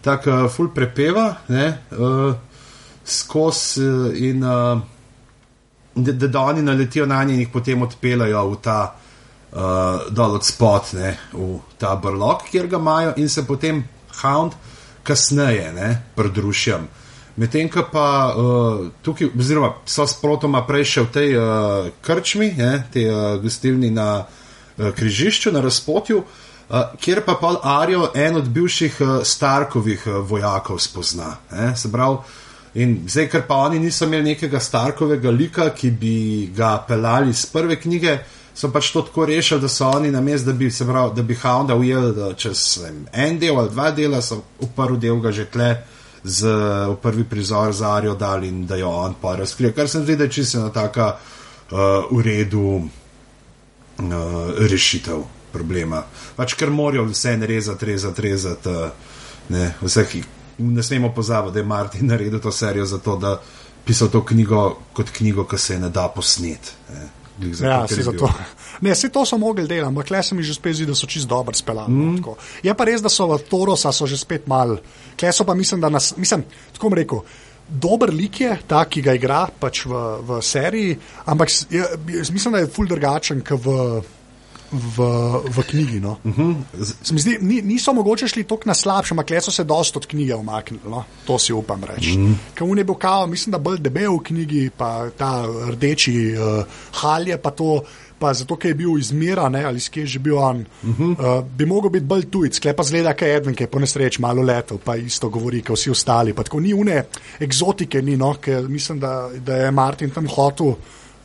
tako 0.04 0.34
uh, 0.34 0.50
full 0.52 0.68
prepeva, 0.76 1.30
ne, 1.48 1.70
uh, 1.96 2.36
skozi 3.04 3.86
uh, 3.86 4.20
in. 4.28 4.44
Uh, 4.44 4.84
da, 5.96 6.12
da, 6.26 6.40
oni 6.40 6.62
naletijo 6.62 7.06
na 7.06 7.24
nje 7.24 7.34
in 7.34 7.40
jih 7.40 7.48
potem 7.48 7.82
odpeljajo 7.82 8.42
v 8.50 8.56
ta 8.62 8.80
uh, 8.92 10.04
dol 10.10 10.36
od 10.36 10.44
spod, 10.44 10.92
ne, 10.92 11.16
v 11.32 11.56
ta 11.80 11.94
brlog, 11.96 12.44
kjer 12.50 12.68
ga 12.68 12.76
imajo 12.76 13.14
in 13.16 13.28
se 13.28 13.46
potem 13.46 13.84
Hound 14.20 14.52
kasneje 15.02 15.72
ne, 15.72 15.88
pridružim. 16.16 16.88
Medtem 17.36 17.68
ko 17.68 17.84
pa 17.92 18.32
uh, 18.32 18.86
tukaj, 19.04 19.28
oziroma 19.38 19.74
so 19.84 20.06
sprotoma 20.08 20.62
prej 20.64 20.86
še 20.88 21.02
v 21.04 21.10
tej 21.12 21.34
uh, 21.36 21.88
krčmi, 22.00 22.54
ne, 22.56 22.70
tej 22.92 23.10
uh, 23.12 23.16
gostilni 23.42 23.90
na 23.92 24.24
uh, 24.24 24.88
križišču 24.96 25.52
na 25.52 25.60
razpotju, 25.60 26.22
uh, 26.22 26.94
kjer 26.96 27.20
pa 27.26 27.34
pol 27.36 27.58
Arijo 27.60 28.08
en 28.16 28.40
od 28.40 28.48
bivših 28.48 28.96
uh, 29.04 29.10
Starkovih 29.20 30.06
uh, 30.08 30.22
vojakov 30.24 30.80
spozna. 30.80 31.34
Eh? 31.52 31.74
Se 31.76 31.92
pravi, 31.92 32.24
zdaj, 33.04 33.28
ker 33.28 33.44
pa 33.48 33.60
oni 33.66 33.82
niso 33.84 34.08
imeli 34.08 34.32
nekega 34.32 34.60
Starkovega 34.60 35.30
lika, 35.30 35.68
ki 35.76 35.90
bi 35.92 36.16
ga 36.56 36.78
pelali 36.88 37.36
iz 37.36 37.44
prve 37.52 37.76
knjige. 37.76 38.16
So 38.56 38.70
pač 38.72 38.88
to 38.94 39.02
tako 39.04 39.26
rešili, 39.28 39.60
da 39.60 39.68
so 39.68 39.90
oni 39.92 40.08
na 40.08 40.22
mestu, 40.24 40.48
da 40.48 40.56
bi 40.56 40.70
se 40.72 40.88
pravi, 40.88 41.12
da 41.16 41.22
bi 41.22 41.36
Hounda 41.36 41.76
ujeli 41.76 42.32
čez 42.40 42.64
vem, 42.80 43.04
en 43.12 43.36
del 43.38 43.60
ali 43.60 43.68
dva 43.76 43.90
dela, 43.92 44.22
so 44.24 44.40
v 44.56 44.70
prvi 44.76 44.96
del 45.04 45.20
ga 45.20 45.32
že 45.36 45.44
tle 45.52 45.68
z 46.26 46.50
v 46.90 46.96
prvi 47.02 47.24
prizor 47.24 47.72
za 47.72 47.94
Arijo 47.94 48.14
dali 48.14 48.48
in 48.48 48.66
da 48.66 48.76
jo 48.76 48.90
on 48.90 49.14
pa 49.20 49.36
razkrije. 49.36 49.72
Kar 49.72 49.88
se 49.88 49.98
mi 49.98 50.04
zdi, 50.04 50.16
da 50.16 50.24
je 50.24 50.32
čisto 50.32 50.68
taka 50.68 51.16
uh, 51.70 51.78
v 52.10 52.22
redu 52.22 52.60
uh, 52.60 52.84
rešitev 54.58 55.22
problema. 55.52 56.02
Pač 56.36 56.54
ker 56.54 56.70
morajo 56.70 57.06
vse 57.12 57.36
rezati, 57.46 57.86
rezati, 57.86 58.22
rezati. 58.22 58.68
Uh, 58.68 58.90
ne, 59.48 59.74
vseh, 59.82 60.16
ne 60.58 60.82
smemo 60.82 61.12
pozabiti, 61.14 61.54
da 61.54 61.60
je 61.60 61.66
Martin 61.66 62.06
naredil 62.06 62.40
to 62.40 62.52
serijo 62.52 62.84
zato, 62.84 63.16
da 63.16 63.40
pisal 63.84 64.08
to 64.08 64.24
knjigo 64.24 64.78
kot 64.92 65.10
knjigo, 65.10 65.44
ki 65.46 65.58
se 65.58 65.74
je 65.74 65.80
ne 65.80 65.90
da 65.90 66.08
posnet. 66.08 66.72
Ne. 66.90 67.08
Ja, 67.62 67.88
se 67.88 68.02
zato. 68.02 68.28
Ne, 68.80 68.92
vse 68.92 69.08
to 69.08 69.24
so 69.24 69.38
mogli 69.40 69.64
delati, 69.64 69.88
ampak 69.88 70.10
le 70.10 70.22
se 70.22 70.34
mi 70.34 70.42
že 70.44 70.54
spet 70.54 70.74
zdi, 70.76 70.86
da 70.86 70.94
so 70.94 71.06
čist 71.08 71.28
dobro 71.28 71.54
speljali. 71.54 71.92
Mm. 71.92 72.34
Je 72.62 72.74
pa 72.76 72.84
res, 72.84 73.00
da 73.00 73.08
so 73.08 73.24
v 73.30 73.38
Torosa 73.48 73.92
so 73.92 74.06
že 74.06 74.18
spet 74.20 74.46
mal. 74.46 74.76
Kle 75.16 75.32
so 75.32 75.46
pa 75.48 75.54
mislim, 75.54 75.80
da 75.80 75.88
nas, 75.88 76.12
mislim, 76.16 76.44
tako 76.76 76.92
rekel. 76.94 77.22
Dober 77.68 78.12
lik 78.14 78.40
je 78.40 78.58
ta, 78.68 78.84
ki 78.84 79.02
ga 79.02 79.14
igra 79.16 79.46
pač 79.60 79.86
v, 79.88 80.02
v 80.28 80.42
seriji, 80.42 80.98
ampak 81.26 81.50
je, 81.70 81.86
mislim, 82.30 82.52
da 82.52 82.60
je 82.62 82.68
ful 82.70 82.86
drugačen 82.86 83.40
kot 83.40 83.64
v, 83.64 83.78
v, 84.76 84.96
v 85.48 85.62
knjigi. 85.70 86.00
No. 86.00 86.16
Uh 86.24 86.36
Mhm. 86.36 86.52
-huh. 86.52 87.18
zdi, 87.18 87.38
ni, 87.40 87.62
niso 87.62 87.92
mogoče 87.92 88.28
šli 88.28 88.44
tako 88.44 88.62
na 88.64 88.74
slabše, 88.74 89.14
ampak 89.14 89.42
so 89.42 89.50
se 89.50 89.64
dosta 89.64 89.98
od 89.98 90.06
knjige 90.06 90.34
umaknili. 90.34 90.82
No. 90.90 91.04
To 91.26 91.38
si 91.38 91.52
upam 91.52 91.84
reči. 91.84 92.10
Uh 92.18 92.30
-huh. 92.60 92.70
On 92.70 92.78
je 92.78 92.84
bil 92.84 92.94
kao, 92.94 93.26
mislim, 93.26 93.50
da 93.52 93.58
bolj 93.58 93.78
debel 93.78 94.12
v 94.16 94.22
knjigi, 94.22 94.70
pa 94.76 95.10
ta 95.10 95.44
rdeči 95.70 96.34
uh, 96.34 96.64
halje, 96.92 97.38
pa 97.38 97.50
to. 97.50 97.82
Pa 98.18 98.34
zato, 98.34 98.56
ker 98.56 98.70
je 98.70 98.74
bil 98.74 98.98
izmiran, 98.98 99.56
ali 99.56 99.80
skje 99.80 100.00
je 100.00 100.06
že 100.06 100.18
bil 100.18 100.38
on, 100.38 100.64
uh 100.82 100.98
-huh. 100.98 101.38
uh, 101.38 101.44
bi 101.44 101.66
mogel 101.66 101.90
biti 101.90 102.04
bolj 102.06 102.30
tujec, 102.30 102.56
sklepa 102.56 102.82
zgleda, 102.82 103.12
kaj 103.12 103.28
je 103.28 103.36
eden, 103.36 103.54
ki 103.54 103.62
je 103.62 103.66
po 103.66 103.78
nesreči 103.78 104.20
malo 104.22 104.42
letel, 104.42 104.78
pa 104.84 104.96
isto 104.96 105.28
govori, 105.28 105.62
kot 105.62 105.78
vsi 105.78 105.90
ostali. 105.90 106.32
Pa 106.32 106.42
tako 106.42 106.60
ni 106.60 106.74
une 106.74 107.04
eksotike, 107.40 108.02
ni, 108.02 108.16
no, 108.16 108.34
ker 108.40 108.68
mislim, 108.68 109.00
da, 109.00 109.28
da 109.46 109.56
je 109.56 109.70
Martin 109.70 110.10
tam 110.10 110.28
hotel 110.28 110.74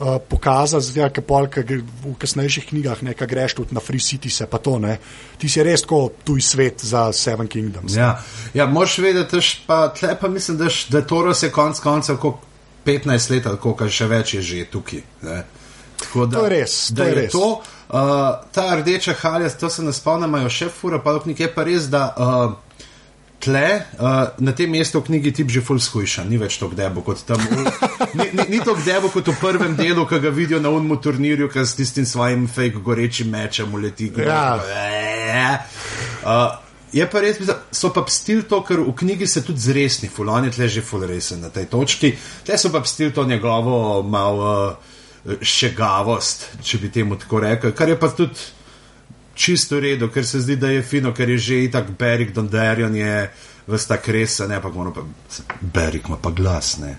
uh, 0.01 0.17
pokazati, 0.29 0.85
zdaj, 0.85 1.09
ker 1.13 1.23
polka 1.23 1.61
v 1.61 2.15
kasnejših 2.19 2.65
knjigah 2.69 3.03
nekaj 3.03 3.27
greš 3.27 3.55
tudi 3.61 3.75
na 3.77 3.79
Free 3.79 4.01
City, 4.01 4.29
se 4.29 4.47
pa 4.49 4.57
to 4.57 4.79
ne. 4.79 4.97
Ti 5.37 5.49
si 5.49 5.63
res 5.63 5.85
tako 5.85 6.09
tuj 6.25 6.41
svet 6.41 6.81
za 6.81 7.11
Seven 7.13 7.47
Kingdoms. 7.47 7.95
Ja, 7.95 8.17
ja 8.53 8.65
moš 8.65 8.97
vedeti, 8.97 9.39
pa 9.67 9.87
tle 9.93 10.15
pa 10.19 10.27
mislim, 10.27 10.57
da, 10.57 10.69
š, 10.69 10.89
da 10.89 11.03
je 11.41 11.51
konc 11.51 11.79
koncev 11.79 12.17
15 12.85 13.31
let 13.31 13.45
ali 13.45 13.57
koliko 13.57 13.89
še 13.89 14.07
več 14.07 14.33
je 14.33 14.41
že 14.41 14.65
tukaj. 14.65 15.03
Ne. 15.21 15.43
Da, 16.01 16.25
to 16.25 16.45
je 16.45 16.49
res. 16.49 16.87
To 16.89 16.95
da 16.95 17.03
je 17.03 17.09
je 17.09 17.15
res. 17.15 17.31
to, 17.31 17.61
uh, 17.89 17.99
ta 18.51 18.75
rdeča 18.75 19.13
halja, 19.21 19.49
to 19.49 19.69
se 19.69 19.83
ne 19.83 19.93
spomnim, 19.93 20.29
imajo 20.29 20.49
še 20.49 20.69
fura, 20.69 20.99
pa 20.99 21.19
je 21.37 21.53
pa 21.53 21.63
res, 21.63 21.87
da 21.93 22.07
uh, 22.17 22.55
tle 23.41 23.65
uh, 23.97 24.31
na 24.39 24.53
tem 24.55 24.71
mestu 24.71 25.01
v 25.01 25.09
knjigi 25.09 25.33
tip 25.41 25.49
že 25.49 25.63
full 25.65 25.81
skuša, 25.81 26.25
ni 26.29 26.37
več 26.41 26.59
tako 26.61 26.77
debo 26.77 27.03
kot 27.05 27.23
tam. 27.27 27.41
Ni 28.13 28.29
ni, 28.31 28.45
ni 28.55 28.59
tako 28.61 28.81
debo 28.85 29.11
kot 29.13 29.27
v 29.33 29.37
prvem 29.41 29.75
delu, 29.75 30.05
ki 30.07 30.21
ga 30.23 30.31
vidijo 30.33 30.61
na 30.61 30.69
unmu 30.69 30.99
turnirju, 31.01 31.49
ki 31.51 31.65
s 31.65 31.77
tistim 31.79 32.05
svojim 32.05 32.47
fake 32.47 32.83
gorečim 32.85 33.31
mečem 33.33 33.73
uleti. 33.73 34.11
Ja. 34.21 34.59
Uh, 36.21 36.59
Je 36.91 37.05
pa 37.07 37.21
res, 37.23 37.37
so 37.71 37.87
pa 37.95 38.03
stil 38.11 38.41
to, 38.51 38.57
ker 38.67 38.81
v 38.83 38.91
knjigi 38.99 39.27
se 39.27 39.39
tudi 39.47 39.63
zresni, 39.63 40.09
fulon 40.11 40.49
je 40.49 40.57
tle 40.57 40.67
že 40.67 40.81
ful 40.83 41.05
resen 41.07 41.39
na 41.39 41.47
tej 41.47 41.69
točki. 41.71 42.11
Te 42.43 42.57
so 42.59 42.67
pa 42.67 42.83
stil 42.83 43.13
to 43.15 43.23
njegovo 43.23 44.03
malo 44.03 44.49
uh, 44.75 45.37
šegavost, 45.39 46.49
če 46.59 46.81
bi 46.83 46.91
temu 46.91 47.15
tako 47.15 47.39
rekel, 47.45 47.71
kar 47.71 47.87
je 47.87 47.95
pa 47.99 48.11
tudi 48.11 48.35
čisto 49.41 49.75
v 49.75 49.81
redu, 49.81 50.09
ker 50.09 50.25
se 50.25 50.39
zdi, 50.39 50.55
da 50.55 50.69
je 50.69 50.81
fino, 50.83 51.11
ker 51.11 51.29
je 51.29 51.37
že 51.39 51.63
itak 51.63 51.89
Berik 51.91 52.31
Dondarjan 52.31 52.95
je 52.95 53.15
vsta 53.67 53.97
kresa, 53.99 54.47
ne 54.47 54.59
pa 54.59 54.69
moramo 54.69 54.93
pa, 54.93 55.01
Berik 55.63 56.07
ima 56.07 56.17
pa 56.17 56.29
glas, 56.31 56.77
ne. 56.77 56.93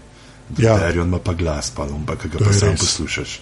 Ja. 0.52 0.72
Dondarjan 0.72 1.06
ima 1.06 1.18
pa 1.20 1.32
glas, 1.34 1.70
pa 1.70 1.84
lomba, 1.84 2.16
ki 2.16 2.28
ga 2.28 2.38
To 2.38 2.44
pa 2.44 2.52
sam 2.54 2.70
res. 2.70 2.80
poslušaš. 2.80 3.38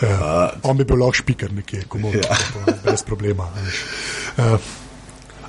Ja. 0.00 0.14
Uh, 0.52 0.60
On 0.64 0.76
bi 0.76 0.84
bil 0.84 0.96
lahko 0.98 1.14
špiker 1.14 1.52
nekje, 1.52 1.84
ko 1.86 1.98
mora, 1.98 2.18
Ja. 2.20 2.38
ja. 2.62 2.78
brez 2.82 3.02
problema. 3.04 3.50
Uh, 4.38 4.58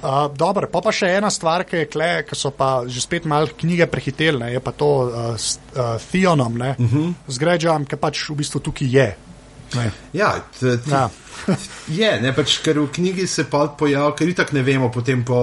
Uh, 0.04 0.30
Dobro, 0.30 0.68
pa, 0.70 0.82
pa 0.82 0.92
še 0.94 1.08
ena 1.18 1.32
stvar, 1.34 1.64
ki 1.66 1.80
je 1.80 1.86
kle, 1.90 2.10
ki 2.30 2.36
so 2.38 2.52
pa 2.54 2.84
že 2.86 3.02
spet 3.02 3.24
malo 3.26 3.48
knjige 3.58 3.88
prehiteli, 3.90 4.38
ne, 4.38 4.50
je 4.54 4.60
pa 4.62 4.70
to 4.72 4.86
uh, 5.02 5.14
s 5.34 5.58
uh, 5.74 5.96
Theonom, 6.12 6.54
uh 6.62 6.76
Mhm. 6.78 6.86
-huh. 7.00 7.14
z 7.28 7.38
Grejam, 7.42 7.86
ki 7.90 7.96
pač 7.98 8.30
v 8.30 8.36
bistvu 8.38 8.60
tukaj 8.60 8.88
je. 8.88 9.08
Ne. 9.76 9.92
Ja, 10.14 10.36
Ja. 10.86 11.10
je, 12.00 12.12
ne 12.22 12.32
pač, 12.36 12.60
ker 12.64 12.80
v 12.80 12.88
knjigi 12.94 13.28
se 13.28 13.44
pa 13.50 13.68
pojavlja, 13.68 14.16
ker 14.18 14.30
itak 14.32 14.52
ne 14.54 14.64
vemo, 14.66 14.92
potem 14.92 15.24
po 15.26 15.38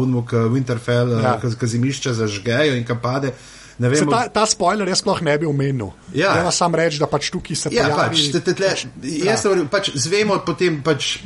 Unmuk 0.00 0.32
Winterfell, 0.52 1.14
Ja. 1.22 1.36
ja. 1.42 1.50
ki 1.60 1.66
zimišče 1.66 2.12
zažgejo 2.14 2.74
in 2.76 2.84
kapade. 2.84 3.32
Ne 3.78 3.90
Se 3.90 4.04
vemo, 4.04 4.12
ta, 4.14 4.28
ta 4.30 4.44
spoiler 4.46 4.86
jaz 4.86 5.00
sploh 5.02 5.18
ne 5.26 5.32
bi 5.38 5.46
omenil. 5.46 5.88
Ja. 6.14 6.32
Treba 6.36 6.50
sam 6.54 6.74
reči, 6.78 7.00
da 7.02 7.08
pač 7.10 7.30
tukaj 7.34 7.56
se 7.58 7.72
Ja, 7.74 7.88
pojavi. 7.88 8.14
pač, 8.14 8.28
te, 8.30 8.40
te, 8.40 8.54
tle, 8.54 8.70
jaz 9.24 9.42
sem 9.42 9.50
rekel, 9.52 9.66
pač 9.72 9.90
zvemo 9.98 10.36
potem, 10.46 10.78
pač, 10.82 11.16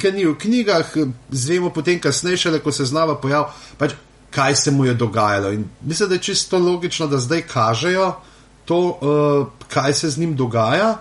ga 0.00 0.08
ni 0.10 0.24
v 0.24 0.32
knjigah, 0.36 0.94
zvemo 1.30 1.68
potem 1.70 2.00
kasneje, 2.00 2.46
šele 2.46 2.62
ko 2.64 2.72
se 2.72 2.88
znova 2.88 3.18
pojavi, 3.20 3.52
pač, 3.76 3.92
kaj 4.32 4.56
se 4.56 4.70
mu 4.70 4.86
je 4.88 4.94
dogajalo. 4.96 5.52
In 5.52 5.66
mislim, 5.84 6.08
da 6.08 6.16
je 6.16 6.24
čisto 6.24 6.56
logično, 6.58 7.06
da 7.06 7.20
zdaj 7.20 7.42
kažejo 7.44 8.06
to, 8.64 8.78
uh, 8.78 9.66
kaj 9.68 9.92
se 9.94 10.10
z 10.10 10.18
njim 10.18 10.32
dogaja. 10.34 10.94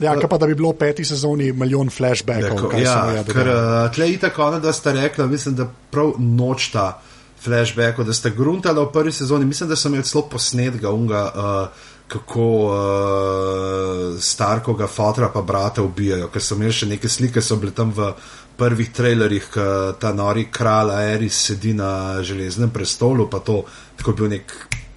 Ja, 0.00 0.14
kaj 0.16 0.28
pa 0.32 0.38
da 0.40 0.48
bi 0.48 0.56
bilo 0.56 0.72
v 0.72 0.78
peti 0.80 1.04
sezoni 1.04 1.52
milijon 1.52 1.90
flashbackov. 1.92 2.72
Je 2.78 2.84
ja, 2.84 3.24
ker 3.28 3.48
uh, 3.52 3.86
tle 3.94 4.08
je 4.10 4.18
tako, 4.22 4.50
da 4.62 4.72
sta 4.72 4.92
rekla, 4.96 5.26
mislim, 5.26 5.54
da 5.58 5.68
prav 5.90 6.14
nočta 6.18 7.02
flashbackov, 7.44 8.08
da 8.08 8.16
sta 8.16 8.32
gruntala 8.32 8.84
v 8.86 8.92
prvi 8.92 9.12
sezoni. 9.12 9.44
Mislim, 9.44 9.68
da 9.68 9.76
sem 9.76 9.92
imel 9.92 10.04
celo 10.08 10.24
posnetka 10.32 10.90
unga, 10.90 11.24
uh, 11.34 11.88
kako 12.10 12.46
uh, 12.66 14.20
starkoga 14.20 14.86
fotra 14.86 15.28
pa 15.28 15.42
brata 15.42 15.82
ubijajo, 15.82 16.30
ker 16.32 16.42
sem 16.42 16.58
imel 16.58 16.72
še 16.74 16.88
neke 16.90 17.08
slike, 17.08 17.42
so 17.44 17.60
bile 17.60 17.76
tam 17.76 17.92
v 17.94 18.12
prvih 18.60 18.90
trailerjih, 18.92 19.46
ko 19.52 19.66
ta 20.00 20.12
nori 20.12 20.48
kralj 20.52 20.92
Aeris 20.96 21.38
sedi 21.48 21.72
na 21.76 22.20
železnem 22.22 22.72
prestolu, 22.72 23.28
pa 23.30 23.40
to 23.44 23.62
tako 23.96 24.16
bil 24.18 24.32
nek 24.32 24.52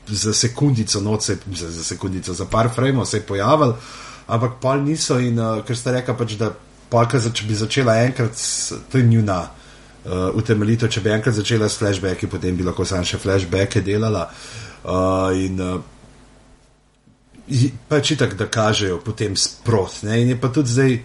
za 0.07 0.33
sekundico, 0.33 0.99
noč 1.01 1.29
se 1.29 1.37
za, 1.55 1.69
za 1.71 1.83
sekundico, 1.83 2.33
za 2.33 2.45
par 2.45 2.69
frame 2.75 3.05
se 3.05 3.21
je 3.21 3.27
pojavil, 3.27 3.75
ampak 4.27 4.59
pol 4.61 4.83
niso 4.85 5.19
in 5.19 5.39
uh, 5.39 5.61
ker 5.65 5.77
ste 5.77 5.95
rekli 5.95 6.15
pač, 6.19 6.37
da 6.39 6.51
polka, 6.93 7.19
če 7.19 7.47
bi 7.49 7.57
začela 7.57 7.97
enkrat, 8.05 8.37
to 8.91 9.01
je 9.01 9.07
njuna 9.07 9.39
uh, 9.43 10.29
utemeljitev, 10.37 10.91
če 10.93 11.01
bi 11.01 11.13
enkrat 11.15 11.35
začela 11.35 11.69
s 11.69 11.79
flashbacki, 11.81 12.29
potem 12.31 12.57
bi 12.57 12.67
lahko 12.67 12.85
sam 12.85 13.05
še 13.07 13.19
flashbacke 13.21 13.81
delala. 13.85 14.27
Uh, 14.83 15.31
in 15.39 15.59
uh, 15.63 15.81
pač 17.89 18.13
itak, 18.15 18.37
da 18.39 18.47
kažejo 18.51 19.01
potem 19.03 19.35
sprot. 19.39 20.03
Ne? 20.07 20.21
In 20.23 20.33
je 20.33 20.39
pa 20.39 20.51
tudi 20.53 20.75
zdaj 20.75 20.97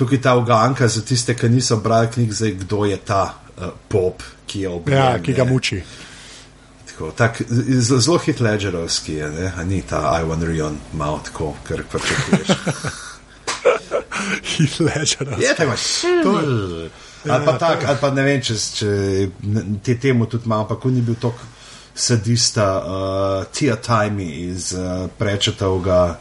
tukaj 0.00 0.20
ta 0.24 0.36
uganka 0.36 0.88
za 0.88 1.04
tiste, 1.04 1.36
ki 1.36 1.48
niso 1.52 1.80
brali 1.84 2.08
knjig, 2.12 2.32
zdaj 2.32 2.54
kdo 2.64 2.84
je 2.88 3.00
ta 3.04 3.24
uh, 3.30 3.72
pop, 3.88 4.24
ki 4.46 4.66
je 4.66 4.68
objavljen. 4.72 5.20
Ja, 5.20 5.24
ki 5.24 5.36
ga 5.36 5.48
muči. 5.48 5.82
Tako, 7.00 7.12
tak, 7.16 7.42
zelo 7.80 8.18
hitležerovski 8.18 9.12
je, 9.14 9.30
ne? 9.30 9.52
a 9.56 9.64
ni 9.64 9.82
ta 9.82 10.20
Ivan 10.20 10.42
Rion, 10.42 10.76
malo 10.92 11.20
tako, 11.24 11.54
ker 11.64 11.80
pa 11.92 11.98
če 11.98 12.14
hočeš. 12.26 12.50
Ledger. 14.86 15.32
Je 15.40 15.54
tako, 15.56 15.76
to 16.22 16.34
je. 16.40 16.90
Ali 17.28 17.46
pa 17.46 17.58
tak, 17.58 17.84
ali 17.88 17.98
pa 18.00 18.10
ne 18.10 18.22
vem, 18.24 18.42
če, 18.44 18.56
če 18.76 18.90
te 19.84 19.96
temu 20.00 20.28
tudi 20.28 20.48
malo, 20.48 20.68
pa 20.68 20.76
ko 20.76 20.92
ni 20.92 21.00
bil 21.00 21.16
tok 21.20 21.40
sadista, 21.96 22.68
uh, 22.84 23.48
Tia 23.48 23.78
Timey 23.80 24.50
iz 24.50 24.74
uh, 24.76 25.08
prečetovga 25.18 26.18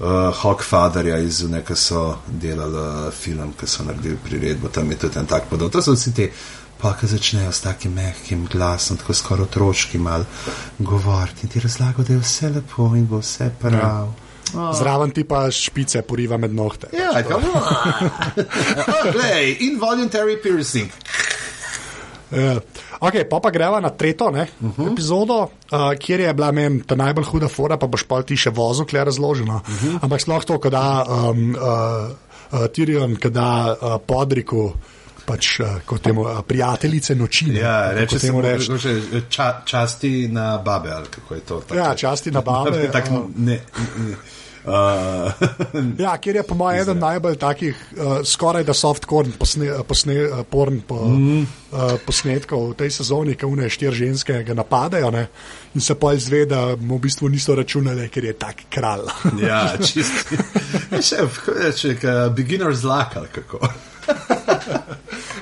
uh, 0.00 0.34
Hawkfatherja 0.42 1.18
iz 1.18 1.42
neka 1.50 1.76
so 1.76 2.18
delali 2.26 2.78
uh, 2.78 3.12
film, 3.12 3.52
ki 3.60 3.66
so 3.66 3.84
naredili 3.84 4.18
priredbo, 4.24 4.68
tam 4.68 4.90
je 4.90 4.98
tudi 4.98 5.18
en 5.18 5.26
tak 5.26 5.50
podob. 5.50 5.72
To 5.72 5.82
so 5.82 5.94
vsi 5.96 6.14
ti, 6.14 6.30
pa 6.78 6.94
ki 6.94 7.06
začnejo 7.06 7.52
s 7.52 7.60
takim 7.60 7.94
mehkim 7.94 8.46
glasom, 8.46 8.96
tako 8.96 9.14
skoraj 9.14 9.48
otroški 9.48 9.98
mal 9.98 10.24
govoriti 10.78 11.46
in 11.46 11.48
ti 11.48 11.60
razlago, 11.60 12.02
da 12.02 12.12
je 12.12 12.22
vse 12.22 12.48
lepo 12.48 12.94
in 12.96 13.06
bo 13.06 13.22
vse 13.22 13.50
prav. 13.60 14.14
Zraven 14.78 15.10
ti 15.10 15.24
pa 15.24 15.50
špice 15.50 16.02
poriva 16.02 16.36
med 16.36 16.54
nohte. 16.54 16.88
Ja, 16.92 17.12
tako. 17.12 17.36
oh, 17.44 19.12
glej, 19.12 19.56
involuntary 19.60 20.42
piercing. 20.42 20.88
Ja. 22.30 22.60
Okay, 23.00 23.24
pa 23.24 23.40
pa 23.40 23.50
greva 23.50 23.80
na 23.80 23.90
tretjo 23.90 24.30
ne, 24.30 24.46
uh 24.60 24.76
-huh. 24.76 24.92
epizodo, 24.92 25.38
uh, 25.42 25.94
kjer 25.98 26.20
je 26.20 26.34
bila 26.34 26.52
meni 26.52 26.82
ta 26.82 26.94
najbolj 26.94 27.24
huda 27.24 27.48
fora, 27.48 27.76
pa 27.76 27.86
boš 27.86 28.02
pa 28.02 28.22
ti 28.22 28.36
še 28.36 28.50
vozil, 28.50 28.84
kjer 28.84 29.00
je 29.00 29.04
razloženo. 29.04 29.54
Uh 29.54 29.82
-huh. 29.82 29.98
Ampak 30.02 30.20
sploh 30.20 30.44
to, 30.44 30.58
da 30.70 31.04
um, 31.08 31.56
uh, 31.56 32.60
uh, 32.60 32.66
Tirion, 32.72 33.16
da 33.30 33.76
uh, 33.80 33.96
podriku. 34.06 34.72
Pač, 35.28 35.60
uh, 35.60 35.66
kot 35.84 36.02
temu 36.02 36.20
uh, 36.20 36.40
prijateljice 36.46 37.14
noči. 37.14 37.46
Ne, 37.46 37.60
ja, 37.60 37.92
reče 37.92 38.18
se 38.18 38.32
mu 38.32 38.40
reči. 38.40 38.72
Ča, 39.28 39.60
časti 39.64 40.28
na 40.28 40.58
babe, 40.58 40.90
ali 40.90 41.06
kako 41.06 41.34
je 41.34 41.40
to? 41.40 41.62
Ja, 41.76 41.94
časti 41.94 42.30
na 42.30 42.40
babe. 42.40 42.88
tak, 42.92 43.04
uh, 43.10 43.18
ne, 43.36 43.60
ne. 43.96 44.16
Uh, 44.68 45.32
ja, 46.04 46.12
kjer 46.20 46.36
je 46.36 46.42
po 46.42 46.54
mojem 46.54 46.82
eden 46.82 46.98
najbolj 46.98 47.36
takih, 47.40 47.76
uh, 47.96 48.18
skoraj 48.24 48.66
da 48.68 48.74
softcore 48.74 49.30
posne, 49.38 49.70
posne, 49.88 50.16
uh, 50.26 50.42
porn 50.50 50.80
po, 50.84 50.98
mm. 51.08 51.40
uh, 51.72 51.94
posnetkov 52.06 52.66
v 52.70 52.76
tej 52.82 52.92
sezoni, 52.98 53.36
ki 53.38 53.48
vne 53.48 53.70
štiri 53.72 53.96
ženske 53.96 54.42
ga 54.44 54.56
napadajo 54.58 55.10
ne? 55.14 55.26
in 55.74 55.84
se 55.84 55.94
pa 55.94 56.12
izve, 56.12 56.44
da 56.48 56.76
mu 56.76 56.98
v 56.98 57.06
bistvu 57.06 57.28
niso 57.32 57.54
računali, 57.54 58.08
ker 58.12 58.24
je 58.24 58.32
tak 58.36 58.66
kralj. 58.68 59.08
ja, 59.48 59.72
čisto. 59.80 60.36
Še 61.08 61.24
več, 61.48 61.86
beginner's 62.36 62.84
luck 62.84 63.16
ali 63.16 63.32
kako. 63.32 63.62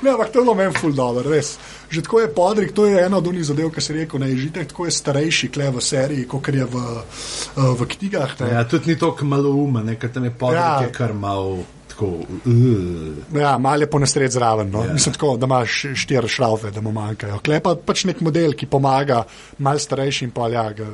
Ne, 0.02 0.10
ampak 0.10 0.32
to 0.32 0.42
je 0.42 0.54
meni 0.54 0.74
ful 0.76 0.92
dobro, 0.92 1.30
res. 1.30 1.56
Že 1.90 2.02
tako 2.02 2.20
je 2.20 2.32
podrik, 2.34 2.72
to 2.74 2.86
je 2.86 2.98
ena 3.04 3.16
od 3.16 3.26
unih 3.26 3.44
zadev, 3.44 3.70
ki 3.70 3.80
se 3.80 3.94
reko, 3.94 4.18
ne, 4.18 4.32
že 4.36 4.50
tako 4.52 4.88
je 4.88 4.96
starejši 4.96 5.48
kle 5.54 5.70
v 5.70 5.80
seriji, 5.80 6.26
kot 6.28 6.48
je 6.48 6.64
v, 6.64 6.76
uh, 6.76 7.72
v 7.78 7.86
knjigah. 7.86 8.36
Ne. 8.40 8.52
Ja, 8.52 8.66
tudi 8.68 8.92
ni 8.92 8.98
tako 8.98 9.24
malo 9.24 9.54
uma, 9.54 9.82
nekaj 9.82 10.12
tam 10.12 10.24
je 10.24 10.34
podrik, 10.34 10.60
ja. 10.60 10.82
je 10.82 10.92
kar 10.92 11.14
malo. 11.14 11.64
Tako, 11.96 12.06
uh. 12.44 13.40
Ja, 13.40 13.58
malo 13.58 13.80
je 13.80 13.90
po 13.90 13.98
nesred 13.98 14.32
zraven. 14.32 14.70
No? 14.70 14.84
Ja. 14.84 14.92
Mislim, 14.92 15.14
tako, 15.14 15.36
da 15.36 15.46
imaš 15.46 15.84
štiri 15.94 16.28
šraufe, 16.28 16.70
da 16.70 16.80
mu 16.80 16.92
manjkajo. 16.92 17.38
Klepa 17.44 17.72
pač 17.86 18.04
nek 18.04 18.20
model, 18.20 18.52
ki 18.52 18.66
pomaga 18.66 19.22
malo 19.58 19.80
starejšim, 19.80 20.30
pa 20.30 20.50
ja, 20.52 20.66
ga, 20.76 20.90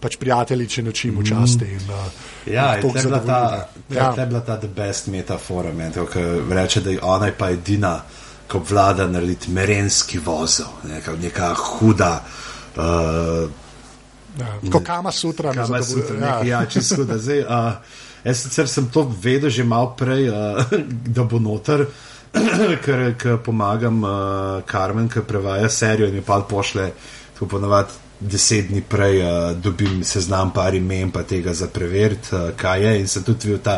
pač 0.00 0.14
prijatelji, 0.20 0.68
če 0.68 0.84
nočim 0.86 1.18
v 1.18 1.26
časti. 1.26 1.72
In, 1.74 1.88
uh, 1.90 2.06
ja, 2.46 2.68
to 2.78 2.92
je 2.94 3.02
bila 3.02 3.18
ta, 3.26 3.40
ja. 3.90 4.12
ta 4.14 4.56
the 4.60 4.68
best 4.68 5.10
metafora, 5.10 5.74
ki 5.90 6.22
reče, 6.54 6.80
da 6.80 6.90
je 6.90 7.02
ona 7.02 7.32
pa 7.38 7.50
edina 7.50 7.96
ko 8.48 8.60
vlada 8.68 9.06
narediti 9.06 9.50
merenski 9.50 10.18
vozel, 10.18 10.66
neka, 10.88 11.16
neka 11.22 11.54
huda. 11.54 12.12
Uh, 12.76 13.50
ja, 14.38 14.48
kot 14.70 14.84
kama 14.86 15.12
sutra, 15.12 15.52
ne 15.52 15.62
kama 15.62 15.82
sutra, 15.82 16.16
ja. 16.16 16.20
nekaj, 16.20 16.48
ja, 16.48 16.64
čisto 16.66 17.04
da 17.04 17.18
zdaj. 17.18 17.40
Uh, 17.40 18.00
jaz 18.24 18.42
sicer 18.42 18.68
sem 18.68 18.88
to 18.90 19.06
vedel 19.22 19.50
že 19.50 19.64
malo 19.64 19.94
prej, 19.98 20.28
uh, 20.28 20.64
da 21.06 21.24
bo 21.24 21.38
noter, 21.38 21.86
ker, 22.84 23.14
ker 23.18 23.38
pomagam 23.44 24.02
uh, 24.04 24.62
Karmen, 24.66 25.08
ki 25.08 25.22
prevaja 25.28 25.68
serijo 25.68 26.08
in 26.08 26.14
mi 26.14 26.24
pa 26.24 26.40
pošle, 26.40 26.90
to 27.38 27.48
ponovadi. 27.48 28.02
Deset 28.24 28.68
dni 28.70 28.80
prej 28.88 29.18
uh, 29.20 29.28
dobim 29.58 30.04
seznam 30.06 30.52
par 30.54 30.74
imen, 30.74 31.10
pa 31.12 31.24
tega 31.28 31.52
za 31.52 31.66
preveriti, 31.68 32.30
uh, 32.32 32.52
kaj 32.56 32.84
je. 32.86 32.92
In 33.00 33.08
sem 33.10 33.24
tudi 33.26 33.50
videl 33.50 33.60
ta 33.60 33.74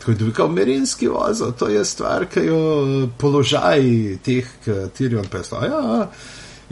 Tako 0.00 0.12
da 0.12 0.24
je 0.24 0.32
bil 0.32 0.48
merinski 0.48 1.08
vozel, 1.08 1.52
to 1.52 1.68
je 1.68 1.84
stvar, 1.84 2.26
ki 2.26 2.40
jo 2.40 3.08
položaj 3.18 3.80
teh, 4.24 4.46
ki 4.64 4.70
tirijo 4.96 5.22
pesto. 5.30 5.60
Ja, 5.60 6.08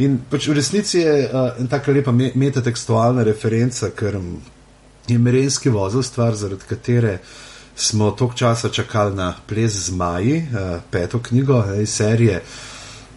in 0.01 0.19
pač 0.31 0.49
v 0.49 0.55
resnici 0.57 0.99
je 1.03 1.29
uh, 1.29 1.69
tako 1.69 1.93
lepa 1.93 2.12
metatekstualna 2.12 3.23
referenca, 3.29 3.91
ker 3.93 4.17
je 5.09 5.19
merinski 5.19 5.69
vozel 5.69 6.03
stvar, 6.03 6.35
zaradi 6.35 6.62
katere 6.69 7.19
smo 7.77 8.11
toliko 8.11 8.37
časa 8.37 8.69
čakali 8.69 9.14
na 9.14 9.35
ples 9.47 9.73
z 9.73 9.93
Maji, 9.93 10.38
uh, 10.38 10.45
peto 10.91 11.23
knjigo 11.23 11.59
uh, 11.59 11.81
iz 11.83 11.91
serije. 11.91 12.43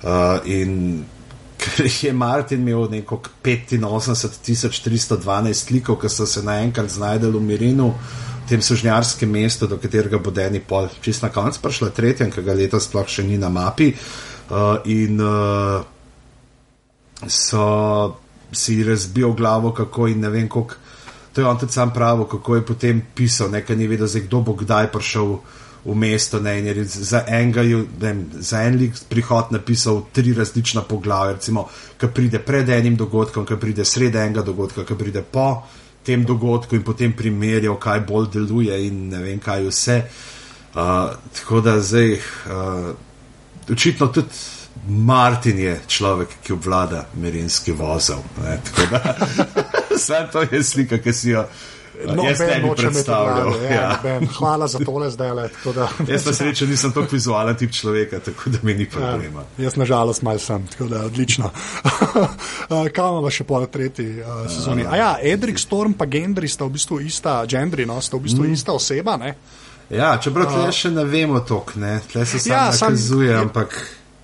Uh, 0.03 0.09
in 0.45 1.03
ker 1.61 1.85
je 2.01 2.13
Martin 2.13 2.61
imel 2.61 2.89
neko 2.91 3.21
85.312 3.43 5.71
likov, 5.71 5.95
ki 6.01 6.09
so 6.09 6.25
se 6.25 6.43
naenkrat 6.43 6.89
znajdeli 6.89 7.37
v 7.37 7.41
Mirinu 7.41 7.93
tem 8.51 8.61
sužnjarskem 8.61 9.31
mestu, 9.31 9.67
do 9.67 9.79
katerega 9.79 10.19
bo 10.19 10.31
Deni 10.35 10.59
pol 10.59 10.89
čist 11.01 11.23
na 11.23 11.31
konec 11.31 11.55
prišla, 11.63 11.93
tretjem, 11.95 12.31
ki 12.31 12.43
ga 12.43 12.55
letos 12.57 12.89
sploh 12.89 13.07
še 13.07 13.23
ni 13.23 13.39
na 13.39 13.47
mapi. 13.47 13.93
Uh, 14.51 14.83
in 14.91 15.21
uh, 15.23 15.79
so 17.31 17.65
si 18.51 18.81
razbil 18.83 19.31
glavo, 19.39 19.71
kako 19.71 20.09
in 20.11 20.19
ne 20.25 20.29
vem, 20.33 20.49
kako. 20.51 20.75
To 21.31 21.39
je 21.39 21.47
on 21.47 21.55
tudi 21.55 21.71
sam 21.71 21.93
pravi, 21.95 22.25
kako 22.27 22.55
je 22.55 22.65
potem 22.67 23.01
pisal, 23.15 23.47
nekaj 23.51 23.75
ni 23.79 23.87
vedel, 23.87 24.07
zdaj, 24.11 24.25
kdo 24.27 24.41
bo 24.43 24.55
kdaj 24.59 24.91
prišel 24.91 25.37
v 25.85 25.95
mesto. 25.95 26.41
Ne, 26.43 26.59
za 26.83 27.23
enega 27.27 27.63
je 27.63 27.85
za 28.43 28.65
en 28.67 28.75
lik 28.75 28.99
prihod 29.09 29.55
napisal 29.55 30.03
tri 30.11 30.33
različna 30.35 30.83
poglavja, 30.83 31.37
recimo, 31.39 31.69
ki 31.95 32.11
pride 32.11 32.43
pred 32.43 32.69
enim 32.69 32.99
dogodkom, 32.99 33.47
ki 33.47 33.55
pride 33.55 33.87
sredi 33.87 34.19
enega 34.19 34.43
dogodka, 34.43 34.83
ki 34.83 34.99
pride 34.99 35.23
po 35.23 35.63
tem 36.05 36.25
dogodku 36.25 36.75
in 36.75 36.83
potem 36.83 37.13
primerjal, 37.13 37.77
kaj 37.79 37.99
bolj 38.07 38.31
deluje 38.33 38.77
in 38.87 39.09
ne 39.09 39.21
vem, 39.23 39.39
kaj 39.39 39.67
vse. 39.67 39.97
Uh, 40.71 41.11
tako 41.35 41.61
da 41.61 41.79
zdaj, 41.83 42.13
uh, 42.15 42.91
očitno 43.69 44.07
tudi 44.07 44.29
Martin 44.87 45.59
je 45.59 45.79
človek, 45.87 46.29
ki 46.43 46.53
obvlada 46.53 47.05
merinski 47.13 47.71
vozel. 47.71 48.23
Vse 49.95 50.27
to 50.31 50.41
je 50.51 50.63
slika, 50.63 50.97
ki 50.97 51.13
si 51.13 51.29
jo. 51.29 51.45
No, 52.15 52.23
jaz 52.23 52.39
ne 52.39 52.59
bi 52.63 52.69
predstavljal. 52.77 53.53
Ja, 53.63 53.99
ja. 54.05 54.19
Hvala 54.37 54.67
za 54.67 54.79
tole 54.79 55.09
zdaj. 55.09 55.31
Le, 55.31 55.49
da... 55.75 55.87
jaz 56.07 56.25
na 56.25 56.33
srečo 56.33 56.65
nisem 56.65 56.91
tako 56.91 57.07
vizualen 57.11 57.55
tip 57.55 57.71
človeka, 57.71 58.19
tako 58.19 58.49
da 58.49 58.57
mi 58.61 58.73
ni 58.73 58.83
ja, 58.83 58.89
problema. 58.89 59.43
Ja, 59.57 59.63
jaz 59.63 59.75
nažalost 59.75 60.21
mal 60.21 60.39
sem, 60.39 60.67
tako 60.67 60.87
da 60.89 61.05
odlično. 61.05 61.51
Kaj 62.95 63.09
imamo 63.09 63.29
še 63.29 63.43
po 63.43 63.59
tretji 63.65 64.21
uh, 64.21 64.45
sezoni? 64.49 64.85
A 64.89 64.97
ja, 64.97 65.11
Edrik 65.33 65.59
Storm 65.59 65.93
pa 65.93 66.05
Gendry 66.05 66.49
sta 66.49 66.65
v 66.65 66.77
bistvu 66.77 67.01
ista, 67.05 67.41
Gendry, 67.45 67.85
no, 67.85 68.01
sta 68.01 68.17
v 68.17 68.25
bistvu 68.27 68.47
mm. 68.47 68.57
ista 68.57 68.73
oseba, 68.73 69.17
ne? 69.17 69.35
Ja, 69.91 70.15
čeprav 70.23 70.47
tle 70.47 70.67
uh, 70.69 70.75
še 70.75 70.93
ne 70.95 71.03
vemo 71.05 71.43
tok, 71.43 71.75
ne, 71.75 71.99
tle 72.11 72.25
se 72.25 72.39
ja, 72.47 72.69
samo 72.71 72.95
nakazuje, 72.95 73.33
ampak. 73.35 73.81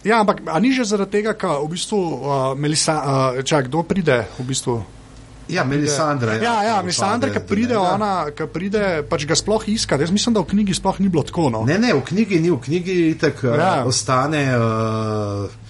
Ja, 0.07 0.21
ampak 0.23 0.39
ni 0.63 0.71
že 0.71 0.87
zaradi 0.87 1.19
tega, 1.19 1.35
ker 1.35 1.59
v 1.59 1.73
bistvu, 1.75 1.99
uh, 1.99 2.51
Melisa, 2.55 2.95
uh, 2.95 3.41
čak, 3.43 3.67
kdo 3.67 3.83
pride 3.83 4.23
v 4.39 4.47
bistvu? 4.47 4.79
Ja, 5.49 5.63
Melisandra. 5.63 6.35
Ja, 6.35 6.41
ja, 6.41 6.63
ja 6.63 6.81
Melisandra, 6.81 7.31
ki 7.33 7.43
pride, 7.47 7.77
ja. 7.77 7.93
ona, 7.95 8.11
ki 8.35 8.49
pride, 8.51 8.83
pač 9.09 9.27
ga 9.29 9.37
sploh 9.37 9.63
iska. 9.71 9.99
Jaz 10.01 10.11
mislim, 10.11 10.35
da 10.35 10.43
v 10.43 10.51
knjigi 10.53 10.75
sploh 10.77 10.99
ni 11.03 11.11
bilo 11.11 11.23
tako. 11.27 11.49
No. 11.53 11.63
Ne, 11.67 11.79
ne, 11.79 11.93
v 11.95 12.03
knjigi 12.07 12.41
ni, 12.43 12.51
v 12.51 12.59
knjigi 12.63 12.97
tako 13.21 13.55
ja. 13.55 13.71
uh, 13.81 13.87
ostane. 13.87 14.43
Uh, 14.57 15.63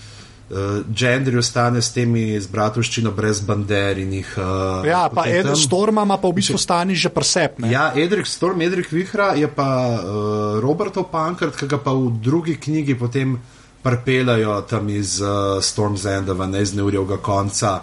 Uh, 0.47 0.79
Gendry 0.95 1.35
ostane 1.35 1.81
s 1.83 1.91
temi 1.91 2.39
z 2.39 2.47
bratovščino 2.47 3.11
brez 3.11 3.41
bander 3.43 3.97
in 3.99 4.13
jih. 4.15 4.29
Uh, 4.39 4.85
ja, 4.87 5.01
pa 5.11 5.25
Edrik 5.27 5.59
Storm 5.59 5.99
ima 5.99 6.15
pa 6.15 6.29
v 6.31 6.37
bistvu 6.37 6.55
stani 6.55 6.95
že 6.95 7.11
presep. 7.11 7.59
Ne? 7.59 7.67
Ja, 7.73 7.89
Edrik 7.91 8.23
Storm, 8.31 8.63
Edrik 8.63 8.87
Vihra 8.87 9.33
je 9.35 9.49
pa 9.51 9.67
uh, 9.99 10.61
Robertov 10.63 11.09
Pankrat, 11.11 11.51
ki 11.51 11.67
ga 11.67 11.81
pa 11.83 11.91
v 11.91 12.15
drugi 12.23 12.55
knjigi 12.55 12.95
potem 12.95 13.35
prepelajo 13.83 14.61
tam 14.71 14.87
iz 14.87 15.19
uh, 15.19 15.59
Storm's 15.59 16.07
Endova, 16.07 16.47
ne 16.47 16.63
iz 16.63 16.71
neurjega 16.79 17.19
konca. 17.19 17.81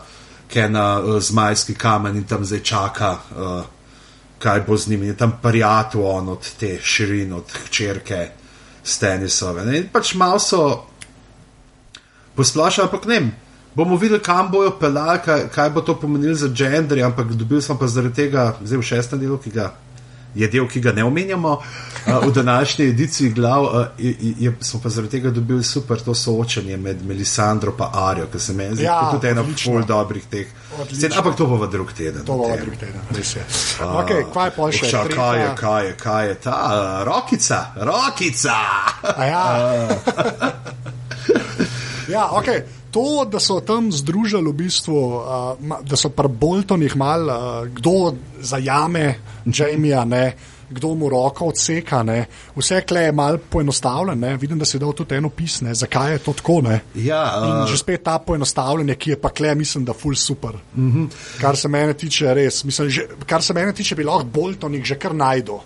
Ki 0.49 0.69
na 0.71 0.99
uh, 1.01 1.21
zmajski 1.21 1.75
kamen 1.75 2.17
in 2.17 2.25
tam 2.25 2.45
zdaj 2.45 2.63
čaka, 2.63 3.13
uh, 3.37 3.63
kaj 4.39 4.61
bo 4.67 4.77
z 4.77 4.89
njimi. 4.89 5.07
Je 5.07 5.17
tam 5.17 5.39
parijatu 5.43 6.05
on 6.07 6.29
od 6.29 6.51
te 6.61 6.79
širine, 6.83 7.35
od 7.35 7.53
črke 7.71 8.29
Stenisove. 8.85 9.65
Ne? 9.65 9.79
In 9.79 9.89
pač 9.93 10.15
malo 10.15 10.39
so 10.39 10.85
posplošili, 12.37 12.85
ampak 12.85 13.07
ne. 13.07 13.21
Bomo 13.75 13.97
videli, 13.97 14.23
kam 14.23 14.51
bojo 14.51 14.77
pelali, 14.79 15.19
kaj, 15.25 15.49
kaj 15.55 15.71
bo 15.71 15.81
to 15.81 15.97
pomenilo 16.01 16.35
za 16.35 16.49
gender, 16.49 17.01
ampak 17.03 17.33
dobil 17.35 17.63
sem 17.63 17.79
pa 17.79 17.89
zaradi 17.91 18.15
tega, 18.15 18.53
zdaj 18.63 18.79
v 18.79 18.87
šestem 18.87 19.19
delu, 19.19 19.39
ki 19.39 19.51
ga 19.51 19.73
je 20.35 20.49
del, 20.49 20.69
ki 20.69 20.81
ga 20.81 20.93
ne 20.93 21.05
omenjamo 21.05 21.53
uh, 21.53 22.27
v 22.27 22.33
današnji 22.33 22.89
ediciji 22.89 23.31
glav, 23.31 23.63
uh, 23.63 23.87
je, 23.99 24.15
je, 24.39 24.53
smo 24.61 24.81
pa 24.83 24.89
zaradi 24.89 25.11
tega 25.11 25.31
dobili 25.31 25.65
super 25.65 26.01
to 26.01 26.15
soočanje 26.15 26.77
med 26.77 27.07
Melisandro 27.07 27.73
in 27.79 27.85
Arijo, 27.93 28.27
ki 28.33 28.39
se 28.39 28.53
meni 28.53 28.77
zdi 28.77 28.85
ja, 28.85 29.11
tudi 29.13 29.29
ena 29.29 29.45
od 29.79 29.87
dobrih 29.87 30.25
teh. 30.31 30.47
Scen, 30.93 31.13
ampak 31.17 31.37
to 31.37 31.47
bo 31.47 31.57
v 31.57 31.71
drug 31.71 31.93
teden. 31.93 32.25
To 32.25 32.37
bo 32.37 32.49
v 32.49 32.61
drug 32.61 32.77
teden, 32.77 33.01
res 33.11 33.37
je. 33.37 33.43
Uh, 33.81 34.01
okay, 34.03 34.25
kaj 34.35 34.51
pa 34.57 34.71
še? 34.73 34.91
Ša, 34.91 35.05
kaj, 35.09 35.41
je, 35.41 35.51
kaj, 35.57 35.87
je, 35.87 35.97
kaj 35.97 36.29
je 36.29 36.35
ta? 36.35 36.57
Uh, 36.65 37.05
rokica, 37.07 37.61
rokica! 37.77 38.57
ja, 39.19 39.45
ja 42.09 42.31
ok 42.31 42.84
to, 42.95 43.25
da 43.27 43.41
so 43.43 43.59
tam 43.61 43.91
združili, 43.93 44.51
v 44.51 44.57
bistvu, 44.63 44.99
uh, 45.19 45.79
da 45.83 45.99
so 45.99 46.13
pri 46.15 46.31
Boltonih 46.31 46.95
mal, 46.97 47.27
uh, 47.27 47.37
kdo 47.75 48.15
zajame 48.39 49.15
Jamija, 49.45 50.05
kdo 50.71 50.95
mu 50.95 51.09
roko 51.13 51.51
odseka. 51.51 52.03
Ne. 52.03 52.25
Vse 52.57 52.81
kle 52.87 53.09
je 53.09 53.13
malo 53.13 53.39
poenostavljeno, 53.51 54.37
vidim, 54.41 54.59
da 54.59 54.65
se 54.65 54.77
je 54.77 54.81
dal 54.81 54.93
tudi 54.93 55.19
eno 55.19 55.29
pisne, 55.29 55.75
zakaj 55.75 56.13
je 56.13 56.19
to 56.19 56.33
tako. 56.33 56.61
Ne. 56.63 56.81
Ja, 56.95 57.23
uh, 57.43 57.67
že 57.71 57.79
spet 57.79 58.03
ta 58.07 58.19
poenostavljanje, 58.19 58.95
ki 58.95 59.11
je 59.11 59.21
pa 59.21 59.31
kle, 59.35 59.55
mislim, 59.55 59.85
da 59.85 59.93
ful 59.93 60.15
super. 60.15 60.55
Mm 60.75 60.85
Mhm. 60.85 61.05
-hmm. 61.05 61.41
Kar 61.41 61.57
se 61.57 61.69
mene 61.69 61.95
tiče, 61.95 62.35
res. 62.35 62.65
Mislim, 62.65 62.89
že, 62.89 63.07
kar 63.27 63.43
se 63.43 63.53
mene 63.55 63.73
tiče, 63.73 63.95
bi 63.95 64.05
lahko 64.05 64.25
Boltonik 64.25 64.85
že 64.85 64.99
kar 64.99 65.15
najdu. 65.15 65.61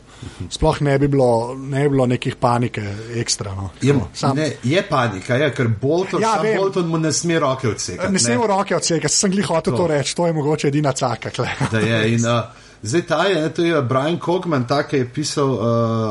Sploh 0.50 0.80
ne 0.80 0.98
bi 0.98 1.08
bilo, 1.08 1.54
ne 1.54 1.82
bi 1.82 1.88
bilo 1.88 2.06
nekih 2.06 2.36
panike 2.36 2.82
ekstra. 3.14 3.54
No. 3.54 3.70
je, 3.82 3.94
sam- 4.14 4.36
ne, 4.36 4.52
je 4.62 4.82
panika, 4.88 5.34
je, 5.36 5.50
ker 5.54 5.68
Bolton, 5.80 6.22
Ja, 6.22 6.36
ja, 6.36 6.42
vem. 6.42 6.56
Bolton 6.58 6.86
mu 6.88 6.98
ne 6.98 7.12
sme 7.12 7.38
roke 7.38 7.68
odsekati. 7.68 8.12
Ne 8.12 8.18
smemo 8.18 8.46
roke 8.46 8.76
odsekati, 8.76 9.14
sem 9.14 9.32
jih 9.32 9.46
hotel 9.46 9.72
to 9.76 9.84
To. 9.84 9.86
reči, 9.86 10.16
to 10.16 10.26
je 10.26 10.32
mogoče 10.32 10.68
edina 10.68 10.92
caka. 10.92 11.30
je. 11.78 12.14
In, 12.14 12.26
uh, 12.26 12.42
zdaj 12.82 13.02
ta 13.06 13.24
je, 13.24 13.40
ne, 13.40 13.48
to 13.54 13.62
je 13.62 13.82
Brian 13.82 14.18
Kogman, 14.18 14.66
ta, 14.66 14.82
ki 14.82 14.96
je 14.96 15.08
pisal, 15.08 15.52
uh, 15.54 15.60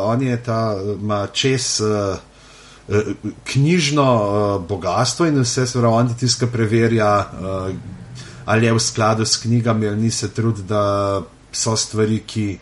on 0.04 0.22
je 0.22 0.44
ta, 0.44 0.78
ima 1.02 1.28
čez. 1.34 1.82
Uh, 1.82 2.18
Knjižno 3.44 4.04
uh, 4.16 4.68
bogatstvo 4.68 5.26
in 5.28 5.42
vse, 5.42 5.66
se 5.68 5.80
pravi, 5.80 5.94
on 5.96 6.08
ti 6.08 6.20
tiska 6.20 6.48
preverja, 6.48 7.10
uh, 7.20 7.76
ali 8.46 8.66
je 8.66 8.74
v 8.74 8.80
skladu 8.80 9.26
s 9.26 9.38
knjigami, 9.38 9.88
ali 9.88 9.98
ni 9.98 10.12
se 10.12 10.30
trud, 10.32 10.58
da 10.64 11.22
so 11.52 11.76
stvari, 11.76 12.22
ki 12.28 12.58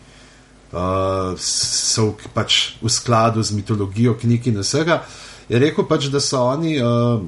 uh, 0.76 1.34
so 1.40 2.12
v- 2.12 2.30
pač 2.36 2.76
v 2.84 2.92
skladu 2.92 3.44
z 3.44 3.56
mitologijo 3.56 4.14
knjig 4.20 4.52
in 4.52 4.60
vsega. 4.60 5.02
Je 5.50 5.60
rekel 5.62 5.88
pač, 5.88 6.10
da 6.12 6.20
so 6.20 6.44
oni 6.44 6.76
uh, 6.84 7.24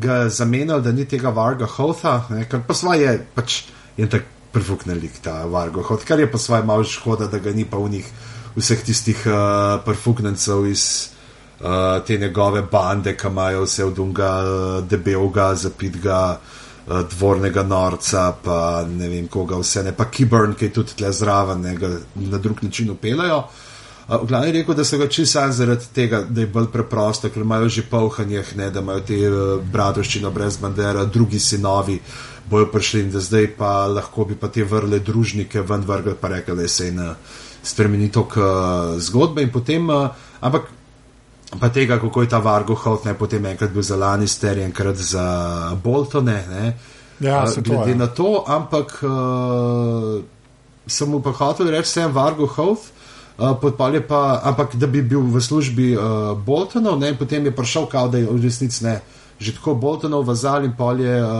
ga 0.00 0.28
zamenjali, 0.32 0.82
da 0.82 0.92
ni 0.92 1.04
tega 1.06 1.30
Varga 1.30 1.68
Hotha, 1.68 2.24
ne, 2.32 2.48
kar 2.48 2.64
pa 2.66 2.74
svoje 2.74 3.20
pač 3.36 3.62
je 3.96 4.08
tak 4.08 4.24
prvukne 4.52 4.94
lik 4.94 5.20
ta 5.22 5.44
Vargo 5.48 5.82
Hoth, 5.82 6.04
kar 6.04 6.20
je 6.20 6.28
pa 6.28 6.38
svoje 6.38 6.64
malo 6.64 6.84
škoda, 6.84 7.26
da 7.26 7.38
ga 7.38 7.52
ni 7.52 7.64
pa 7.64 7.80
v 7.80 7.98
njih 7.98 8.08
vseh 8.56 8.82
tistih 8.84 9.22
uh, 9.26 9.80
prvuknencev 9.84 10.66
iz. 10.68 11.08
Uh, 11.62 12.02
te 12.02 12.16
njegove 12.18 12.64
bande, 12.66 13.12
ki 13.14 13.28
imajo 13.30 13.60
vse 13.62 13.84
od 13.86 13.98
unga 14.02 14.30
uh, 14.42 14.54
debelega, 14.82 15.54
zapitega, 15.54 16.40
uh, 16.86 17.02
dvornega 17.10 17.62
norca, 17.62 18.32
pa 18.44 18.84
ne 18.88 19.08
vem 19.08 19.28
koga 19.28 19.58
vse, 19.60 19.82
ne 19.82 19.92
pa 19.96 20.10
Kiburn, 20.10 20.54
ki 20.54 20.70
je 20.70 20.72
tudi 20.72 20.96
tle 20.98 21.12
zraven, 21.12 21.62
ne, 21.62 21.98
na 22.14 22.38
drug 22.38 22.62
način 22.62 22.90
upelajo. 22.90 23.38
Uh, 24.08 24.16
v 24.22 24.26
glavni 24.26 24.48
je 24.48 24.52
rekel, 24.52 24.74
da 24.74 24.84
so 24.84 24.98
ga 24.98 25.08
čisto 25.08 25.46
zaradi 25.52 25.86
tega, 25.94 26.22
da 26.28 26.40
je 26.40 26.50
bolj 26.50 26.68
preprosto, 26.72 27.30
ker 27.30 27.42
imajo 27.42 27.68
že 27.68 27.86
polhanjeh, 27.90 28.56
ne, 28.56 28.70
da 28.70 28.80
imajo 28.80 29.00
te 29.06 29.18
uh, 29.30 29.56
bratovščino 29.72 30.30
brez 30.30 30.58
bandera, 30.60 31.04
drugi 31.04 31.40
sinovi 31.40 32.00
bojo 32.50 32.66
prišli 32.72 33.00
in 33.00 33.10
da 33.10 33.20
zdaj 33.20 33.46
pa 33.56 33.86
lahko 33.86 34.24
bi 34.24 34.36
pa 34.36 34.48
te 34.48 34.64
vrle 34.64 34.98
družnike 34.98 35.62
ven 35.62 35.86
vrgli, 35.86 36.14
pa 36.20 36.28
rekli, 36.28 36.56
da 36.56 36.68
se 36.68 36.90
ne 36.92 37.14
spremeni 37.62 38.10
tok 38.12 38.36
uh, 38.36 38.44
zgodbe 38.98 39.42
in 39.42 39.52
potem, 39.52 39.88
uh, 39.90 40.10
ampak 40.40 40.68
pa 41.60 41.68
tega, 41.68 41.98
kako 42.00 42.22
je 42.22 42.28
ta 42.28 42.38
Vargo 42.38 42.74
Holt, 42.74 43.04
ne 43.04 43.14
potem 43.14 43.46
enkrat 43.46 43.70
bil 43.70 43.82
za 43.82 43.96
Lannister, 43.96 44.58
enkrat 44.58 44.96
za 44.96 45.26
Boltone. 45.84 46.44
Ne, 46.50 46.74
Ja, 47.22 47.42
A, 47.42 47.46
se 47.46 47.62
to, 47.62 47.70
glede 47.70 47.90
ja. 47.90 47.96
na 47.96 48.06
to, 48.06 48.44
ampak 48.46 48.98
uh, 49.02 50.22
sem 50.86 51.08
mu 51.08 51.22
pa 51.22 51.30
hotel 51.30 51.70
reči, 51.70 51.88
sem 51.88 52.12
Vargo 52.12 52.46
Holt. 52.46 52.90
Uh, 53.38 53.54
podpal 53.56 53.94
je 53.94 54.02
pa, 54.04 54.42
ampak 54.44 54.76
da 54.76 54.86
bi 54.86 55.02
bil 55.02 55.22
v 55.22 55.40
službi 55.40 55.94
uh, 55.96 56.34
Boltonov, 56.36 56.98
ne, 57.00 57.14
potem 57.16 57.46
je 57.46 57.54
prišel, 57.54 57.86
kao, 57.86 58.10
da 58.12 58.20
je 58.20 58.28
v 58.28 58.42
resnici 58.42 58.84
ne, 58.84 59.00
že 59.40 59.56
tako 59.56 59.74
Boltonov 59.74 60.26
vazal 60.28 60.66
in 60.68 60.74
pol 60.76 61.00
je 61.00 61.16
uh, 61.16 61.30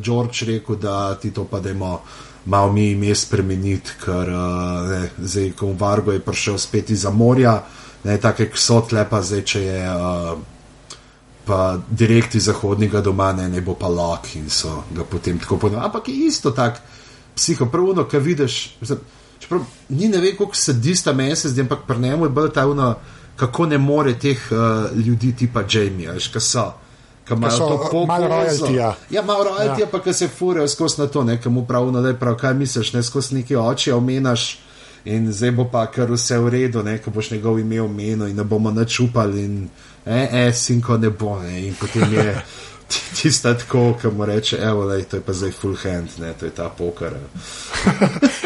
George 0.00 0.48
rekel, 0.48 0.80
da 0.80 1.14
ti 1.14 1.30
to 1.30 1.44
pa 1.44 1.60
dajmo 1.60 2.00
malo 2.44 2.72
mi 2.72 2.90
ime 2.90 3.14
spremeniti, 3.14 3.98
ker 4.04 4.28
uh, 4.28 4.88
ne, 4.90 5.02
zdaj, 5.18 5.52
ko 5.58 5.72
Vargo 5.78 6.12
je 6.12 6.20
prišel 6.20 6.58
spet 6.58 6.90
iz 6.90 7.06
morja, 7.12 7.62
ne, 8.04 8.18
take 8.20 8.50
so 8.54 8.80
tlepa, 8.88 9.22
zdaj, 9.22 9.44
če 9.46 9.62
je 9.62 9.78
uh, 9.90 10.38
pa 11.46 11.78
direkt 11.90 12.34
iz 12.34 12.46
zahodnega 12.46 13.00
doma, 13.00 13.32
ne, 13.32 13.48
ne 13.48 13.60
bo 13.60 13.74
pa 13.74 13.88
lok 13.88 14.34
in 14.38 14.50
so 14.50 14.84
ga 14.94 15.04
potem 15.04 15.38
tako 15.38 15.58
podobno. 15.58 15.84
Ampak 15.84 16.08
je 16.08 16.26
isto 16.26 16.50
tak 16.50 16.80
psihopravno, 17.36 18.04
ki 18.04 18.18
vidiš. 18.18 18.60
Čeprav 19.42 19.64
ni 19.88 20.08
ne 20.08 20.20
vem, 20.20 20.36
koliko 20.36 20.56
se 20.56 20.72
dista 20.72 21.12
mesec, 21.12 21.58
ampak 21.58 21.86
pri 21.86 21.98
njemu 21.98 22.26
je 22.26 22.30
bolj 22.30 22.52
ta 22.54 22.66
uno, 22.66 22.94
kako 23.36 23.66
ne 23.66 23.78
more 23.78 24.14
teh 24.18 24.38
uh, 24.50 24.96
ljudi 25.06 25.32
tipa 25.36 25.64
Jamie, 25.70 26.12
veš, 26.12 26.28
ki 26.32 26.40
so. 26.40 26.70
Ki 27.28 27.34
imajo 27.34 27.50
so, 27.50 27.68
to 27.68 27.76
pokozo. 27.78 28.06
malo 28.06 28.28
royaltyja. 28.28 28.94
Ja, 29.10 29.22
malo 29.22 29.44
royaltyja, 29.44 29.78
Ja. 29.78 29.78
ja. 29.80 29.86
pa 29.86 30.00
ki 30.00 30.12
se 30.12 30.28
furajo 30.28 30.68
skozi 30.68 31.00
na 31.00 31.06
to, 31.06 31.24
nekam 31.24 31.56
upravno, 31.56 32.02
da 32.02 32.08
je 32.08 32.18
prav, 32.18 32.34
kaj 32.36 32.54
misliš, 32.54 32.92
ne 32.92 33.02
skozi 33.02 33.34
neki 33.34 33.56
oči 33.56 33.92
omenaš. 33.92 34.58
In 35.04 35.32
zdaj 35.32 35.50
bo 35.50 35.64
pa 35.66 35.86
kar 35.86 36.10
vse 36.10 36.38
v 36.38 36.48
redu, 36.48 36.82
ne, 36.82 36.98
ko 36.98 37.10
boš 37.10 37.30
njegov 37.30 37.58
ime 37.58 37.80
omenil 37.82 38.28
in 38.28 38.36
ne 38.36 38.44
bomo 38.44 38.70
načupali, 38.70 39.44
in 39.44 39.68
e, 40.06 40.28
e, 40.32 40.52
sinko 40.52 40.96
ne 40.98 41.10
bo. 41.10 41.40
Ne, 41.42 41.66
in 41.66 41.74
potem 41.74 42.12
je 42.12 42.42
tista 43.16 43.54
tako, 43.58 43.94
ki 44.00 44.10
mu 44.16 44.26
reče, 44.26 44.56
evo, 44.62 44.84
lej, 44.84 45.04
to 45.10 45.16
je 45.16 45.22
pa 45.22 45.32
zdaj 45.32 45.52
full 45.56 45.76
hand, 45.82 46.16
ne, 46.18 46.32
to 46.38 46.46
je 46.46 46.54
ta 46.54 46.68
poker. 46.68 47.16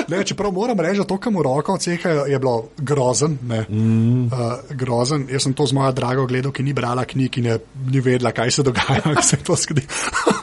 Ne, 0.06 0.20
čeprav 0.24 0.52
moram 0.54 0.78
reči, 0.80 1.00
da 1.00 1.04
to, 1.04 1.16
kar 1.18 1.32
mu 1.34 1.42
roko 1.42 1.74
odsekajo, 1.74 2.26
je 2.30 2.38
bilo 2.38 2.68
grozen. 2.78 3.38
Mm. 3.42 4.26
Uh, 4.26 4.52
grozen. 4.70 5.24
Jaz 5.30 5.42
sem 5.42 5.54
to 5.54 5.66
z 5.66 5.74
mojo 5.74 5.90
drago 5.92 6.26
gledal, 6.30 6.52
ki 6.54 6.62
ni 6.62 6.74
brala 6.76 7.02
knjig 7.04 7.38
in 7.40 7.48
je 7.50 7.56
ni 7.90 8.00
vedela, 8.00 8.30
kaj 8.32 8.54
se 8.54 8.62
dogaja, 8.62 9.00
kako 9.06 9.22
se 9.22 9.36
to 9.42 9.56
zgodi. 9.58 9.82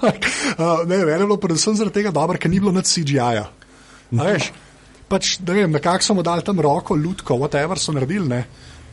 uh, 0.04 0.84
ne, 0.90 0.98
meni 0.98 1.12
je 1.12 1.26
bilo 1.26 1.38
predvsem 1.38 1.80
zaradi 1.80 2.02
tega 2.02 2.12
dobro, 2.12 2.38
ker 2.38 2.52
ni 2.52 2.60
bilo 2.60 2.76
nad 2.76 2.90
CGI-ja. 2.90 3.46
A 4.20 4.28
Veš, 4.28 4.52
pač, 5.08 5.38
da 5.40 5.56
vem, 5.56 5.72
nekako 5.72 6.04
so 6.04 6.18
mu 6.18 6.26
dali 6.26 6.44
tam 6.44 6.60
roko, 6.60 6.98
lutko, 7.00 7.40
whatever 7.40 7.80
so 7.80 7.96
naredili. 7.96 8.28
Ne. 8.28 8.44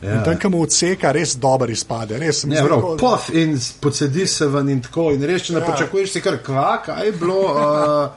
Ja. 0.01 0.15
In 0.17 0.23
tam, 0.25 0.37
ki 0.37 0.49
mu 0.49 0.63
odseka, 0.65 1.11
res 1.13 1.35
dober 1.37 1.69
izpade. 1.69 2.17
Res, 2.17 2.43
mislim, 2.45 2.67
prav, 2.67 2.79
tako- 2.81 2.97
pof 2.97 3.29
in 3.33 3.53
pocedi 3.81 4.27
se 4.27 4.47
ven 4.47 4.69
in 4.69 4.81
tako. 4.81 5.11
In 5.13 5.21
res, 5.23 5.41
če 5.45 5.53
ne 5.53 5.59
Ja. 5.59 5.65
ja. 5.65 5.71
pričakuješ, 5.71 6.11
si 6.11 6.21
kar 6.21 6.39
kva, 6.43 6.81
kaj 6.85 7.05
je 7.05 7.11
bilo. 7.11 7.39
Uh, 7.53 8.09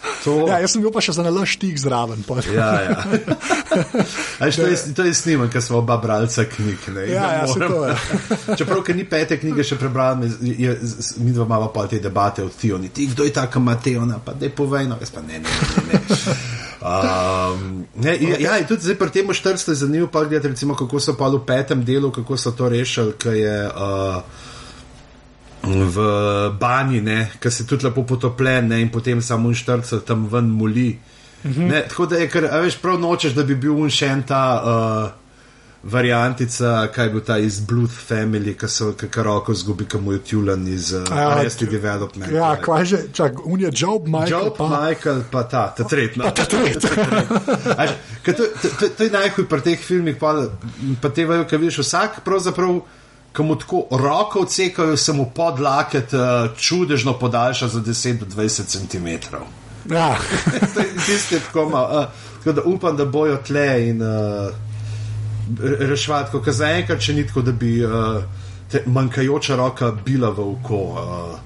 to, 0.24 0.34
Ja, 0.48 0.58
jaz 0.58 0.72
sem 0.72 0.82
bil 0.82 0.90
pa 0.90 1.00
še 1.04 1.12
za 1.12 1.22
nalaž 1.22 1.58
tik 1.60 1.76
zraven. 1.78 2.24
Ja, 2.54 2.70
ja. 2.82 2.96
Ajš, 4.42 4.56
to, 4.56 4.66
je, 4.66 4.76
to 4.96 5.04
je 5.04 5.14
snimen, 5.14 5.50
ker 5.52 5.62
smo 5.62 5.78
oba 5.78 5.96
bralca 6.00 6.44
knjig. 6.44 6.88
Ne, 6.96 7.04
Ja, 7.12 7.26
ja, 7.32 7.44
to 7.46 7.84
je. 7.84 7.94
Čeprav, 8.58 8.80
ker 8.82 8.96
ni 8.96 9.04
pete 9.04 9.36
knjige 9.38 9.62
še 9.64 9.76
prebral, 9.78 10.16
mi 10.16 11.30
dva 11.32 11.44
imamo 11.44 11.68
pa 11.68 11.86
te 11.86 12.00
debate 12.00 12.42
o 12.42 12.48
Tioni. 12.48 12.88
Ti, 12.88 13.06
kdo 13.12 13.28
je 13.28 13.32
ta, 13.32 13.46
ki 13.46 13.60
ima 13.60 13.76
Tiona, 13.76 14.18
pa 14.24 14.32
da 14.32 14.48
je 14.48 14.54
povej, 14.56 14.88
no, 14.88 14.96
jaz 15.00 15.12
pa 15.14 15.20
ne, 15.20 15.38
ne, 15.38 15.60
ne. 15.92 16.00
ne. 16.00 16.59
Um, 16.80 17.84
ne 17.94 18.14
ja, 18.16 18.36
ja, 18.40 18.58
in 18.58 18.64
tudi 18.64 18.86
zdaj 18.88 18.96
pri 18.96 19.10
tem 19.12 19.28
400 19.28 19.68
je 19.74 19.80
zanimivo, 19.82 20.08
pa 20.08 20.24
gledati, 20.24 20.48
recimo, 20.48 20.74
kako 20.74 21.00
so 21.00 21.12
pa 21.12 21.28
v 21.28 21.42
petem 21.46 21.84
delu, 21.84 22.08
kako 22.10 22.36
so 22.36 22.52
to 22.56 22.68
rešili, 22.68 23.12
ker 23.20 23.34
je. 23.36 23.58
Uh, 23.68 24.48
v 25.62 25.96
banji, 26.56 27.02
ki 27.40 27.50
se 27.50 27.66
tudi 27.66 27.84
lepo 27.84 28.02
potople 28.08 28.62
ne, 28.62 28.80
in 28.80 28.88
potem 28.88 29.20
samo 29.22 29.48
unštrca 29.48 30.00
tam 30.00 30.28
ven 30.32 30.48
muli. 30.48 30.98
Uh 31.44 31.50
-huh. 31.50 31.68
ne, 31.68 31.82
tako 31.88 32.06
da 32.06 32.16
je, 32.16 32.28
ker 32.28 32.44
a 32.44 32.60
veš, 32.60 32.78
prav 32.80 33.00
nočeš, 33.00 33.32
da 33.32 33.44
bi 33.44 33.54
bil 33.54 33.76
unšen 33.76 34.22
ta 34.22 34.62
uh, 34.64 35.10
variantica, 35.82 36.88
kaj 36.94 37.06
je 37.06 37.10
bil 37.10 37.20
ta 37.24 37.38
iz 37.38 37.60
Blood 37.60 37.90
Family, 38.08 38.52
ki 38.58 38.68
so 38.68 38.92
kar 38.92 39.24
roko 39.24 39.54
zgubi, 39.54 39.86
ki 39.88 39.98
mu 39.98 40.12
je 40.12 40.18
tjulan 40.18 40.68
iz 40.68 40.92
uh, 40.92 41.08
Ja, 41.08 41.28
Arrested 41.30 41.70
Development. 41.70 42.32
Ja, 42.32 42.52
kaj 42.60 42.84
že, 42.84 43.00
čak, 43.12 43.40
un 43.44 43.60
je 43.60 43.70
Job, 43.72 44.06
Michael. 44.06 44.44
Job, 44.44 44.56
pa, 44.58 44.68
Michael, 44.68 45.22
pa 45.30 45.42
ta, 45.42 45.66
ta 45.76 45.84
tretja. 45.84 46.22
pa 46.22 46.30
ta 46.30 46.44
tret. 46.44 46.84
A 47.76 47.86
že, 47.86 47.96
ker 48.24 48.36
To, 48.40 48.44
to, 48.62 48.88
to, 48.96 49.04
je 49.04 49.10
najhuj 49.10 49.48
pri 49.48 49.60
teh 49.60 49.80
filmih, 49.80 50.16
pa, 50.20 50.36
pa 51.00 51.08
te 51.08 51.24
vajo, 51.24 51.48
ki 51.48 51.56
veš, 51.56 51.82
vsak 51.84 52.22
pravzaprav. 52.24 52.80
Ko 53.30 53.44
mu 53.46 53.54
tako 53.54 53.84
roko 53.94 54.40
odsekajo, 54.42 54.96
se 54.98 55.12
mu 55.14 55.28
podlaket 55.30 56.12
uh, 56.18 56.50
čudežno 56.58 57.14
podaljša 57.18 57.68
za 57.68 57.80
10 57.80 58.18
do 58.18 58.26
20 58.26 58.66
cm. 58.66 59.06
ja. 59.94 60.16
Tisti, 61.06 61.38
tako, 61.38 61.68
ma, 61.70 61.82
uh, 61.84 62.24
tako 62.38 62.52
da 62.52 62.62
upam, 62.66 62.96
da 62.96 63.04
bojo 63.04 63.36
tle 63.46 63.88
in 63.88 64.02
uh, 64.02 64.50
reševati, 65.90 66.30
kot 66.32 66.48
zaenkrat, 66.54 67.00
če 67.02 67.14
ni 67.14 67.26
tako, 67.26 67.42
da 67.46 67.52
bi 67.52 67.78
uh, 67.84 68.22
te 68.70 68.82
manjkajoča 68.86 69.56
roka 69.56 69.92
bila 70.04 70.30
v 70.30 70.46
oko, 70.52 70.82
uh, 70.94 71.38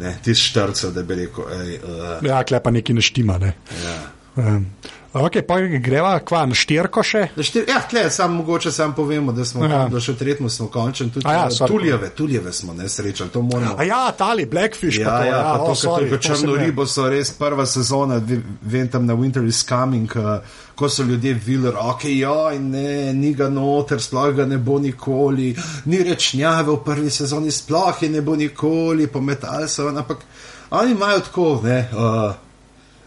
ne, 0.00 0.14
tisti 0.24 0.52
štrcev, 0.52 0.94
da 0.96 1.02
bi 1.02 1.18
rekel. 1.24 1.52
Ej, 1.60 1.76
uh, 1.82 2.14
ja, 2.26 2.42
klepa 2.44 2.70
neki 2.70 2.96
neštima. 2.96 3.38
Ne. 3.38 3.54
ja. 3.84 3.98
Um, 4.36 4.66
ok, 5.12 5.42
pa 5.42 5.58
greva 5.60 6.18
kva 6.18 6.46
na 6.46 6.54
štirko 6.54 7.02
še. 7.02 7.24
Štir, 7.36 7.64
ja, 7.68 7.80
tle, 7.80 8.10
sam 8.10 8.34
mogoče 8.34 8.70
sam 8.70 8.94
povemo, 8.94 9.32
da 9.32 9.44
smo 9.44 9.64
Ja. 9.64 9.88
ja. 9.88 10.00
še 10.00 10.14
tretmo 10.14 10.48
smo 10.48 10.66
končali. 10.66 11.10
Tudi 11.10 11.26
ja, 11.26 11.48
sorry. 11.50 11.66
tuljeve, 11.66 12.10
tuljeve 12.10 12.52
smo 12.52 12.74
ne 12.74 12.88
srečali, 12.88 13.30
to 13.30 13.42
moramo. 13.42 13.74
A 13.78 13.82
ja, 13.82 14.12
tali, 14.12 14.46
Blackfish. 14.46 14.98
Ja, 14.98 15.06
pa 15.06 15.18
to, 15.18 15.24
ja, 15.24 15.42
pa 15.42 15.54
o, 15.54 15.66
to, 15.66 15.74
sorry, 15.74 16.10
kar 16.10 16.18
to 16.18 16.28
črno 16.28 16.56
ribo 16.56 16.86
so 16.86 17.08
res 17.08 17.30
prva 17.30 17.66
sezona, 17.66 18.16
ve- 18.18 18.42
vem 18.62 18.88
tam 18.88 19.06
na 19.06 19.14
Winter 19.14 19.44
is 19.44 19.62
Coming, 19.62 20.10
uh, 20.16 20.38
ko 20.74 20.88
so 20.88 21.02
ljudje 21.02 21.34
videli, 21.36 21.74
ok, 21.76 22.04
ja, 22.06 22.52
in 22.52 22.70
ne, 22.70 23.12
ni 23.12 23.34
ga 23.34 23.48
noter, 23.48 24.00
sploh 24.00 24.30
ga 24.32 24.46
ne 24.46 24.58
bo 24.58 24.78
nikoli, 24.78 25.54
ni 25.84 26.02
rečnjave 26.02 26.72
v 26.72 26.78
prvi 26.84 27.10
sezoni, 27.10 27.50
sploh 27.50 28.02
je 28.02 28.08
ne 28.08 28.20
bo 28.20 28.36
nikoli, 28.36 29.06
pometali 29.06 29.68
so, 29.68 29.88
ampak 29.88 30.22
oni 30.70 30.92
imajo 30.92 31.20
tako, 31.20 31.60
ne, 31.64 31.88
uh, 31.92 32.32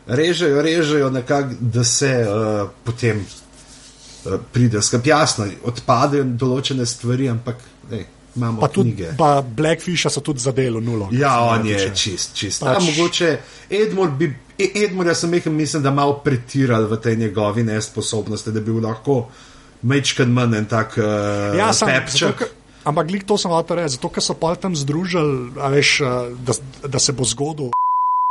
režejo, 0.07 0.61
režejo 0.61 1.09
nekako, 1.09 1.49
da 1.59 1.83
se 1.83 2.09
uh, 2.21 2.33
potem 2.83 3.19
uh, 3.19 4.33
pridejo. 4.51 4.81
Skrb 4.81 5.07
jasno, 5.07 5.45
odpadejo 5.63 6.23
določene 6.25 6.85
stvari, 6.85 7.29
ampak 7.29 7.55
ej, 7.91 8.05
imamo 8.35 8.59
Pa 8.59 8.67
tudi 8.67 8.91
knjige. 8.91 9.13
pa 9.15 9.41
Blackfisha 9.41 10.09
so 10.09 10.21
tudi 10.21 10.39
zadelo 10.39 10.79
nulo. 10.79 11.09
Ja, 11.11 11.39
on 11.41 11.65
je 11.65 11.77
tiče. 11.77 11.95
čist, 11.95 12.35
čist. 12.35 12.61
Pač- 12.61 12.75
Pač... 12.75 12.83
Mogoče 12.87 13.37
Edmund 13.71 14.17
bi, 14.17 14.29
E- 14.53 14.71
Edmund, 14.75 15.09
sem 15.15 15.33
rekel, 15.33 15.51
mislim, 15.51 15.81
da 15.81 15.91
malo 15.91 16.19
pretiral 16.19 16.85
v 16.85 16.97
tej 16.97 17.15
njegovi 17.17 17.63
nesposobnosti, 17.63 18.51
da 18.51 18.59
bi 18.59 18.71
bil 18.71 18.83
lahko 18.83 19.27
mečken 19.83 20.29
manj 20.29 20.55
en 20.55 20.65
tak 20.65 20.93
uh, 20.97 21.57
Ja, 21.57 21.71
pepček. 21.75 22.43
ampak 22.83 23.07
glik 23.07 23.23
to 23.23 23.37
sem 23.37 23.51
hotel 23.51 23.77
reči, 23.77 23.95
zato 23.95 24.09
ker 24.09 24.21
so 24.21 24.33
pa 24.33 24.53
tam 24.55 24.75
združili, 24.75 25.57
a 25.57 25.67
veš, 25.67 26.01
a, 26.01 26.11
da, 26.37 26.53
da 26.87 26.99
se 26.99 27.11
bo 27.11 27.25
zgodil. 27.25 27.71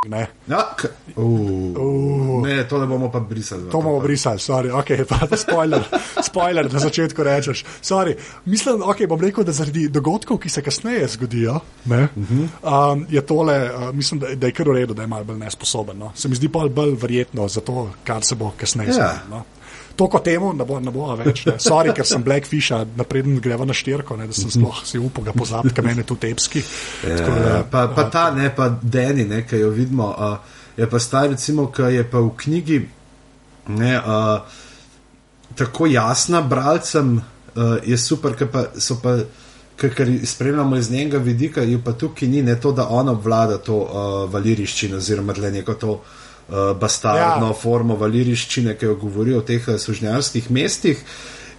Ne. 0.09 0.27
Ja, 0.51 0.75
k... 0.77 0.89
uh, 1.17 2.43
ne, 2.43 2.69
to 2.69 2.79
ne 2.79 2.87
bomo 2.87 3.07
pa 3.13 3.21
brisali. 3.21 3.71
To 3.71 3.79
bomo 3.81 4.01
brisali, 4.01 4.39
sorry, 4.43 4.71
ok, 4.75 4.91
pa 5.11 5.37
spoiler, 5.37 5.85
spoiler 6.23 6.67
na 6.73 6.79
začetku 6.79 7.23
rečeš. 7.23 7.63
Sorry. 7.83 8.17
Mislim, 8.45 8.83
ok, 8.83 9.05
bom 9.07 9.21
rekel, 9.23 9.45
da 9.47 9.55
zaradi 9.55 9.87
dogodkov, 9.89 10.41
ki 10.43 10.51
se 10.51 10.63
kasneje 10.63 11.07
zgodijo, 11.15 11.61
ne, 11.85 12.09
um, 12.17 13.07
je 13.11 13.23
tole, 13.27 13.71
uh, 13.71 13.95
mislim, 13.95 14.21
da, 14.21 14.35
da 14.35 14.51
je 14.51 14.53
kar 14.59 14.69
v 14.69 14.75
redu, 14.81 14.95
da 14.95 15.07
je 15.07 15.13
malo 15.15 15.25
bolj 15.25 15.39
nesposoben. 15.39 15.99
No. 15.99 16.11
Se 16.19 16.29
mi 16.29 16.35
zdi 16.35 16.51
pa 16.51 16.67
bolj 16.69 16.97
verjetno 17.03 17.47
za 17.49 17.61
to, 17.61 17.91
kar 18.05 18.25
se 18.27 18.35
bo 18.35 18.51
kasneje 18.59 18.89
Ja. 18.89 18.95
zgodilo. 18.95 19.39
No. 19.39 19.45
To 19.97 20.09
kot 20.09 20.25
temu 20.25 20.53
ne 20.57 20.65
bo, 20.65 20.79
ne 20.81 20.93
bo 20.95 21.11
več. 21.19 21.45
Ne. 21.47 21.57
Sorry, 21.63 21.93
ker 21.97 22.07
sem 22.09 22.23
Blackfish, 22.25 22.73
napreden 22.99 23.39
greva 23.45 23.67
na 23.69 23.77
štirko, 23.77 24.17
ne, 24.17 24.29
da 24.31 24.37
sem 24.37 24.51
sploh 24.53 24.83
si 24.89 25.01
upal 25.01 25.27
ga 25.29 25.35
pozabiti, 25.37 25.75
ker 25.77 25.87
meni 25.87 26.05
je 26.05 26.09
tu 26.09 26.17
tepski. 26.21 26.65
Tako 27.03 27.37
da, 27.37 27.53
Ja, 27.53 27.61
pa, 27.69 27.87
pa 27.93 28.07
ta, 28.13 28.31
ne, 28.35 28.49
pa 28.55 28.71
Deni, 28.83 29.27
ne, 29.29 29.43
ki 29.49 29.61
jo 29.61 29.71
vidimo, 29.75 30.09
uh, 30.13 30.59
je 30.79 30.89
pa 30.89 31.01
star, 31.03 31.29
recimo, 31.35 31.69
ki 31.75 31.93
je 31.99 32.05
pa 32.09 32.23
v 32.23 32.33
knjigi 32.45 32.81
ne, 33.77 33.93
uh, 33.99 34.61
tako 35.59 35.91
jasna 35.91 36.41
bralcem, 36.41 37.17
uh, 37.19 37.77
je 37.85 37.99
super, 37.99 38.39
ker 38.39 38.53
pa 38.53 38.69
so 38.79 39.01
pa. 39.03 39.21
Ker 39.83 40.07
spremljamo 40.29 40.77
iz 40.79 40.93
njenega 40.93 41.19
vidika, 41.19 41.63
je 41.67 41.79
pa 41.83 41.95
tukaj 41.99 42.29
ni 42.29 42.43
ne 42.45 42.55
to, 42.61 42.71
da 42.77 42.85
ona 42.93 43.17
obvlada 43.17 43.57
to 43.59 43.81
uh, 43.83 44.11
valiriščino, 44.31 45.01
oziroma 45.01 45.35
le 45.43 45.51
neko 45.51 45.75
to 45.81 45.95
uh, 45.97 46.22
bastardno 46.81 47.47
ja. 47.47 47.55
formo 47.55 47.97
valiriščine, 47.97 48.75
ki 48.79 48.87
jo 48.87 48.97
govori 49.01 49.35
o 49.35 49.43
teh 49.47 49.69
uh, 49.69 49.79
sužnjarskih 49.81 50.51
mestih. 50.51 51.05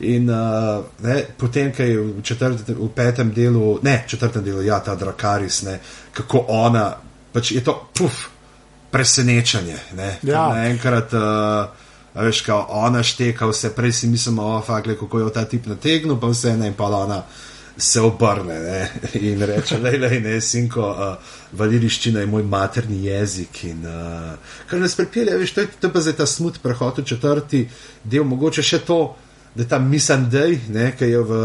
In 0.03 0.29
uh, 0.29 0.83
ne, 1.05 1.21
potem, 1.37 1.71
ko 1.73 1.83
je 1.83 1.97
v, 2.01 2.23
četrtem, 2.25 2.75
v 2.79 2.89
petem 2.95 3.31
delu, 3.33 3.77
ne, 3.83 4.03
četrtem 4.07 4.43
delu, 4.43 4.63
ja, 4.65 4.79
ta 4.83 4.95
Drakaris, 4.99 5.61
ne, 5.63 5.77
kako 6.13 6.45
ona, 6.51 6.89
pač 7.33 7.53
je 7.55 7.63
to, 7.63 7.77
puf, 7.93 8.27
presenečenje. 8.91 9.77
Ne, 9.97 10.17
Ja. 10.23 10.49
Naenkrat, 10.53 11.13
uh, 11.13 11.87
a 12.13 12.25
veš, 12.25 12.41
kao 12.45 12.65
ona 12.69 13.03
šteka, 13.03 13.47
vse 13.49 13.71
prej 13.75 13.93
si 13.93 14.07
mislimo, 14.07 14.43
o, 14.57 14.61
fakle, 14.61 14.97
kako 14.99 15.19
je 15.19 15.33
ta 15.33 15.45
tip 15.45 15.65
nategnil, 15.65 16.19
pa 16.19 16.29
vse 16.29 16.57
ne, 16.57 16.67
in 16.73 16.77
pa 16.77 16.91
ona 16.91 17.23
se 17.77 18.01
obrne 18.01 18.59
ne, 18.59 18.89
in 19.13 19.41
reče, 19.41 19.79
lej, 19.81 19.97
lej, 19.97 20.19
ne, 20.21 20.35
sinko, 20.41 20.85
uh, 20.91 21.37
valiriščina 21.57 22.21
je 22.21 22.29
moj 22.29 22.43
materni 22.45 22.99
jezik. 23.07 23.63
In, 23.69 23.85
uh, 23.89 24.57
kar 24.69 24.81
nas 24.81 24.95
pripelje, 24.95 25.37
veš, 25.41 25.53
to 25.55 25.65
je, 25.65 25.71
to 25.79 25.89
je 25.89 25.93
pa 25.93 26.03
zdaj 26.05 26.17
ta 26.21 26.27
smut 26.29 26.59
prehod 26.63 27.01
v 27.01 27.05
četrti 27.09 27.63
del, 28.03 28.27
mogoče 28.29 28.65
še 28.65 28.83
to, 28.85 28.99
da 29.55 29.63
je 29.63 29.69
ta 29.69 29.79
Missandej, 29.79 30.59
ki 30.97 31.09
je 31.09 31.23
v 31.29 31.39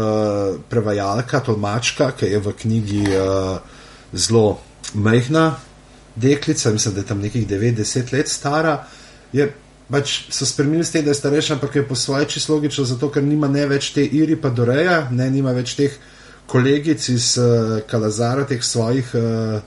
prevajalka, 0.69 1.41
tolmačka, 1.45 2.11
ki 2.17 2.29
je 2.29 2.43
v 2.45 2.53
knjigi 2.61 3.03
uh, 3.13 3.57
zelo 4.13 4.59
majhna 4.93 5.51
deklica, 6.15 6.71
mislim, 6.73 6.93
da 6.93 7.01
je 7.01 7.09
tam 7.09 7.25
nekih 7.25 7.47
90 7.47 8.13
let 8.13 8.29
stara. 8.29 8.77
Je, 9.33 9.49
Pač 9.89 10.27
so 10.29 10.45
spremenili 10.45 10.85
s 10.85 10.91
tem, 10.93 11.01
da 11.01 11.09
je 11.09 11.17
starejša, 11.17 11.55
ampak 11.55 11.79
je 11.79 11.81
po 11.81 11.95
svoje 11.97 12.27
čisto 12.29 12.53
logično, 12.53 12.83
zato 12.85 13.07
ker 13.09 13.23
nima 13.25 13.47
ne 13.49 13.63
več 13.65 13.87
te 13.95 14.03
iri, 14.05 14.35
pa 14.37 14.51
doreja, 14.53 15.07
ne 15.09 15.25
nima 15.33 15.49
več 15.49 15.73
teh 15.79 15.95
kolegic 16.49 17.09
iz 17.13 17.37
uh, 17.37 17.79
Kalazara, 17.87 18.45
teh 18.49 18.63
svojih 18.63 19.11
uh, 19.13 19.61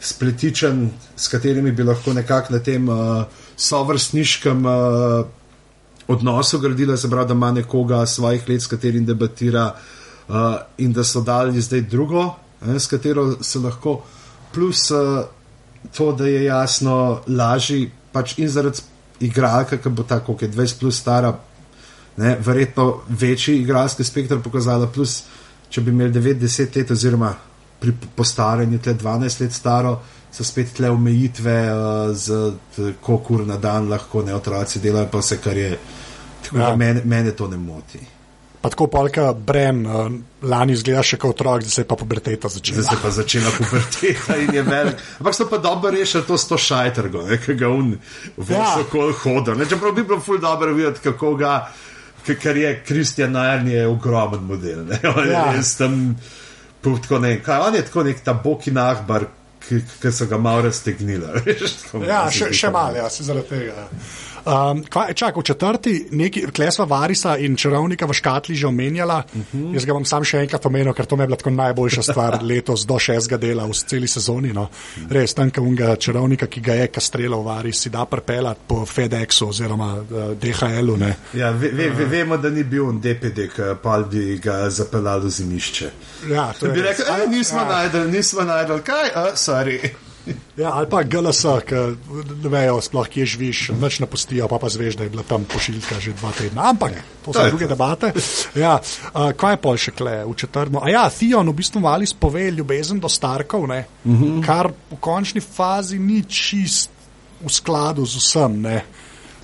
spletičen, 0.00 0.88
s 1.16 1.30
katerimi 1.32 1.72
bi 1.72 1.86
lahko 1.86 2.12
nekako 2.12 2.56
na 2.56 2.58
tem 2.58 2.88
uh, 2.88 3.24
sovrstniškem 3.56 4.66
uh, 4.66 5.26
odnosu 6.08 6.58
gradila, 6.58 6.96
se 6.96 7.10
pravi, 7.10 7.28
da 7.28 7.34
ima 7.34 7.52
nekoga 7.52 8.06
svojih 8.06 8.48
let, 8.48 8.62
s 8.62 8.66
katerim 8.66 9.06
debatira, 9.06 9.74
uh, 10.28 10.56
in 10.78 10.92
da 10.92 11.04
so 11.04 11.20
dali 11.20 11.60
zdaj 11.60 11.80
drugo, 11.80 12.34
eh, 12.66 12.78
s 12.78 12.86
katero 12.86 13.42
se 13.42 13.58
lahko, 13.58 14.02
plus 14.52 14.90
uh, 14.90 15.24
to, 15.96 16.12
da 16.12 16.26
je 16.26 16.44
jasno 16.44 17.20
lažji, 17.28 17.90
pač 18.12 18.38
in 18.38 18.48
zaradi 18.48 18.82
igralka, 19.20 19.78
ki 19.78 19.88
bo 19.88 20.02
tako, 20.02 20.36
ki 20.36 20.44
je 20.44 20.52
20 20.52 20.80
plus 20.80 20.98
stara, 21.00 21.32
ne, 22.16 22.36
verjetno 22.40 23.00
večji 23.08 23.58
igralski 23.62 24.04
spektr 24.04 24.42
pokazala, 24.42 24.86
plus 24.86 25.22
če 25.74 25.82
bi 25.82 25.90
imeli 25.90 26.14
90 26.14 26.78
let, 26.78 26.90
oziroma 26.90 27.32
pri 27.82 27.92
postaranju 28.14 28.78
tle 28.78 28.94
12 28.96 29.40
let 29.40 29.52
staro, 29.52 29.96
so 30.30 30.44
spet 30.44 30.72
tle 30.72 30.88
omejitve, 30.90 31.56
uh, 31.68 32.14
z 32.14 32.54
koliko 33.00 33.34
ur 33.34 33.46
na 33.46 33.58
dan 33.58 33.88
lahko 33.88 34.22
ne 34.22 34.34
otroci 34.34 34.80
delajo, 34.80 35.08
pa 35.08 35.20
vse, 35.20 35.38
kar 35.38 35.56
je. 35.58 35.76
Tako 36.44 36.58
Ja. 36.58 36.74
mene, 36.76 37.02
mene 37.04 37.32
to 37.32 37.48
ne 37.48 37.56
moti. 37.58 37.98
Pa 38.60 38.70
tako 38.70 38.86
polka 38.86 39.32
Bren, 39.34 39.82
uh, 39.86 40.06
lani 40.42 40.72
izgleda 40.72 41.02
še 41.02 41.18
kot 41.18 41.34
otrok, 41.34 41.60
zdaj 41.60 41.70
se 41.70 41.82
je 41.82 41.86
pa 41.86 41.96
puberteta 41.96 42.48
začela. 42.48 42.80
Zdaj 42.80 42.96
se 42.96 43.02
pa 43.02 43.10
začela 43.12 43.50
puberteta 43.52 44.36
in 44.38 44.54
je 44.54 44.62
velik. 44.62 45.02
Ampak 45.18 45.34
so 45.34 45.46
pa 45.46 45.58
dobro 45.58 45.90
rešili 45.90 46.24
to 46.24 46.38
s 46.38 46.48
to 46.48 46.56
šajtergo, 46.58 47.26
ne, 47.28 47.36
ki 47.38 47.54
ga 47.54 47.68
un 47.68 47.90
Ja. 48.38 48.62
vsakol 48.72 49.12
hoda. 49.14 49.54
Ne, 49.54 49.66
čeprav 49.66 49.92
bi 49.92 50.02
bilo 50.02 50.20
ful 50.20 50.38
dobro 50.38 50.72
videti, 50.72 51.00
kako 51.02 51.34
ga, 51.36 51.52
ker 52.24 52.56
je 52.56 52.82
Kristjan 52.86 53.32
Najarn 53.32 53.68
je 53.68 53.86
ogromen 53.86 54.40
model. 54.48 54.84
Ne, 54.88 55.00
on 55.16 55.28
Ja. 55.30 55.52
je 55.52 55.62
tam, 55.78 56.16
tako 56.82 57.18
ne, 57.18 57.36
kaj, 57.42 57.60
on 57.68 57.74
je 57.74 57.82
tako 57.84 58.02
nek 58.02 58.20
ta 58.24 58.32
boki 58.34 58.72
nahbar, 58.72 59.26
ki, 59.68 59.80
ki 60.02 60.12
so 60.12 60.26
ga 60.26 60.38
malo 60.38 60.62
raztegnili. 60.68 61.26
veš, 61.46 61.76
Ja, 62.08 62.24
še, 62.30 62.52
še 62.52 62.70
malo, 62.70 62.96
ja, 62.96 63.10
se 63.10 63.24
zaradi 63.24 63.48
tega. 63.48 63.88
Ja. 64.46 64.70
Um, 64.70 64.84
kaj, 64.84 65.14
čak, 65.14 65.36
v 65.36 65.42
četrti, 65.42 66.06
neki, 66.10 66.46
klesva 66.46 66.84
Varisa 66.84 67.36
in 67.36 67.56
čarovnika 67.56 68.06
v 68.06 68.12
škatli 68.12 68.54
že 68.54 68.66
omenjala. 68.66 69.22
Uh 69.26 69.40
Mhm. 69.54 69.64
-huh. 69.64 69.74
Jaz 69.74 69.84
ga 69.84 69.92
bom 69.92 70.04
sam 70.04 70.24
še 70.24 70.38
enkrat 70.38 70.66
omenil, 70.66 70.92
ker 70.92 71.06
to 71.06 71.16
mi 71.16 71.22
je 71.22 71.26
bila 71.26 71.36
tako 71.36 71.50
najboljša 71.50 72.02
stvar 72.02 72.38
letos 72.50 72.86
do 72.86 72.98
šestega 72.98 73.36
dela 73.36 73.64
v 73.64 73.72
celi 73.72 74.08
sezoni. 74.08 74.52
No. 74.52 74.68
Res, 75.10 75.34
tam, 75.34 75.50
ki 75.50 75.60
unga 75.60 75.96
čarovnika, 75.96 76.46
ki 76.46 76.60
ga 76.60 76.72
je 76.74 76.86
kastrelal 76.88 77.42
Varis, 77.42 77.76
si 77.76 77.90
da 77.90 78.04
prepelat 78.04 78.58
po 78.66 78.86
FedExu 78.86 79.48
oziroma 79.48 79.94
uh, 79.94 80.34
DHL-u. 80.34 80.96
ne. 80.96 81.16
Ja, 81.34 81.50
ve, 81.50 81.68
ve, 81.68 81.90
ve, 81.90 82.04
vemo, 82.04 82.36
da 82.36 82.50
ni 82.50 82.64
bil 82.64 82.84
on 82.84 83.00
DPD, 83.00 83.38
pa 83.82 83.98
bi 84.00 84.38
ga 84.38 84.70
zapeljal 84.70 85.20
v 85.20 85.28
zimišče. 85.30 85.90
Ja, 86.28 86.52
to 86.52 86.66
je 86.66 86.72
Bi 86.72 86.82
rekel, 86.82 87.04
"Ej, 87.06 87.28
nismo 87.28 87.58
Ja. 87.58 87.68
najdel, 87.68 88.10
nismo 88.10 88.42
najdel, 88.42 88.78
kaj, 88.78 89.08
uh, 89.16 89.34
sorry. 89.34 89.90
Ja, 90.62 90.70
ali 90.72 90.86
pa 90.90 91.02
GLS, 91.02 91.42
ki 91.66 91.74
ne 92.42 92.48
vejo 92.48 92.80
sploh, 92.80 93.08
kje 93.10 93.26
živiš, 93.26 93.60
noč 93.80 93.98
napustijo, 94.00 94.46
pa 94.48 94.58
pa 94.58 94.68
zveš, 94.68 94.96
da 94.96 95.04
je 95.04 95.10
bila 95.10 95.22
tam 95.22 95.44
pošiljka 95.44 96.00
že 96.00 96.12
dva 96.12 96.30
tedna. 96.32 96.68
Ampak 96.70 96.92
to 97.24 97.32
so 97.32 97.38
To 97.38 97.44
je 97.44 97.50
druge 97.50 97.66
debate. 97.66 98.12
Ja, 98.54 98.78
uh, 98.78 99.32
kaj 99.36 99.52
je 99.52 99.60
pol 99.60 99.76
še 99.76 99.90
kle 99.92 100.24
v 100.24 100.34
četrtmu? 100.34 100.80
A 100.82 100.88
ja, 100.90 101.10
Theon 101.10 101.48
v 101.50 101.54
bistvu 101.54 101.80
vali 101.82 102.06
spove 102.06 102.50
ljubezen 102.50 103.00
do 103.00 103.08
Starkov, 103.08 103.66
ne, 103.68 103.84
uh 104.04 104.10
Mhm. 104.10 104.24
-huh. 104.24 104.46
kar 104.46 104.70
v 104.90 104.96
končni 105.00 105.40
fazi 105.40 105.98
ni 105.98 106.22
čist 106.22 106.90
v 107.44 107.50
skladu 107.52 108.06
z 108.06 108.16
vsem. 108.16 108.62
Ne. 108.62 108.84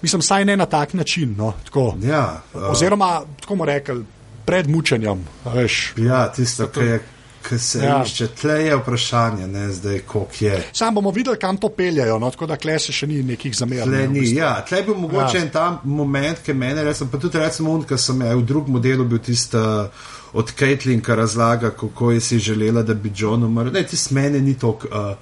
Mislim, 0.02 0.22
saj 0.22 0.44
ne 0.44 0.56
na 0.56 0.66
tak 0.66 0.94
način. 0.94 1.34
No, 1.38 1.52
tako. 1.64 1.96
Ja, 2.02 2.42
uh, 2.54 2.70
Oziroma, 2.70 3.22
tako 3.40 3.54
bomo 3.54 3.64
rekli, 3.64 4.04
pred 4.44 4.68
mučenjem. 4.68 5.26
Veš, 5.44 5.92
Ja, 5.96 6.32
tisto, 6.32 6.66
ki 6.68 6.80
je. 6.80 7.00
Ki 7.48 7.58
se 7.58 7.78
Ja. 7.78 7.84
ja. 7.84 8.02
išče, 8.06 8.26
tle 8.36 8.56
je 8.64 8.76
vprašanje, 8.76 9.46
ne 9.46 9.72
zdaj, 9.72 9.98
koliko 10.06 10.44
je. 10.44 10.62
Sam 10.72 10.94
bomo 10.94 11.10
videli, 11.10 11.38
kam 11.38 11.56
to 11.56 11.68
peljajo, 11.68 12.18
no, 12.18 12.30
tako 12.30 12.46
da 12.46 12.56
kle 12.56 12.78
se 12.78 12.92
še 12.92 13.06
ni 13.06 13.22
nekih 13.22 13.54
zamer. 13.56 13.82
Tle 13.84 13.96
ne, 13.96 14.06
v 14.06 14.12
ni. 14.12 14.20
bistvu. 14.20 14.38
Ja, 14.38 14.52
tle 14.68 14.78
je 14.78 14.84
bil 14.84 14.94
mogoče 14.94 15.36
Ja. 15.36 15.40
ja. 15.40 15.44
en 15.46 15.50
ta 15.50 15.80
moment, 15.84 16.42
ki 16.44 16.52
mene 16.52 16.84
res, 16.84 17.02
pa 17.10 17.18
tudi 17.18 17.38
recimo 17.38 17.72
un, 17.72 17.84
ki 17.84 17.98
sem 17.98 18.20
je 18.20 18.34
v 18.36 18.44
drugem 18.46 18.76
modelu 18.76 19.04
bil 19.08 19.18
tisti 19.24 19.56
uh, 19.56 19.88
od 20.32 20.52
Caitlin, 20.58 21.00
ki 21.00 21.16
razlaga, 21.16 21.70
kako 21.70 22.12
je 22.12 22.20
si 22.20 22.38
želela, 22.38 22.82
da 22.82 22.94
bi 22.94 23.12
John 23.16 23.44
umrl. 23.48 23.72
Ne, 23.72 23.82
tisti 23.88 24.14
mene 24.14 24.40
ni 24.40 24.54
tok 24.58 24.84
uh, 24.90 25.14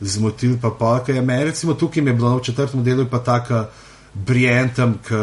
zmotil, 0.00 0.58
pa 0.60 0.70
pa, 0.70 0.98
ker 1.06 1.14
je 1.14 1.22
meni 1.22 1.44
recimo 1.44 1.74
tukaj 1.74 2.02
mi 2.02 2.10
je 2.10 2.14
bilo 2.14 2.36
v 2.36 2.42
četrtem 2.42 2.80
modelu 2.80 3.06
pa 3.10 3.18
taka 3.18 3.68
Brientam, 4.14 4.96
k 5.06 5.14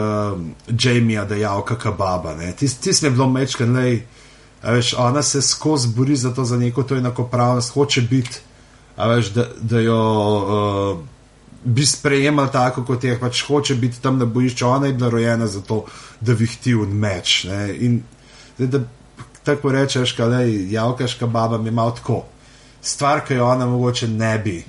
Jamija 0.80 1.26
dejal, 1.26 1.62
kakšna 1.66 1.92
baba. 1.92 2.36
Tisti 2.56 2.84
tis 2.88 3.02
mi 3.02 3.08
je 3.08 3.12
bilo 3.12 3.28
mečken, 3.30 3.76
lej. 3.76 4.00
A 4.62 4.72
veš, 4.72 4.94
ona 4.98 5.22
se 5.24 5.42
skozi 5.42 5.88
bori 5.96 6.16
za 6.16 6.34
to, 6.34 6.46
za 6.46 6.58
neko 6.58 6.84
to 6.84 6.96
enakopravnost, 6.96 7.74
hoče 7.74 8.02
biti, 8.02 8.40
veš, 8.98 9.30
da, 9.34 9.46
da 9.62 9.80
jo 9.80 10.00
uh, 10.38 11.00
bi 11.64 11.86
sprejemali 11.86 12.50
tako, 12.52 12.84
kot 12.84 13.04
je, 13.04 13.20
pač 13.20 13.44
hoče 13.48 13.76
biti 13.76 14.02
tam 14.02 14.18
na 14.18 14.26
bojišču. 14.26 14.68
Ona 14.68 14.88
je 14.88 14.94
bila 14.94 15.10
rojena 15.10 15.48
za 15.48 15.62
to, 15.62 15.86
da 16.22 16.34
vihti 16.34 16.74
v 16.74 16.88
meč. 16.88 17.44
Ne? 17.44 17.76
In 17.76 18.02
zdaj, 18.58 18.68
da 18.68 18.80
tako 19.44 19.72
rečeš, 19.72 20.12
kaj 20.12 20.72
javkaška 20.72 21.28
baba 21.28 21.58
mi 21.58 21.68
je 21.68 21.72
malo 21.72 21.92
tako. 21.92 22.24
Stvar, 22.82 23.22
ki 23.28 23.34
jo 23.34 23.48
ona 23.48 23.66
mogoče 23.66 24.08
ne 24.08 24.38
bi. 24.40 24.64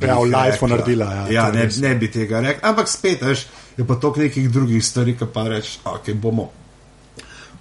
Ja, 0.00 0.18
v 0.18 0.24
lifeu 0.30 0.68
rekla. 0.68 0.68
naredila, 0.68 1.12
ja, 1.12 1.26
ja 1.30 1.46
je 1.46 1.52
ne, 1.52 1.68
ne 1.88 1.94
bi 1.94 2.10
tega 2.10 2.40
rekel. 2.40 2.70
Ampak 2.70 2.88
spet, 2.88 3.22
veš, 3.22 3.46
je 3.76 3.86
pa 3.86 3.94
toliko 3.94 4.20
nekih 4.20 4.50
drugih 4.50 4.84
stvari, 4.86 5.16
ki 5.18 5.26
pa 5.34 5.48
rečeš, 5.48 5.80
ok, 5.84 6.12
bomo 6.14 6.50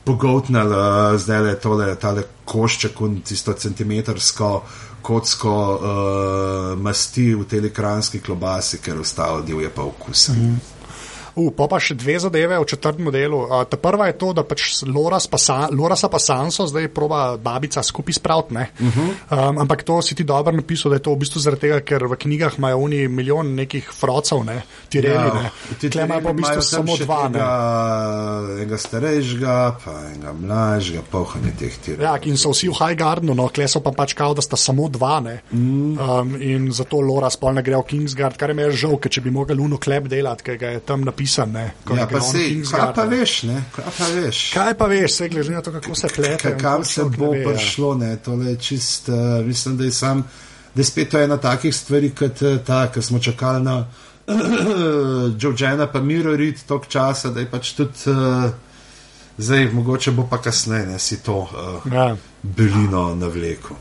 pogotnili, 0.03 0.75
uh, 0.75 1.19
zdaj 1.19 1.41
le 1.41 1.55
tole, 1.59 1.95
tale 1.95 2.23
košček 2.45 3.01
in 3.05 3.21
tisto 3.21 3.53
centimetrsko 3.53 4.63
kocko 5.01 5.55
uh, 5.75 6.79
masti 6.81 7.33
v 7.35 7.45
telikranski 7.45 8.19
klobasi, 8.19 8.81
ker 8.83 8.99
ostalo 8.99 9.41
divje 9.41 9.69
pa 9.69 9.83
okus. 9.83 10.29
Mm 10.29 10.35
-hmm. 10.35 10.78
Uh, 11.35 11.51
pa, 11.55 11.67
pa 11.67 11.79
še 11.81 11.95
dve 11.99 12.19
zadeve 12.19 12.59
v 12.59 12.67
četrtem 12.69 13.11
delu. 13.13 13.43
Uh, 13.45 13.63
ta 13.69 13.77
prva 13.77 14.09
je 14.09 14.17
to, 14.21 14.33
da 14.33 14.43
pač 14.47 14.83
Loras 14.87 15.27
pa, 15.27 15.37
Sa, 15.37 15.67
Lorasa 15.71 16.09
pa 16.09 16.19
Sanso 16.19 16.67
zdaj 16.67 16.89
proba 16.93 17.37
babica 17.37 17.83
skupaj 17.83 18.13
spraviti. 18.13 18.55
Uh 18.55 18.87
-huh. 18.87 19.09
um, 19.49 19.57
ampak 19.57 19.83
to 19.83 20.01
si 20.01 20.15
ti 20.15 20.23
dobro 20.23 20.51
napisal, 20.55 20.89
da 20.89 20.95
je 20.95 21.03
to 21.03 21.13
v 21.13 21.17
bistvu 21.17 21.39
zaradi 21.39 21.61
tega, 21.61 21.79
ker 21.81 22.07
v 22.07 22.15
knjigah 22.15 22.57
imajo 22.57 22.77
oni 22.77 23.07
milijon 23.07 23.55
nekih 23.55 23.89
frocov, 23.91 24.45
ne, 24.45 24.61
tireli. 24.89 25.15
Ja, 25.15 25.33
ne. 25.33 25.89
Tle 25.89 26.03
imajo 26.03 26.21
pa 26.21 26.31
v 26.31 26.35
bistvu 26.35 26.61
samo 26.61 26.97
dva. 26.97 27.29
Tega, 27.29 27.49
enega 28.55 28.77
starejšega, 28.77 29.75
pa 29.85 29.91
enega 30.13 30.33
mlajšega, 30.33 31.01
pohanje 31.11 31.51
teh 31.59 31.77
tirov. 31.77 32.01
Ja, 32.01 32.17
in 32.23 32.37
so 32.37 32.49
vsi 32.49 32.69
v 32.69 32.73
High 32.73 32.97
Gardenu, 32.97 33.33
no, 33.33 33.47
kle 33.47 33.67
so 33.67 33.79
pa 33.79 33.91
pač 33.91 34.13
kao, 34.13 34.33
da 34.33 34.41
sta 34.41 34.57
samo 34.57 34.89
dva. 34.89 35.19
Mm. 35.19 35.97
Um, 35.99 36.35
in 36.41 36.71
zato 36.71 37.01
Loras 37.01 37.35
pa 37.37 37.51
ne 37.51 37.61
gre 37.65 37.75
v 37.75 37.83
Kingsguard, 37.83 38.37
kar 38.37 38.49
je 38.49 38.55
me 38.55 38.71
žal, 38.71 38.97
ker 38.97 39.11
če 39.11 39.21
bi 39.21 39.31
mogel 39.31 39.57
luno 39.57 39.77
klep 39.77 40.07
delati, 40.07 40.43
ker 40.43 40.57
ga 40.57 40.67
je 40.75 40.79
tam 40.79 41.01
napisal 41.01 41.18
napisan. 41.19 41.51
Ne, 41.51 41.73
ja, 41.97 42.07
pa 42.07 42.21
si, 42.21 42.63
kaj 42.71 42.93
pa 42.95 43.03
veš, 43.03 43.43
ne? 43.43 43.63
Kaj 43.75 43.91
pa 43.97 44.07
veš? 44.15 44.43
Kaj 44.53 44.73
pa 44.77 44.85
veš, 44.85 45.13
se 45.13 45.29
glede 45.29 45.51
na 45.51 45.61
to, 45.61 45.71
kako 45.71 45.95
se 45.95 46.07
plete. 46.15 46.57
Kam 46.57 46.85
se 46.85 47.03
bo 47.03 47.33
ja. 47.35 47.49
prišlo, 47.49 47.95
ne, 47.95 48.15
tole 48.17 48.45
je 48.45 48.55
čist, 48.55 49.09
uh, 49.09 49.45
mislim, 49.45 49.77
da 49.77 49.83
je 49.83 49.91
sam, 49.91 50.23
da 50.75 50.81
je 50.81 50.85
spet 50.85 51.09
to 51.09 51.19
ena 51.19 51.37
takih 51.37 51.75
stvari, 51.75 52.11
kot 52.15 52.41
uh, 52.41 52.57
ta, 52.65 52.87
ki 52.91 53.01
smo 53.01 53.19
čakali 53.19 53.63
na 53.63 53.85
Džožena, 55.39 55.87
pa 55.87 56.01
Miro 56.01 56.35
Rid, 56.35 56.63
tok 56.67 56.87
časa, 56.87 57.29
da 57.29 57.39
je 57.39 57.51
pač 57.51 57.73
tudi. 57.73 58.07
Uh, 58.07 58.49
Zdaj, 59.39 59.69
mogoče 59.71 60.11
bo 60.11 60.25
pa 60.27 60.41
kasneje, 60.43 60.85
ne 60.85 60.97
si 60.99 61.21
to 61.23 61.37
uh, 61.47 61.93
ja. 61.93 62.09
belino 62.43 63.15
na 63.15 63.27
vleku. 63.31 63.75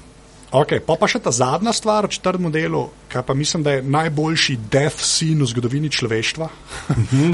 Okay, 0.49 0.81
pa, 0.81 0.97
pa 0.97 1.05
še 1.05 1.21
ta 1.21 1.29
zadnja 1.29 1.75
stvar 1.77 2.09
v 2.09 2.17
četrtem 2.17 2.49
delu, 2.53 2.87
kar 3.13 3.21
pa 3.27 3.37
mislim, 3.37 3.63
da 3.67 3.77
je 3.77 3.85
najboljši 3.85 4.57
death 4.73 5.05
scene 5.05 5.45
v 5.45 5.49
zgodovini 5.53 5.91
človeštva, 5.93 6.49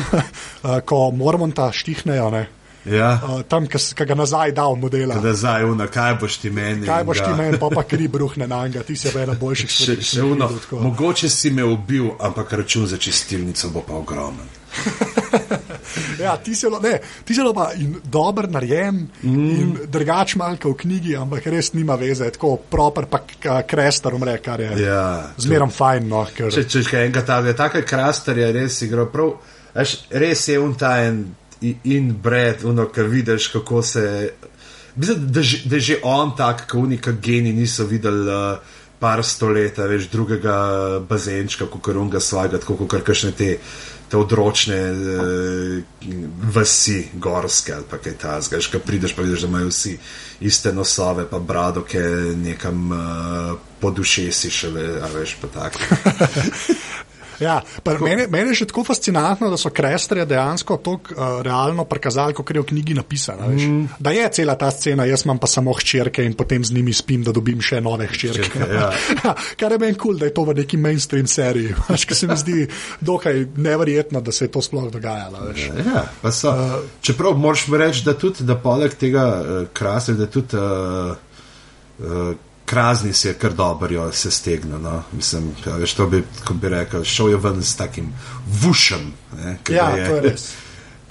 ko 0.88 0.98
moramo 1.14 1.46
ta 1.54 1.70
štihnejo. 1.70 2.26
Ne? 2.34 2.44
Ja. 2.84 3.14
Uh, 3.22 3.42
tam, 3.48 3.70
ki 3.70 3.78
ga 4.04 4.16
nazaj 4.18 4.52
dal 4.52 4.74
modela. 4.76 5.16
Nazaj, 5.22 5.64
uno, 5.64 5.86
kaj 5.88 6.18
boš 6.20 6.36
ti 6.42 6.50
meni? 6.50 6.86
Kaj 6.86 7.04
boš 7.06 7.22
ti 7.22 7.30
meni, 7.38 7.58
pa 7.62 7.70
pa 7.70 7.86
kri 7.90 8.08
bruhne 8.08 8.50
na 8.50 8.66
njega, 8.66 8.82
ti 8.82 8.96
si 8.96 9.08
ena 9.14 9.38
boljših 9.40 9.70
stvari. 9.70 10.02
Še, 10.02 10.18
še 10.18 10.26
uno, 10.26 10.50
mogoče 10.82 11.30
si 11.30 11.54
me 11.54 11.64
ubil, 11.64 12.10
ampak 12.20 12.52
račun 12.52 12.90
za 12.90 12.98
čistilnico 12.98 13.70
bo 13.70 13.86
pa 13.86 13.94
ogromen. 14.02 14.50
ja, 16.20 16.36
ti 16.36 16.54
si 16.54 16.66
zelo 17.34 17.52
pa 17.54 17.70
in 17.78 17.96
dober 18.04 18.48
narejen, 18.50 19.04
mm. 19.22 19.50
in 19.50 19.74
drugač 19.90 20.36
malka 20.40 20.68
v 20.68 20.78
knjigi, 20.84 21.16
ampak 21.18 21.46
res 21.52 21.72
nima 21.74 21.96
veze, 22.00 22.30
tako 22.34 22.56
proper, 22.70 23.08
pa 23.10 23.22
krestar 23.68 24.14
umre, 24.16 24.38
kar 24.44 24.60
je 24.60 24.72
ja, 24.84 25.04
zmerom 25.40 25.72
fajn. 25.74 26.08
No, 26.08 26.24
ker... 26.34 26.52
Če 26.54 26.66
če 26.68 26.84
še 26.88 27.06
enkrat 27.08 27.28
ta, 27.28 27.40
tako 27.56 27.84
krestar 27.86 28.38
je 28.40 28.50
res 28.56 28.80
igro, 28.86 29.08
prav, 29.12 29.36
veš, 29.74 29.96
res 30.14 30.48
je 30.48 30.60
untajen 30.60 31.24
in 31.64 32.12
bred, 32.22 32.64
uno, 32.64 32.88
kar 32.92 33.08
vidiš, 33.10 33.48
kako 33.48 33.82
se. 33.82 34.30
Mislim, 34.96 35.26
da, 35.26 35.42
da 35.64 35.76
je 35.76 35.80
že 35.80 36.00
on 36.02 36.36
tak, 36.36 36.66
kot 36.70 36.80
unika 36.80 37.12
geni 37.12 37.52
niso 37.52 37.86
videli. 37.90 38.28
Uh, 38.28 38.80
Par 38.94 39.20
stoletja, 39.26 39.84
veš, 39.90 40.06
drugega 40.08 40.54
bazenčka, 41.04 41.66
kot 41.68 41.82
kar 41.84 41.96
unga 42.00 42.22
svojega, 42.22 42.60
kot 42.64 42.78
kar 42.88 43.02
kakšne 43.04 43.32
te 43.36 43.48
te 44.08 44.16
odročne 44.16 44.78
uh, 44.92 45.82
vasi, 46.54 47.08
gorske 47.14 47.74
ali 47.74 47.84
kaj 47.90 48.16
takega. 48.18 48.60
Že 48.60 48.82
prideš, 48.86 49.16
pa 49.16 49.22
vidiš, 49.22 49.46
da 49.46 49.48
imajo 49.48 49.70
vsi 49.72 49.98
iste 50.40 50.72
nosove, 50.72 51.26
pa 51.30 51.38
brado, 51.38 51.82
ki 51.82 51.98
nekam 52.42 52.90
uh, 52.92 53.56
pod 53.80 53.98
ušesi 53.98 54.50
še 54.50 54.70
veš, 55.14 55.36
pa 55.40 55.52
tako. 55.58 55.78
Ja, 57.40 57.60
meni, 58.00 58.26
meni 58.30 58.52
je 58.52 58.60
še 58.62 58.68
tako 58.70 58.84
fascinantno, 58.86 59.48
da 59.50 59.58
so 59.60 59.72
kresterje 59.74 60.26
dejansko 60.30 60.76
tako 60.84 61.14
uh, 61.14 61.40
realno 61.44 61.84
prikazali, 61.88 62.36
kot 62.36 62.50
je 62.54 62.62
v 62.62 62.68
knjigi 62.70 62.96
napisano. 62.98 63.48
Mm. 63.48 63.98
Da 63.98 64.14
je 64.14 64.28
cela 64.38 64.56
ta 64.60 64.70
scena, 64.74 65.06
jaz 65.08 65.24
imam 65.26 65.40
pa 65.42 65.50
samo 65.50 65.74
hčerke 65.74 66.24
in 66.24 66.36
potem 66.38 66.64
z 66.64 66.76
njimi 66.76 66.94
spim, 66.94 67.24
da 67.26 67.34
dobim 67.34 67.62
še 67.64 67.80
nove 67.84 68.08
hčerke. 68.12 68.62
Ja. 68.70 68.90
ja, 69.24 69.34
kar 69.60 69.74
je 69.74 69.80
meni 69.82 69.98
kul, 69.98 70.14
cool, 70.14 70.22
da 70.22 70.30
je 70.30 70.36
to 70.36 70.46
v 70.48 70.56
neki 70.60 70.80
mainstream 70.80 71.28
seriji. 71.30 71.74
Ker 72.04 72.16
se 72.16 72.28
mi 72.28 72.36
zdi 72.36 72.66
dokaj 73.00 73.46
neverjetno, 73.56 74.20
da 74.24 74.32
se 74.32 74.44
je 74.46 74.52
to 74.54 74.62
sploh 74.62 74.90
dogajalo. 74.92 75.50
Ja, 75.56 76.06
uh, 76.22 76.74
čeprav 77.04 77.38
moraš 77.40 77.66
reči, 77.72 78.04
da 78.06 78.16
tudi 78.18 78.44
da 78.44 78.58
poleg 78.60 78.94
tega 79.00 79.28
uh, 79.34 79.54
krasnega, 79.72 80.26
da 80.26 80.30
tudi. 80.30 80.56
Uh, 80.56 81.14
uh, 81.98 82.52
Krazni 82.64 83.12
si 83.12 83.28
je 83.28 83.34
kar 83.34 83.52
dobro 83.52 84.12
se 84.12 84.30
stegnil. 84.30 84.78
No. 84.78 85.02
Mislim, 85.12 85.52
ja, 85.66 85.76
veš, 85.76 85.94
to 85.94 86.06
bi, 86.06 86.22
bi 86.50 86.68
rekel, 86.68 87.04
šel 87.04 87.30
je 87.30 87.36
ven 87.36 87.62
s 87.62 87.76
takim 87.76 88.12
vušem. 88.62 89.12
Ne, 89.36 89.58
ja, 89.68 89.88
je. 89.90 90.06
to 90.08 90.14
je 90.14 90.20
res. 90.20 90.52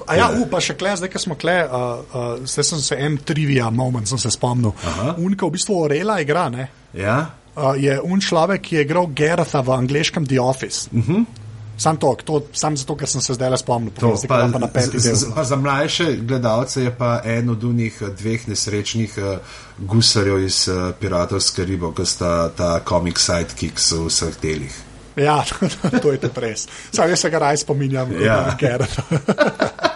A 0.08 0.18
ja, 0.20 0.26
upa 0.36 0.60
še 0.60 0.74
kle, 0.76 0.92
zdaj, 1.00 1.10
ko 1.14 1.20
smo 1.22 1.36
kle, 1.40 1.54
uh, 1.64 2.02
uh, 2.12 2.48
sem 2.50 2.82
se 2.82 2.98
en 3.00 3.16
trivia 3.24 3.70
moment, 3.72 4.08
sem 4.10 4.20
se 4.20 4.34
spomnil. 4.34 4.74
Unika 5.16 5.48
v 5.48 5.56
bistvu 5.56 5.78
Orela 5.86 6.18
igra, 6.20 6.50
ne? 6.52 6.68
Ja. 6.98 7.18
Uh, 7.54 7.72
je 7.80 7.96
un 8.02 8.20
človek, 8.20 8.66
ki 8.66 8.76
je 8.76 8.84
igral 8.84 9.08
Geratha 9.16 9.62
v 9.64 9.78
angliškem 9.78 10.28
The 10.28 10.42
Office. 10.42 10.90
Uh 10.92 11.00
mhm. 11.00 11.14
-huh. 11.14 11.43
Sam 11.78 11.98
to, 11.98 12.16
to 12.24 12.42
sam 12.54 12.78
zato, 12.78 12.96
ker 12.96 13.10
sem 13.10 13.22
se 13.22 13.34
zdaj 13.34 13.50
le 13.50 13.58
spomnil. 13.58 13.94
To, 14.00 14.14
pa, 14.28 14.46
pa 14.74 14.82
z, 14.82 15.00
z, 15.02 15.32
pa 15.36 15.44
za 15.44 15.56
mlajše 15.56 16.16
gledalce 16.22 16.84
je 16.84 16.94
pa 16.98 17.22
en 17.26 17.50
od 17.50 17.64
unih 17.64 17.98
eh, 18.02 18.14
dveh 18.20 18.48
nesrečnih 18.48 19.18
uh, 19.18 19.56
gusarjev 19.78 20.44
iz 20.46 20.68
uh, 20.70 20.92
Piratovske 21.00 21.66
ribe, 21.66 21.90
ki 21.98 22.06
sta 22.06 22.50
ta 22.50 22.76
komik 22.86 23.20
sidekicks 23.20 23.92
v 23.92 24.06
vseh 24.08 24.38
delih. 24.42 24.78
Ja, 25.16 25.42
to 26.02 26.12
je 26.14 26.22
tudi 26.22 26.42
res. 26.42 26.68
Sam 26.92 27.10
jaz 27.10 27.26
se 27.26 27.30
ga 27.30 27.42
raj 27.42 27.58
spominjam, 27.66 28.14
ja. 28.22 28.56
ker. 28.60 28.86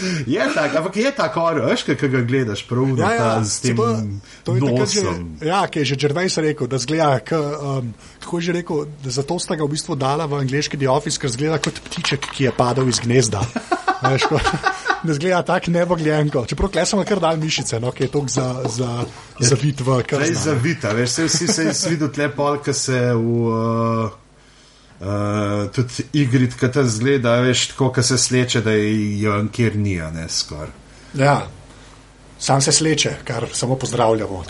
je 0.34 0.46
tako, 0.54 0.78
ampak 0.78 0.96
je 0.96 1.12
tako, 1.16 1.46
veš, 1.66 1.84
kaj 1.88 2.08
ga 2.08 2.22
gledaš, 2.26 2.64
prav 2.68 2.98
ja, 2.98 3.10
ja, 3.14 3.44
s 3.44 3.60
tem. 3.60 3.76
To, 3.76 3.88
to 4.44 4.56
je 4.56 4.60
tako, 4.60 4.86
že, 4.86 5.46
ja, 5.46 5.62
ki 5.66 5.82
je 5.82 5.84
že 5.92 5.96
Džervejs 5.96 6.38
rekel, 6.44 6.70
da 6.70 6.78
zgleda, 6.78 7.18
k, 7.20 7.38
um, 7.38 7.94
kako 8.24 8.38
je 8.38 8.48
že 8.48 8.52
rekel, 8.60 8.84
da 9.04 9.10
zato 9.10 9.38
sta 9.38 9.56
ga 9.56 9.64
v 9.64 9.74
bistvu 9.74 9.96
dala 9.96 10.26
v 10.26 10.42
angliški 10.42 10.80
The 10.80 10.90
Office, 10.90 11.20
ker 11.20 11.30
zgleda 11.32 11.58
kot 11.62 11.82
ptiček, 11.88 12.30
ki 12.32 12.48
je 12.48 12.54
padel 12.56 12.88
iz 12.88 13.02
gnezda. 13.02 13.44
Veš, 14.02 14.24
ko, 14.26 14.40
ne 15.06 15.14
zgleda 15.14 15.42
tako 15.46 15.70
nebogljenko. 15.70 16.46
Čeprav 16.50 16.72
klej 16.74 16.86
samo 16.90 17.04
kar 17.06 17.20
dal 17.22 17.36
mišice, 17.38 17.78
no, 17.80 17.92
ki 17.94 18.08
je 18.08 18.10
to 18.10 18.24
za, 18.28 18.48
za, 18.66 19.04
za 19.38 19.58
vid 19.62 19.80
v 19.80 20.02
kraju. 20.02 20.34
Zavita, 20.34 20.90
veš, 20.96 21.18
vsi 21.28 21.46
se 21.46 21.68
je 21.70 21.76
videl 21.94 22.10
tle 22.10 22.28
pol, 22.34 22.58
ki 22.64 22.74
se 22.74 22.98
v. 23.14 23.46
Uh, 23.46 24.21
Uh, 25.02 25.70
tudi 25.74 26.04
igrit, 26.12 26.54
ki 26.54 26.68
te 26.70 26.84
zgleda, 26.86 27.40
veš, 27.42 27.72
tako, 27.72 27.88
ki 27.96 28.04
se 28.06 28.18
sleče, 28.18 28.60
da 28.62 28.70
je 28.70 28.92
jo 29.18 29.40
kjer 29.52 29.74
ni, 29.76 29.96
ne 30.14 30.28
skoraj. 30.30 30.70
Ja. 31.18 31.40
Sam 32.38 32.60
se 32.62 32.72
sleče, 32.72 33.16
kar 33.24 33.46
samo 33.52 33.76
pozdravljamo. 33.76 34.44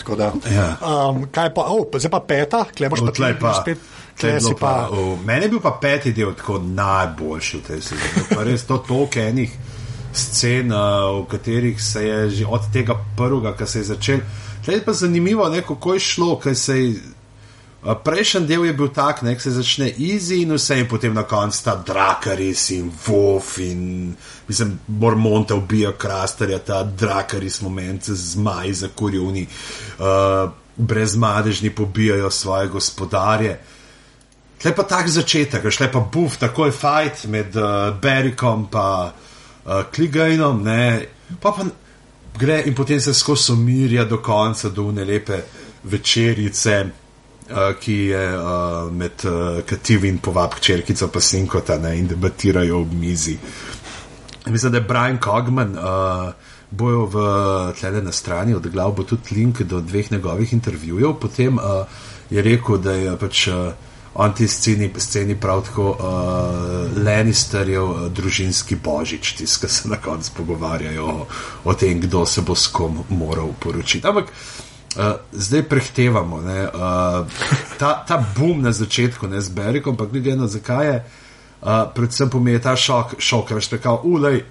Ja. 0.53 0.77
Um, 0.81 1.25
kaj 1.31 1.53
pa, 1.53 1.65
oh, 1.73 1.87
zdaj 1.97 2.11
pa 2.11 2.19
peta, 2.27 2.65
klemoš 2.77 3.01
pa 3.05 3.11
tleh 3.11 3.35
pa. 3.41 3.53
Spet, 3.61 3.81
pa, 4.21 4.53
pa 4.59 4.73
oh, 4.91 5.17
meni 5.25 5.45
je 5.45 5.49
bil 5.49 5.61
pa 5.61 5.73
peti 5.81 6.13
del 6.13 6.35
tako 6.37 6.59
najboljši 6.59 7.57
v 7.57 7.63
tej 7.67 7.81
sezoni. 7.81 8.45
Res 8.45 8.65
to 8.69 8.77
toliko 8.87 9.19
enih 9.19 9.57
scen, 10.13 10.69
v 10.69 11.25
katerih 11.29 11.81
se 11.81 12.05
je 12.05 12.29
že 12.29 12.45
od 12.45 12.69
tega 12.73 12.97
prvega, 13.17 13.55
ki 13.57 13.65
se 13.67 13.79
je 13.79 13.89
začel. 13.89 14.21
Tleh 14.65 14.77
je 14.77 14.85
pa 14.85 14.93
zanimivo, 14.93 15.49
ne, 15.49 15.61
kako 15.61 15.93
je 15.93 15.99
šlo, 15.99 16.37
kaj 16.39 16.55
se 16.55 16.79
je. 16.79 16.93
Prejšnji 17.83 18.47
del 18.47 18.65
je 18.65 18.73
bil 18.73 18.87
tak, 18.95 19.19
da 19.23 19.39
se 19.39 19.51
začne 19.51 19.89
easy 19.99 20.41
in 20.41 20.53
vse, 20.55 20.77
in 20.79 20.87
potem 20.87 21.13
na 21.13 21.23
koncu 21.27 21.63
ta 21.63 21.75
Drakaris 21.75 22.69
in 22.71 22.91
Wolf 23.07 23.57
in 23.59 24.15
mislim, 24.47 24.79
Mormonte 24.87 25.53
ubija 25.53 25.91
Krasterja, 25.91 26.59
ta 26.59 26.83
Drakaris 26.83 27.61
moment 27.61 28.03
z 28.03 28.15
zmaji 28.15 28.73
za 28.73 28.87
kurjuni, 28.95 29.47
uh, 29.99 30.51
brezmadežni 30.77 31.69
pobijajo 31.69 32.31
svoje 32.31 32.67
gospodarje. 32.67 33.59
Tle 34.61 34.75
pa 34.75 34.83
tak 34.83 35.09
začetek, 35.09 35.67
šle 35.71 35.91
pa 35.91 35.99
buf, 35.99 36.39
takoj 36.39 36.71
fight 36.71 37.27
med 37.27 37.55
uh, 37.55 37.91
Berikom 38.01 38.67
in 38.71 38.79
uh, 38.79 39.83
Kligajnom, 39.95 40.63
pa 41.39 41.51
pa 41.51 41.65
gre 42.39 42.63
in 42.65 42.75
potem 42.75 43.01
se 43.01 43.13
skozi 43.13 43.51
umirja 43.51 44.05
do 44.05 44.17
konca, 44.17 44.69
do 44.69 44.83
unelepe 44.83 45.43
večerice. 45.83 47.02
Uh, 47.43 47.73
ki 47.79 47.93
je 47.93 48.37
uh, 48.37 48.91
med 48.91 49.25
uh, 49.27 49.59
Kativi 49.67 50.07
in 50.07 50.17
povab 50.23 50.53
črkico 50.63 51.09
pa 51.11 51.19
Sinkota 51.19 51.75
ne, 51.77 51.97
in 51.99 52.07
debatirajo 52.07 52.77
ob 52.79 52.93
mizi. 52.93 53.37
Mislim, 54.45 54.71
da 54.71 54.77
je 54.77 54.83
Brian 54.87 55.19
Cogman, 55.23 55.75
uh, 55.75 56.33
bojo 56.69 57.05
v 57.05 57.15
tlele 57.79 58.01
na 58.01 58.11
strani, 58.11 58.55
odglav 58.55 58.95
bo 58.95 59.03
tudi 59.03 59.35
link 59.35 59.61
do 59.61 59.81
dveh 59.81 60.11
njegovih 60.11 60.53
intervjujev. 60.53 61.13
Potem 61.19 61.57
uh, 61.57 61.63
je 62.29 62.41
rekel, 62.41 62.77
da 62.77 62.93
je 62.93 63.17
pač 63.19 63.47
uh, 63.47 63.73
on 64.13 64.33
ti 64.33 64.47
sceni, 64.47 64.91
sceni 64.97 65.35
prav 65.35 65.63
tako 65.67 65.89
uh, 65.91 67.03
Lannisterjev 67.05 67.83
uh, 67.83 68.07
družinski 68.11 68.75
božič, 68.75 69.35
ki 69.37 69.47
se 69.47 69.89
na 69.89 69.97
koncu 69.97 70.31
pogovarjajo 70.37 71.05
o, 71.05 71.25
o 71.63 71.73
tem, 71.73 71.99
kdo 71.99 72.25
se 72.25 72.41
bo 72.41 72.55
s 72.55 72.67
kom 72.67 73.03
moral 73.09 73.53
poročiti. 73.59 74.07
Ampak 74.07 74.31
uh, 74.95 75.15
zdaj 75.31 75.63
prehtevamo 75.69 76.35
uh, 76.35 77.27
ta, 77.77 78.03
ta 78.07 78.17
boom 78.37 78.61
na 78.61 78.71
začetku, 78.71 79.27
ne 79.27 79.41
z 79.41 79.49
Berikom, 79.49 79.93
ampak 79.93 80.11
glede 80.11 80.35
na 80.35 80.47
zakaj 80.47 80.87
je, 80.87 80.97
uh, 81.61 81.69
predvsem 81.95 82.29
pomeni 82.29 82.61
ta 82.61 82.75
šok, 82.75 83.15
šok, 83.19 83.47
ker 83.47 83.63
si 83.63 83.75
rekel, 83.75 83.99
ulej, 84.03 84.43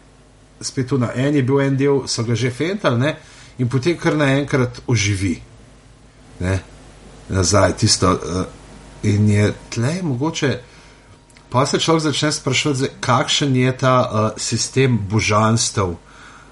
spet 0.61 0.89
tu 0.89 0.99
na 0.99 1.13
eni 1.15 1.43
je 1.43 1.47
bil 1.47 1.61
en 1.61 1.77
del, 1.77 2.03
so 2.07 2.25
ga 2.25 2.35
že 2.35 2.51
fentali 2.51 3.15
in 3.59 3.69
potem 3.69 3.97
kar 3.99 4.17
naenkrat 4.17 4.83
oživi. 4.87 5.37
Ne? 6.41 6.59
Nazaj, 7.29 7.77
tisto. 7.77 8.11
Uh, 8.11 8.45
In 9.03 9.31
je 9.31 9.53
tleh 9.75 10.03
mogoče, 10.03 10.61
pa 11.51 11.67
se 11.67 11.81
človek 11.81 12.03
začne 12.03 12.33
sprašovati, 12.33 12.91
kakšen 13.01 13.57
je 13.57 13.73
ta 13.77 13.95
uh, 13.99 14.39
sistem 14.39 14.99
božanstev 15.11 15.97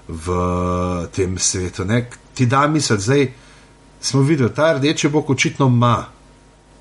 v 0.07 0.27
tem 1.15 1.37
svetu. 1.39 1.85
Ne? 1.87 2.09
Ti 2.35 2.45
da 2.45 2.67
misel, 2.67 2.99
zdaj 2.99 3.31
smo 4.01 4.21
videli, 4.21 4.53
ta 4.53 4.73
rdeči 4.73 5.09
bog 5.09 5.29
očitno 5.29 5.65
ima 5.65 6.05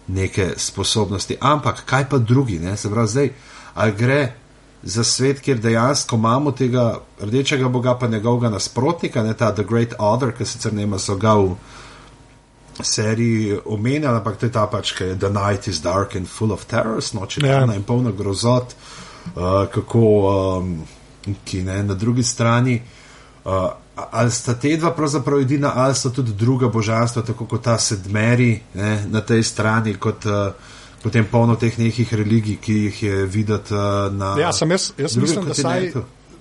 neke 0.09 0.53
sposobnosti, 0.57 1.37
ampak 1.41 1.85
kaj 1.87 2.09
pa 2.09 2.19
drugi, 2.19 2.59
ne? 2.59 2.77
se 2.77 2.91
pravi, 2.91 3.09
zdaj, 3.09 3.31
ali 3.75 3.93
gre 3.93 4.33
za 4.83 5.05
svet, 5.05 5.41
kjer 5.41 5.59
dejansko 5.59 6.17
imamo 6.17 6.53
tega 6.53 6.99
rdečega 7.21 7.69
boga, 7.69 7.99
pa 7.99 8.07
njegovega 8.07 8.49
nasprotnika, 8.51 9.23
ne 9.23 9.35
ta 9.35 9.55
The 9.55 9.65
Great 9.65 9.95
Other, 9.99 10.33
ki 10.33 10.45
sicer 10.45 10.73
ne 10.73 10.83
ima 10.83 10.99
so 10.99 11.17
ga 11.17 11.35
v 11.35 11.55
seriji 12.83 13.59
omenjali, 13.65 14.17
ampak 14.17 14.37
to 14.37 14.47
je 14.47 14.53
ta 14.53 14.67
pač, 14.67 14.93
ki 14.97 15.05
je 15.05 15.19
The 15.19 15.29
Night 15.29 15.69
is 15.69 15.83
Dark 15.83 16.17
and 16.17 16.29
Full 16.29 16.53
of 16.53 16.65
Terrors, 16.65 17.13
noč 17.13 17.37
je 17.37 17.45
yeah. 17.45 17.77
in 17.77 17.83
polna 17.83 18.11
grozot, 18.11 18.75
uh, 19.35 19.67
kako 19.73 20.01
um, 20.59 20.73
ki 21.45 21.63
ne 21.63 21.83
na 21.83 21.95
drugi 21.95 22.23
strani. 22.23 22.81
Uh, 23.45 23.69
ali 24.11 24.31
sta 24.31 24.55
te 24.55 24.77
dva 24.77 24.93
pravzaprav 24.95 25.41
edina, 25.41 25.73
ali 25.75 25.95
sta 25.95 26.11
tudi 26.11 26.33
druga 26.33 26.69
božanstva, 26.69 27.23
tako 27.23 27.47
kot 27.47 27.63
ta 27.65 27.79
sedmeri 27.79 28.61
ne, 28.75 29.05
na 29.11 29.21
tej 29.21 29.43
strani, 29.43 29.95
kot 29.95 30.27
uh, 30.27 30.53
potem 31.03 31.27
polno 31.27 31.57
teh 31.57 31.79
nekih 31.79 32.15
religij, 32.15 32.57
ki 32.61 32.79
jih 32.85 33.03
je 33.03 33.27
videti 33.27 33.75
uh, 33.75 34.09
na. 34.13 34.35
Ja, 34.41 34.53
sem 34.53 34.71
jaz, 34.71 34.93
jaz 34.99 35.17
mislim, 35.17 35.45
da 35.45 35.55
saj. 35.55 35.93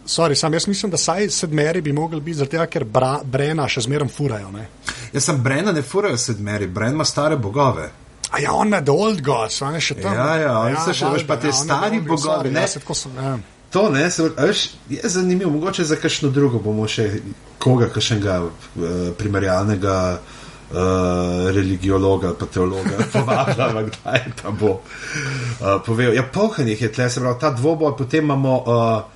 Sorry, 0.10 0.36
sam 0.36 0.54
jaz 0.54 0.68
mislim, 0.68 0.92
da 0.92 0.98
saj 0.98 1.30
sedmeri 1.30 1.82
bi 1.82 1.94
mogli 1.94 2.22
biti, 2.22 2.38
zato 2.38 2.66
ker 2.72 2.84
bra, 2.84 3.20
Brena 3.24 3.68
še 3.70 3.84
zmeraj 3.86 4.10
furajo. 4.10 4.50
Ne? 4.52 4.68
Jaz 5.14 5.28
sem 5.30 5.42
Brena, 5.44 5.72
ne 5.72 5.82
furajo 5.82 6.18
sedmeri, 6.18 6.68
Bren 6.68 6.98
ima 6.98 7.06
stare 7.06 7.38
bogove. 7.38 7.90
A 8.32 8.40
ja, 8.40 8.54
on 8.54 8.74
je 8.74 8.82
the 8.82 8.92
old 8.92 9.22
gods, 9.22 9.62
on 9.62 9.74
je 9.74 9.82
še 9.82 9.96
tam. 10.02 10.14
Ja, 10.14 10.36
ja, 10.38 10.60
on 10.60 10.74
ja, 10.74 10.82
se 10.86 10.94
še 10.94 11.10
veš, 11.14 11.26
pa 11.30 11.40
te 11.42 11.50
ja, 11.50 11.56
stari 11.58 12.02
bogovi. 12.02 12.52
Ne, 12.54 12.66
ja, 12.66 12.94
sem, 12.94 13.16
ja. 13.18 13.38
To 13.74 13.90
ne, 13.94 14.06
se, 14.12 14.30
veš, 14.38 14.66
je 14.90 15.10
zanimivo, 15.10 15.52
mogoče 15.52 15.84
za 15.84 15.98
kakšno 15.98 16.30
drugo 16.34 16.62
bomo 16.62 16.88
še 16.88 17.10
koga, 17.60 17.90
kakšnega 17.94 18.40
uh, 18.42 18.50
primerjalnega 19.20 20.00
uh, 20.16 20.80
religiologa, 21.56 22.34
pa 22.40 22.48
teologa, 22.48 23.04
povabila, 23.14 23.86
kdaj 23.92 24.26
pa 24.42 24.52
bo 24.56 24.80
uh, 24.80 25.78
povedal. 25.86 26.16
Ja, 26.16 26.24
pohanjih 26.24 26.82
je 26.82 26.92
tle, 26.92 27.10
se 27.10 27.22
pravi, 27.22 27.40
ta 27.40 27.54
dvoboj, 27.56 27.98
potem 27.98 28.24
imamo. 28.24 28.60
Uh, 28.66 29.16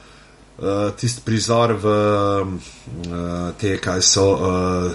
uh, 0.57 0.91
tisti 0.95 1.21
prizor 1.25 1.73
v 1.73 1.85
uh, 1.87 3.51
te, 3.57 3.77
kaj 3.81 4.01
so 4.01 4.25
uh, 4.33 4.91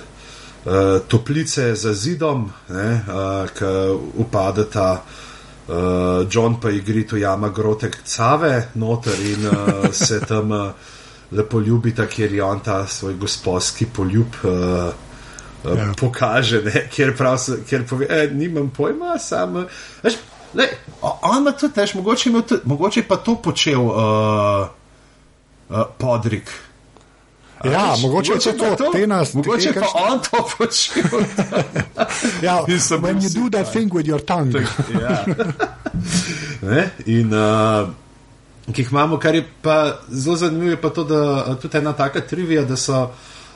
uh, 0.65 1.01
toplice 1.09 1.75
za 1.75 1.95
zidom, 1.95 2.49
uh, 2.69 3.49
ki 3.55 3.73
upadeta. 4.19 4.91
Uh, 5.69 6.25
John 6.33 6.57
pa 6.61 6.71
je 6.73 6.81
grito 6.81 7.17
jama 7.17 7.51
grotek 7.53 7.99
cave 8.01 8.71
noter 8.75 9.21
in 9.21 9.45
uh, 9.47 9.93
se 9.93 10.21
tam 10.25 10.53
uh, 10.53 10.71
lepo 11.33 11.61
ljubita, 11.61 12.07
kjer 12.07 12.33
je 12.33 12.43
on 12.43 12.61
ta 12.61 12.87
svoj 12.87 13.15
gospodski 13.15 13.87
poljub 13.87 14.27
uh, 14.43 14.51
uh, 14.51 15.79
ja. 15.79 15.93
pokaže, 16.01 16.63
ne? 16.63 16.89
kjer 16.93 17.17
prav 17.17 17.39
se, 17.39 17.59
kjer 17.69 17.87
pove, 17.87 18.07
eh, 18.11 18.31
nimam 18.33 18.71
pojma, 18.71 19.19
sam. 19.19 19.67
Le, 20.55 20.69
on 21.03 21.39
ima 21.39 21.53
tudi, 21.53 21.81
veš, 21.81 21.95
mogoče, 21.95 22.31
mogoče 22.65 23.03
pa 23.09 23.17
to 23.17 23.37
počel. 23.43 23.81
Uh, 23.81 24.69
uh, 25.69 25.83
podrik. 25.99 26.51
Ja, 27.65 27.93
Až, 27.93 28.03
mogoče, 28.03 28.31
mogoče 28.31 28.49
je 28.49 28.59
to, 28.59 28.77
to 28.85 28.91
te 28.93 29.07
nas. 29.07 29.35
Mogoče 29.35 29.73
pa 29.75 29.81
kakšne... 29.81 30.01
on 30.11 30.21
to 30.31 30.49
počne. 30.59 31.03
ja, 32.47 32.65
when 33.01 33.21
you 33.21 33.29
do 33.35 33.51
that 33.51 33.67
ja. 33.67 33.73
thing 33.73 33.91
with 33.95 34.07
your 34.07 34.21
tongue. 34.25 34.67
ja. 35.03 35.25
In 37.07 37.33
uh, 37.35 37.89
ki 38.73 38.83
jih 38.83 38.93
imamo, 38.93 39.19
kar 39.19 39.35
je 39.35 39.45
pa 39.63 39.99
zelo 40.09 40.37
zanimivo, 40.37 40.71
je 40.71 40.81
pa 40.81 40.91
to, 40.91 41.05
da 41.05 41.57
tudi 41.63 41.79
ena 41.79 41.93
taka 41.93 42.21
trivija, 42.21 42.65
da 42.65 42.77
so. 42.77 43.11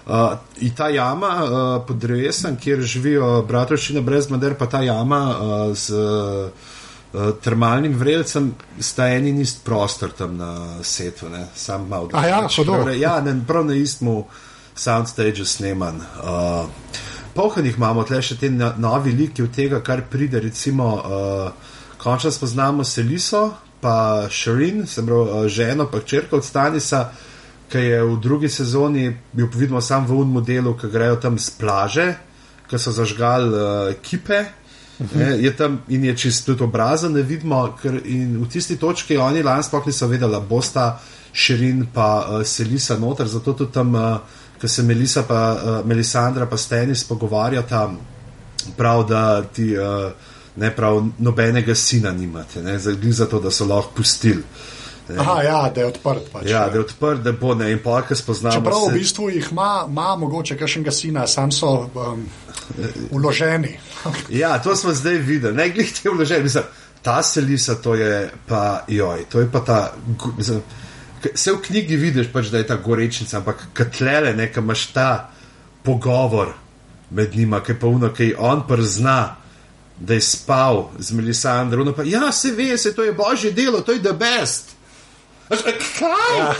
Uh, 0.06 0.32
in 0.58 0.74
ta 0.74 0.88
jama 0.88 1.28
uh, 1.28 1.84
pod 1.86 1.96
drevesom, 2.02 2.56
kjer 2.58 2.80
živijo 2.82 3.42
bratovščine 3.46 4.00
brez 4.02 4.26
mader, 4.30 4.56
pa 4.58 4.66
ta 4.66 4.80
jama 4.82 5.20
uh, 5.30 5.76
z 5.78 5.94
uh, 5.94 7.28
termalnim 7.42 7.94
vrelcem 7.98 8.54
sta 8.80 9.06
eni 9.14 9.30
in 9.30 9.40
ist 9.40 9.64
prostor 9.64 10.10
tam 10.10 10.36
na 10.36 10.82
setu, 10.82 11.28
ne? 11.28 11.46
sam 11.54 11.86
malo 11.88 12.06
drugače. 12.06 12.28
Ja, 12.28 12.64
prav, 12.66 12.96
ja, 12.98 13.20
ne, 13.20 13.36
prav 13.46 13.64
na 13.66 13.74
istmu 13.74 14.24
soundstage 14.74 15.44
sneman. 15.44 16.00
Uh, 16.22 16.66
Pohanih 17.34 17.76
imamo 17.76 18.02
tle 18.04 18.20
še 18.22 18.36
te 18.36 18.50
novi 18.50 19.12
liki 19.16 19.42
od 19.42 19.54
tega, 19.54 19.80
kar 19.80 20.02
pride, 20.10 20.40
recimo, 20.40 20.88
uh, 20.96 21.76
končno 22.02 22.30
spoznamo 22.30 22.84
Seliso, 22.84 23.52
pa 23.82 24.28
Šerin, 24.30 24.86
se 24.86 25.02
pravi, 25.06 25.20
uh, 25.20 25.46
ženo, 25.50 25.88
pa 25.90 26.00
črka 26.00 26.36
od 26.36 26.44
Stanisa, 26.44 27.10
ki 27.72 27.78
je 27.78 28.02
v 28.04 28.16
drugi 28.22 28.48
sezoni, 28.48 29.08
jo 29.36 29.48
vidimo 29.54 29.80
sam 29.80 30.06
v 30.06 30.20
unmu 30.22 30.40
delu, 30.40 30.76
ki 30.78 30.90
grejo 30.92 31.16
tam 31.16 31.38
z 31.38 31.50
plaže, 31.58 32.06
ki 32.70 32.78
so 32.78 32.92
zažgali 32.94 33.48
uh, 33.50 33.94
kipe. 34.02 34.44
Ne, 35.14 35.32
je 35.42 35.50
tam 35.56 35.80
in 35.88 36.04
je 36.04 36.16
čisto 36.16 36.52
tudi 36.52 36.62
obrazen, 36.62 37.16
ne 37.16 37.22
vidimo, 37.26 37.64
ker 37.80 37.96
v 38.04 38.46
tisti 38.46 38.76
točki 38.78 39.16
oni 39.18 39.42
lani 39.42 39.64
sploh 39.64 39.86
niso 39.86 40.06
vedeli, 40.06 40.38
bo 40.48 40.60
sta 40.62 41.00
širin 41.32 41.88
pa 41.94 42.08
uh, 42.20 42.44
Selisa 42.46 42.98
noter, 43.00 43.26
zato 43.26 43.56
tudi 43.56 43.72
tam, 43.72 43.94
uh, 43.94 44.20
ko 44.60 44.68
se 44.68 44.82
Melisa 44.86 45.24
pa 45.26 45.40
uh, 45.52 45.86
Melisandra 45.86 46.46
pa 46.46 46.56
Stenis 46.56 47.02
pogovarjata, 47.08 47.88
prav 48.76 49.08
da 49.08 49.42
ti 49.42 49.72
uh, 49.74 50.12
ne 50.56 50.70
prav 50.76 51.02
nobenega 51.18 51.74
sina 51.74 52.12
nimate, 52.12 52.62
ne, 52.62 52.78
zato 52.78 53.40
da 53.40 53.50
so 53.50 53.66
lahko 53.66 53.92
pustili. 53.96 54.42
Aha, 55.18 55.42
ja, 55.42 55.70
da 55.74 55.80
je 55.80 55.86
odprt. 55.86 56.28
Pač, 56.32 56.46
ja, 56.46 56.66
da 56.68 56.78
je 56.78 56.80
odprt, 56.80 57.20
da 57.22 57.32
bo 57.32 57.54
ne 57.54 57.72
in 57.72 57.80
pa 57.84 58.02
kaj 58.06 58.16
spoznamo. 58.16 58.54
Čeprav 58.54 58.86
v 58.88 58.92
bistvu 58.94 59.30
jih 59.30 59.48
ima, 59.50 59.86
ima 59.88 60.14
mogoče 60.16 60.56
kakšnega 60.56 60.92
sina, 60.94 61.26
sam 61.26 61.52
so 61.52 61.72
um, 61.94 62.22
uloženi. 63.10 63.74
ja, 64.42 64.58
to 64.62 64.76
smo 64.76 64.94
zdaj 64.94 65.18
videli, 65.18 65.56
ne 65.56 65.68
glede 65.68 65.98
te 66.02 66.10
vloženi. 66.10 66.42
Mislim, 66.42 66.64
ta 67.02 67.22
selisa, 67.22 67.74
to 67.74 67.94
je 67.94 68.30
pa 68.46 68.84
joj, 68.88 69.24
to 69.32 69.40
je 69.40 69.50
pa 69.52 69.64
ta. 69.64 69.92
Mislim, 70.38 70.62
Vse 71.22 71.52
v 71.52 71.60
knjigi 71.62 71.96
vidiš, 71.96 72.32
pač, 72.32 72.48
da 72.50 72.58
je 72.58 72.66
ta 72.66 72.76
gorečnica, 72.82 73.36
ampak 73.38 73.60
katlele, 73.78 74.32
nekaj 74.34 74.62
imaš 74.62 74.86
ta 74.90 75.30
pogovor 75.86 76.48
med 77.10 77.36
njima, 77.36 77.60
ki 77.62 77.76
pa 77.78 77.86
uno, 77.86 78.10
ki 78.10 78.32
on 78.38 78.64
przna, 78.66 79.36
da 80.02 80.14
je 80.14 80.20
spal 80.20 80.90
z 80.98 81.12
Melisandrom. 81.12 81.94
Ja, 82.04 82.32
se 82.32 82.50
ve, 82.50 82.78
se 82.78 82.94
to 82.94 83.04
je 83.04 83.12
božje 83.12 83.52
delo, 83.52 83.80
to 83.80 83.92
je 83.92 84.02
the 84.02 84.12
best. 84.12 84.72
Kaj? 85.98 86.38
Ja. 86.38 86.54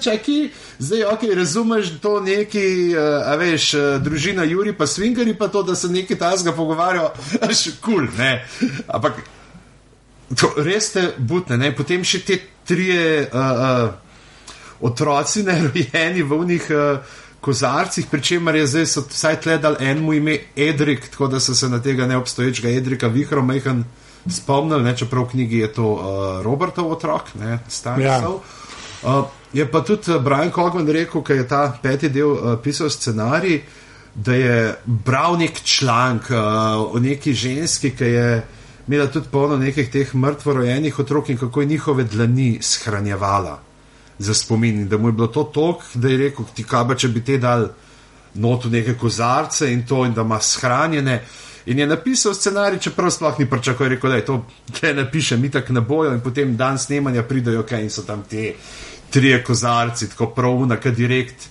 Čakaj, 0.02 0.48
zdaj, 0.78 1.04
ok, 1.04 1.20
razumeš 1.34 1.98
to 2.02 2.20
neki, 2.20 2.94
a 3.24 3.36
veš, 3.36 3.72
družina 4.04 4.44
Juri 4.44 4.72
pa 4.72 4.86
Swingeri 4.86 5.34
pa 5.38 5.48
to, 5.48 5.62
da 5.62 5.74
se 5.74 5.88
neki 5.88 6.18
tasga 6.18 6.52
pogovarjajo, 6.52 7.10
še 7.62 7.78
kul, 7.80 7.94
cool, 7.94 8.08
ne. 8.18 8.44
Ampak 8.86 9.22
to 10.36 10.52
res 10.56 10.92
te 10.92 11.08
butne, 11.18 11.56
ne. 11.56 11.72
Potem 11.74 12.04
še 12.04 12.20
te 12.26 12.38
trije 12.68 13.24
uh, 13.24 13.38
uh, 13.40 14.84
otroci 14.84 15.46
nerojeni 15.48 16.22
v 16.22 16.42
unih. 16.44 16.70
Uh, 16.70 17.24
Kozarcih, 17.48 18.06
pri 18.10 18.20
čemer 18.20 18.58
je 18.60 18.66
zdaj 18.68 18.84
vsaj 19.08 19.36
tle 19.40 19.54
dal 19.58 19.76
en 19.80 20.02
mu 20.04 20.12
ime 20.12 20.34
Edrik, 20.56 21.06
tako 21.08 21.30
da 21.32 21.38
so 21.40 21.54
se 21.54 21.68
na 21.68 21.78
tega 21.82 22.06
neobstoječega 22.06 22.68
Edrika 22.68 23.08
vihro 23.08 23.42
mehan 23.42 23.84
spomnili, 24.28 24.84
ne, 24.84 24.92
čeprav 24.96 25.24
v 25.24 25.30
knjigi 25.30 25.58
je 25.58 25.70
to 25.72 25.86
uh, 25.94 26.42
Robertov 26.44 26.90
otrok, 26.92 27.30
ne 27.40 27.58
Stanisov. 27.68 28.34
Ja. 29.02 29.18
Uh, 29.18 29.24
je 29.52 29.64
pa 29.70 29.80
tudi 29.80 30.12
uh, 30.12 30.20
Brian 30.22 30.52
Cogman 30.52 30.90
rekel, 30.92 31.24
ker 31.24 31.40
je 31.40 31.46
ta 31.48 31.62
peti 31.82 32.10
del 32.12 32.34
uh, 32.34 32.58
pisal 32.60 32.90
scenarij, 32.92 33.62
da 34.14 34.36
je 34.36 34.58
bral 34.84 35.38
nek 35.40 35.62
članek 35.64 36.28
uh, 36.30 36.36
o 36.84 37.00
neki 37.00 37.32
ženski, 37.32 37.94
ki 37.96 38.10
je 38.12 38.26
imela 38.88 39.08
tudi 39.08 39.32
polno 39.32 39.56
nekih 39.56 39.88
teh 39.88 40.12
mrtvorojenih 40.14 40.98
otrok 40.98 41.32
in 41.32 41.40
kako 41.40 41.64
je 41.64 41.72
njihove 41.72 42.04
dlani 42.04 42.58
shranjevala 42.60 43.56
za 44.18 44.34
spomin. 44.34 44.88
Da 44.88 44.98
mu 44.98 45.08
je 45.08 45.12
bilo 45.12 45.26
to 45.26 45.44
tok, 45.44 45.82
da 45.94 46.08
je 46.08 46.16
rekel, 46.16 46.44
ti 46.54 46.64
kaba, 46.64 46.94
če 46.94 47.08
bi 47.08 47.24
te 47.24 47.38
dal 47.38 47.68
not 48.34 48.64
v 48.64 48.70
neke 48.70 48.94
kozarce 48.94 49.72
in 49.72 49.86
to, 49.86 50.04
in 50.04 50.14
da 50.14 50.22
ima 50.22 50.40
shranjene. 50.40 51.20
In 51.66 51.78
je 51.78 51.86
napisal 51.86 52.34
scenarij, 52.34 52.78
čeprav 52.78 53.10
sploh 53.10 53.38
ni 53.38 53.46
pričakoval, 53.50 53.90
rekel, 53.92 54.10
da 54.10 54.16
je 54.16 54.24
to, 54.24 54.38
če 54.72 54.94
napiše, 54.94 55.36
mi 55.36 55.50
tako 55.50 55.72
ne 55.72 55.80
bojo, 55.80 56.12
in 56.14 56.20
potem 56.24 56.56
dan 56.56 56.78
snemanja 56.78 57.22
pridejo, 57.22 57.62
kaj 57.68 57.82
in 57.82 57.90
so 57.90 58.06
tam 58.08 58.22
te 58.28 58.54
trije 59.10 59.42
kozarci, 59.44 60.08
tako 60.10 60.30
pravuna, 60.36 60.76
kad 60.76 60.96
direkt. 60.96 61.48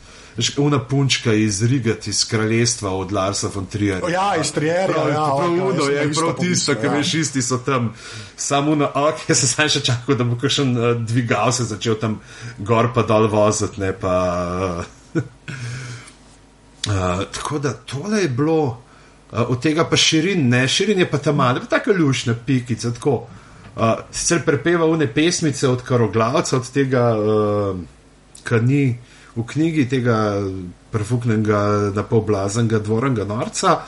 Una 0.58 0.80
punčka 0.80 1.34
iz 1.34 1.64
Rigati, 1.64 2.10
iz 2.10 2.26
kraljestva 2.26 2.92
od 2.92 3.12
Larsa 3.12 3.50
von 3.56 3.66
Trier. 3.66 4.02
Ja, 4.12 4.36
iz 4.42 4.52
Trier. 4.52 4.92
Prav, 4.94 5.10
ja, 5.10 5.14
prav, 5.14 5.38
okay, 5.38 5.62
uno, 5.62 5.84
je 5.84 6.14
prav 6.14 6.36
tisto, 6.40 6.76
ki 6.76 6.88
veš, 6.88 7.14
isti 7.14 7.42
so 7.42 7.58
tam. 7.58 7.94
Samo 8.36 8.76
na 8.76 8.92
ok, 8.94 9.24
jaz 9.30 9.42
sem 9.50 9.70
še 9.70 9.82
čakal, 9.82 10.16
da 10.16 10.28
bo 10.28 10.38
kakšen 10.38 10.78
uh, 10.78 10.92
dvigal 11.02 11.52
se 11.52 11.66
začel 11.66 11.98
tam 11.98 12.20
gor 12.58 12.92
pa 12.94 13.02
dol 13.02 13.26
voziti, 13.34 13.82
ne 13.82 13.94
pa. 13.98 14.18
Uh, 15.16 15.24
uh, 16.86 17.26
tako 17.34 17.60
da 17.60 17.74
tole 17.74 18.22
je 18.22 18.30
bilo, 18.30 18.62
uh, 19.32 19.42
od 19.50 19.62
tega 19.64 19.90
pa 19.90 19.98
širin, 19.98 20.46
ne, 20.50 20.68
širin 20.70 21.02
je 21.02 21.10
pa 21.10 21.18
tam 21.18 21.42
male, 21.42 21.66
pa 21.66 21.80
tako 21.80 21.98
lušne 21.98 22.38
pikice, 22.46 22.94
tako. 22.94 23.24
Uh, 23.78 24.06
sicer 24.12 24.46
prepeva 24.46 24.86
une 24.86 25.10
pesmice 25.14 25.68
od 25.70 25.82
karoglavca, 25.86 26.58
od 26.58 26.70
tega, 26.74 27.10
uh, 27.18 27.78
kar 28.46 28.64
ni 28.64 28.98
v 29.38 29.46
knjigi 29.46 29.86
tega 29.90 30.18
prefuknega, 30.92 31.94
na 31.96 32.04
pol 32.04 32.26
blaznega 32.26 32.80
dvoranga 32.80 33.26
norca. 33.30 33.80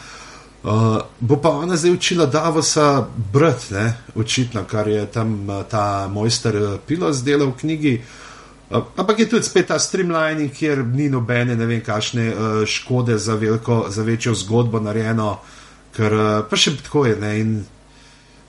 Uh, 0.60 1.00
bo 1.20 1.38
pa 1.40 1.50
ona 1.50 1.78
zdaj 1.80 1.92
učila 1.92 2.26
Davosa 2.26 3.08
brat, 3.34 3.70
ne, 3.72 3.94
očitno, 4.16 4.66
kar 4.68 4.88
je 4.88 5.06
tam 5.08 5.50
uh, 5.50 5.64
ta 5.64 6.10
mojster 6.12 6.56
uh, 6.56 6.74
Pilos 6.86 7.24
delal 7.24 7.54
v 7.54 7.60
knjigi. 7.62 7.94
Uh, 8.70 8.84
ampak 8.98 9.20
je 9.20 9.30
tudi 9.30 9.48
spet 9.48 9.72
ta 9.72 9.80
streamlining, 9.80 10.52
kjer 10.52 10.84
ni 10.84 11.08
nobene, 11.10 11.56
ne 11.56 11.66
vem, 11.66 11.80
kakšne 11.82 12.26
uh, 12.28 12.66
škode 12.68 13.18
za, 13.18 13.40
veliko, 13.40 13.86
za 13.90 14.04
večjo 14.04 14.36
zgodbo 14.36 14.84
narejeno, 14.84 15.38
ker 15.96 16.14
uh, 16.14 16.28
pa 16.50 16.60
še 16.60 16.76
tako 16.84 17.06
je. 17.08 17.16
Ne, 17.16 17.32
in, 17.40 17.56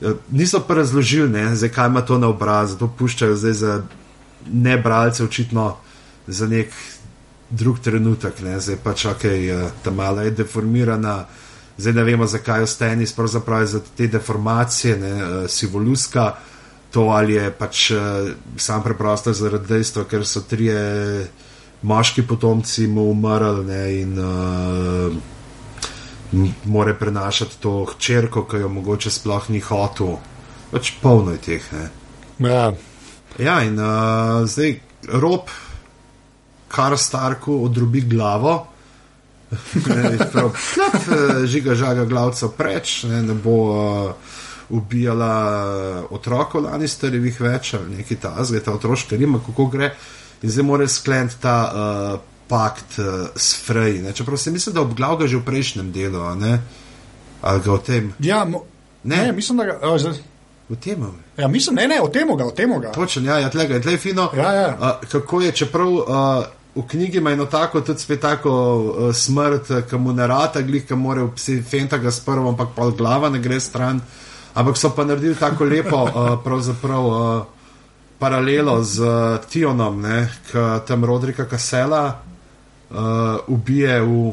uh, 0.03 0.19
niso 0.35 0.65
pa 0.67 0.81
razložili, 0.83 1.31
ne, 1.31 1.55
zakaj 1.55 1.95
ima 1.95 2.03
to 2.03 2.19
na 2.19 2.33
obrazu, 2.35 2.75
to 2.79 2.91
puščajo 2.91 3.39
zdaj 3.39 3.55
za 3.63 3.79
ne 4.51 4.77
bralce, 4.83 5.23
očitno 5.25 5.77
za 6.27 6.47
nek 6.47 6.73
drug 7.51 7.79
trenutek, 7.79 8.41
ne? 8.41 8.61
zdaj 8.61 8.77
pa 8.85 8.95
čakaj, 8.95 9.49
eh, 9.51 9.71
ta 9.83 9.91
mala 9.91 10.23
je 10.23 10.31
deformirana, 10.31 11.25
zdaj 11.79 11.93
ne 11.93 12.05
vemo, 12.05 12.27
zakaj 12.27 12.63
ostani, 12.63 13.07
pravzaprav 13.17 13.67
za 13.67 13.81
te 13.97 14.07
deformacije, 14.07 14.97
ne, 14.97 15.11
eh, 15.11 15.49
si 15.49 15.67
voluska, 15.67 16.35
to 16.91 17.01
ali 17.01 17.35
je 17.35 17.51
pač 17.51 17.91
eh, 17.91 17.99
sam 18.57 18.83
preprosto 18.83 19.33
zaradi 19.33 19.67
dejstva, 19.67 20.05
ker 20.05 20.27
so 20.27 20.41
trije 20.41 21.29
moški 21.83 22.23
potomci 22.23 22.87
mu 22.87 23.11
umrli 23.11 23.65
ne, 23.65 24.01
in 24.01 24.19
uh, 24.19 25.13
more 26.65 26.95
prenašati 26.95 27.57
to 27.61 27.85
hčerko, 27.85 28.45
ki 28.45 28.57
jo 28.57 28.69
mogoče 28.69 29.11
sploh 29.11 29.51
ni 29.51 29.61
hotel. 29.61 30.19
Pač 30.71 30.93
polno 31.03 31.33
je 31.33 31.39
teh. 31.39 31.73
Ne. 31.73 31.89
Ja. 32.51 32.73
ja, 33.39 33.63
in 33.65 33.79
uh, 33.81 34.45
zdaj 34.47 34.77
rob 35.09 35.49
kar 36.71 36.99
Starku 36.99 37.65
odrobi 37.65 38.01
glavo. 38.01 38.67
Prav, 40.33 40.53
eh, 40.55 41.47
žiga, 41.47 41.75
žaga, 41.75 42.05
glavca 42.05 42.49
preč, 42.49 43.03
ne, 43.03 43.23
ne 43.23 43.35
bo 43.35 43.57
uh, 43.75 44.13
ubijala 44.71 45.35
eh, 45.67 46.15
otrokov 46.15 46.63
Lannisterjevih 46.63 47.41
več 47.41 47.75
ali 47.75 47.97
nekaj 47.97 48.21
tazga, 48.23 48.61
ta 48.63 48.75
otroška 48.79 49.19
nima, 49.19 49.43
kako 49.47 49.67
gre. 49.73 49.91
In 50.43 50.51
zdaj 50.51 50.65
mora 50.65 50.87
skleniti 50.89 51.41
ta 51.43 51.57
uh, 51.67 52.21
pakt 52.49 52.99
uh, 52.99 53.27
s 53.37 53.59
Frey. 53.67 53.99
Ne. 54.03 54.13
Čeprav 54.13 54.39
se 54.39 54.51
mislim, 54.51 54.75
da 54.75 54.81
obglavga 54.87 55.27
že 55.27 55.37
v 55.37 55.45
prejšnjem 55.45 55.91
delu, 55.93 56.23
ali 56.23 57.61
ga 57.65 57.73
o 57.73 57.79
tem. 57.79 58.15
Ja, 58.19 58.45
mo, 58.45 58.63
ne. 59.03 59.17
ne, 59.17 59.33
mislim, 59.33 59.59
da 59.59 59.65
ga. 59.65 59.79
Oh, 59.83 59.99
V 60.71 60.77
tem. 60.79 61.03
Ja, 61.37 61.49
mislim, 61.49 61.77
ne, 61.77 61.89
ne, 61.89 62.01
o 62.01 62.09
tem 62.09 62.29
ga, 62.37 62.47
o 62.47 62.55
tem 62.55 62.71
ga. 62.81 62.93
Točno, 62.95 63.27
ja, 63.27 63.39
ja, 63.43 63.51
tlega 63.51 63.75
je 63.75 63.83
tle 63.83 63.97
fino. 63.99 64.31
Ja, 64.37 64.53
ja. 64.55 64.69
Uh, 64.79 65.09
kako 65.11 65.41
je, 65.41 65.53
čeprav. 65.53 65.89
Uh, 65.89 66.60
v 66.75 66.83
knjigi 66.87 67.19
ima 67.19 67.31
eno 67.31 67.47
tako, 67.47 67.81
tudi 67.81 67.99
spet 68.01 68.21
tako 68.21 68.51
uh, 68.51 69.15
smrt, 69.15 69.71
ki 69.91 69.99
mu 69.99 70.13
ne 70.13 70.27
rata, 70.27 70.63
glih, 70.63 70.87
ki 70.87 70.95
mora 70.95 71.25
vsi 71.27 71.63
fenta 71.63 71.99
ga 71.99 72.11
s 72.11 72.21
prvo, 72.21 72.49
ampak 72.49 72.75
pa 72.77 72.91
glava 72.91 73.29
ne 73.29 73.39
gre 73.39 73.61
stran. 73.61 74.01
Ampak 74.55 74.77
so 74.77 74.91
pa 74.95 75.05
naredili 75.05 75.35
tako 75.35 75.65
lepo, 75.65 76.03
uh, 76.05 76.37
pravzaprav 76.45 77.07
uh, 77.07 77.43
paralelo 78.19 78.83
z 78.85 79.01
uh, 79.01 79.39
Tionom, 79.51 80.03
ki 80.51 80.67
tam 80.87 81.05
Rodrika 81.05 81.45
Kasela 81.45 82.05
uh, 82.91 82.99
ubije 83.49 84.01
v 84.03 84.33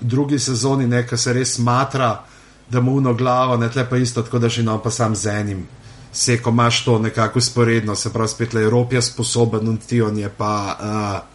drugi 0.00 0.38
sezoni, 0.38 0.88
ki 1.08 1.16
se 1.16 1.32
res 1.32 1.58
matra, 1.58 2.24
da 2.68 2.80
mu 2.80 2.96
uno 2.96 3.14
glavo, 3.14 3.56
ne 3.56 3.68
tle 3.68 3.88
pa 3.88 3.96
isto, 3.96 4.22
tako 4.22 4.38
da 4.38 4.48
že 4.48 4.62
no 4.62 4.78
pa 4.78 4.90
sam 4.90 5.16
z 5.16 5.26
enim. 5.40 5.68
Se, 6.12 6.42
ko 6.42 6.50
imaš 6.50 6.84
to 6.84 6.98
nekako 6.98 7.40
sporedno, 7.40 7.94
se 7.96 8.12
pravi, 8.12 8.28
spet 8.28 8.54
le 8.54 8.62
Evropa 8.62 8.94
je 8.94 9.02
sposoben, 9.02 9.66
in 9.66 9.76
Tion 9.76 10.18
je 10.18 10.28
pa. 10.28 10.76
Uh, 10.80 11.31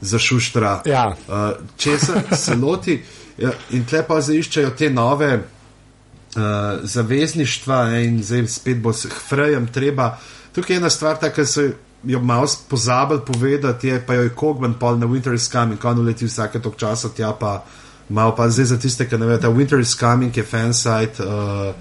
za 0.00 0.18
šuštra. 0.18 0.82
Ja. 0.86 1.08
Uh, 1.28 1.50
če 1.76 1.98
se, 1.98 2.22
se 2.36 2.54
loti 2.54 3.02
ja, 3.38 3.52
in 3.70 3.84
tle 3.88 4.02
pa 4.06 4.20
zaiščajo 4.20 4.70
te 4.78 4.90
nove 4.90 5.32
uh, 5.36 6.42
zavezništva 6.82 7.82
ne, 7.90 8.04
in 8.04 8.22
zdaj 8.24 8.46
spet 8.52 8.82
bo 8.82 8.92
s 8.92 9.08
Hfrejem 9.12 9.68
treba. 9.72 10.16
Tukaj 10.54 10.76
je 10.76 10.80
ena 10.80 10.90
stvar, 10.90 11.18
ki 11.20 11.46
so 11.46 11.66
jo 12.06 12.20
malo 12.20 12.46
pozabili 12.68 13.20
povedati, 13.26 13.88
je 13.88 14.06
pa 14.06 14.14
jo 14.14 14.22
je 14.22 14.34
Kogman 14.36 14.76
pol 14.78 14.98
na 14.98 15.06
Winter 15.06 15.34
is 15.34 15.50
Coming, 15.50 15.80
ko 15.80 15.92
leti 15.92 16.26
vsake 16.26 16.60
tok 16.62 16.76
časa 16.76 17.08
tja 17.08 17.32
pa 17.32 17.64
malo 18.08 18.36
pa 18.36 18.48
zdaj 18.48 18.64
za 18.64 18.78
tiste, 18.78 19.08
ki 19.08 19.18
ne 19.18 19.26
vedo, 19.26 19.50
Winter 19.50 19.80
is 19.80 19.96
Coming 19.98 20.36
je 20.36 20.44
fansite. 20.44 21.22
Uh, 21.22 21.74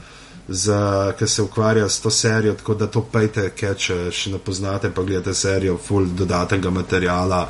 ki 1.17 1.27
se 1.27 1.41
ukvarja 1.41 1.89
s 1.89 2.01
to 2.01 2.09
serijo, 2.09 2.53
tako 2.53 2.75
da 2.75 2.87
to 2.87 3.01
pejte, 3.01 3.49
če 3.57 4.11
še 4.11 4.29
ne 4.29 4.37
poznate, 4.37 4.91
pa 4.93 5.01
gledate 5.01 5.33
serijo, 5.33 5.77
full 5.81 6.05
dodatnega 6.05 6.69
materiala. 6.69 7.47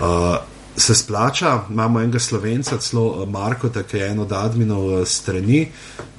Uh, 0.00 0.36
se 0.76 0.94
splača, 0.94 1.64
imamo 1.70 2.00
enega 2.00 2.18
slovenca, 2.18 2.78
celo 2.78 3.04
uh, 3.06 3.28
Marko, 3.28 3.68
ki 3.68 3.96
je 3.96 4.08
eno 4.08 4.22
od 4.22 4.32
adminov 4.32 4.84
uh, 4.86 5.06
strani, 5.06 5.66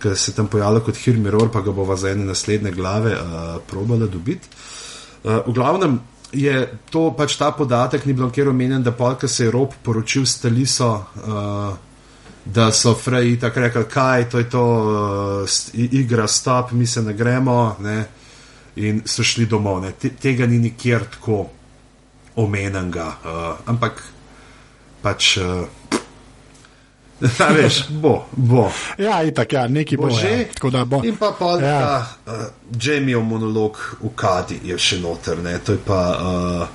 ki 0.01 0.15
se 0.15 0.36
tam 0.38 0.47
pojavlja 0.47 0.84
kot 0.86 0.97
Hirmiror, 0.97 1.49
pa 1.51 1.61
ga 1.61 1.71
bova 1.71 1.95
za 1.95 2.11
ene 2.11 2.25
naslednje 2.25 2.71
glave 2.71 3.15
uh, 3.15 3.57
probala 3.67 4.07
dobiti. 4.07 4.47
Uh, 5.23 5.39
v 5.47 5.53
glavnem 5.53 5.99
je 6.32 6.67
to 6.89 7.09
pač 7.17 7.36
ta 7.38 7.51
podatek, 7.51 8.05
ni 8.05 8.13
bilo 8.13 8.29
kjer 8.29 8.49
omenjen, 8.49 8.84
da 8.84 8.91
polka 8.91 9.27
se 9.27 9.45
je 9.45 9.51
rob 9.51 9.73
poročil 9.84 10.25
s 10.25 10.41
Taliso. 10.41 10.93
Uh, 11.25 11.77
Da 12.41 12.71
so 12.73 12.95
Freji 12.97 13.36
tako 13.39 13.59
rekli, 13.59 13.84
kaj 13.86 14.23
to 14.29 14.39
je 14.39 14.47
to, 14.49 14.63
uh, 15.45 15.49
igra, 15.77 16.25
stop, 16.27 16.71
mi 16.71 16.88
se 16.88 17.01
ne 17.01 17.13
gremo, 17.13 17.75
ne? 17.79 18.05
in 18.75 19.01
so 19.05 19.23
šli 19.23 19.45
domov. 19.45 19.86
Tega 20.21 20.47
ni 20.47 20.57
nikjer 20.59 21.05
tako 21.11 21.45
omenjenega, 22.36 23.07
uh, 23.25 23.69
ampak 23.69 24.03
pač. 25.01 25.38
Uh, 25.38 25.67
veš, 27.57 27.86
bo, 27.89 28.25
bo. 28.32 28.71
Ja, 28.97 29.23
itak, 29.23 29.53
ja, 29.53 29.67
neki 29.67 29.97
bo, 29.97 30.09
bo 30.09 30.15
že. 30.15 30.47
Ja. 30.73 30.86
Bo. 30.86 31.01
In 31.05 31.17
pa 31.17 31.32
pa 31.38 31.57
ja. 31.61 31.79
ta 31.79 31.97
uh, 32.25 32.49
Jamieov 32.73 33.23
monolog 33.23 33.77
v 34.01 34.09
Kadi 34.15 34.61
je 34.65 34.77
še 34.77 35.01
noter, 35.01 35.38
ne? 35.43 35.59
to 35.61 35.77
je 35.77 35.82
pa 35.86 36.01
uh, 36.17 36.65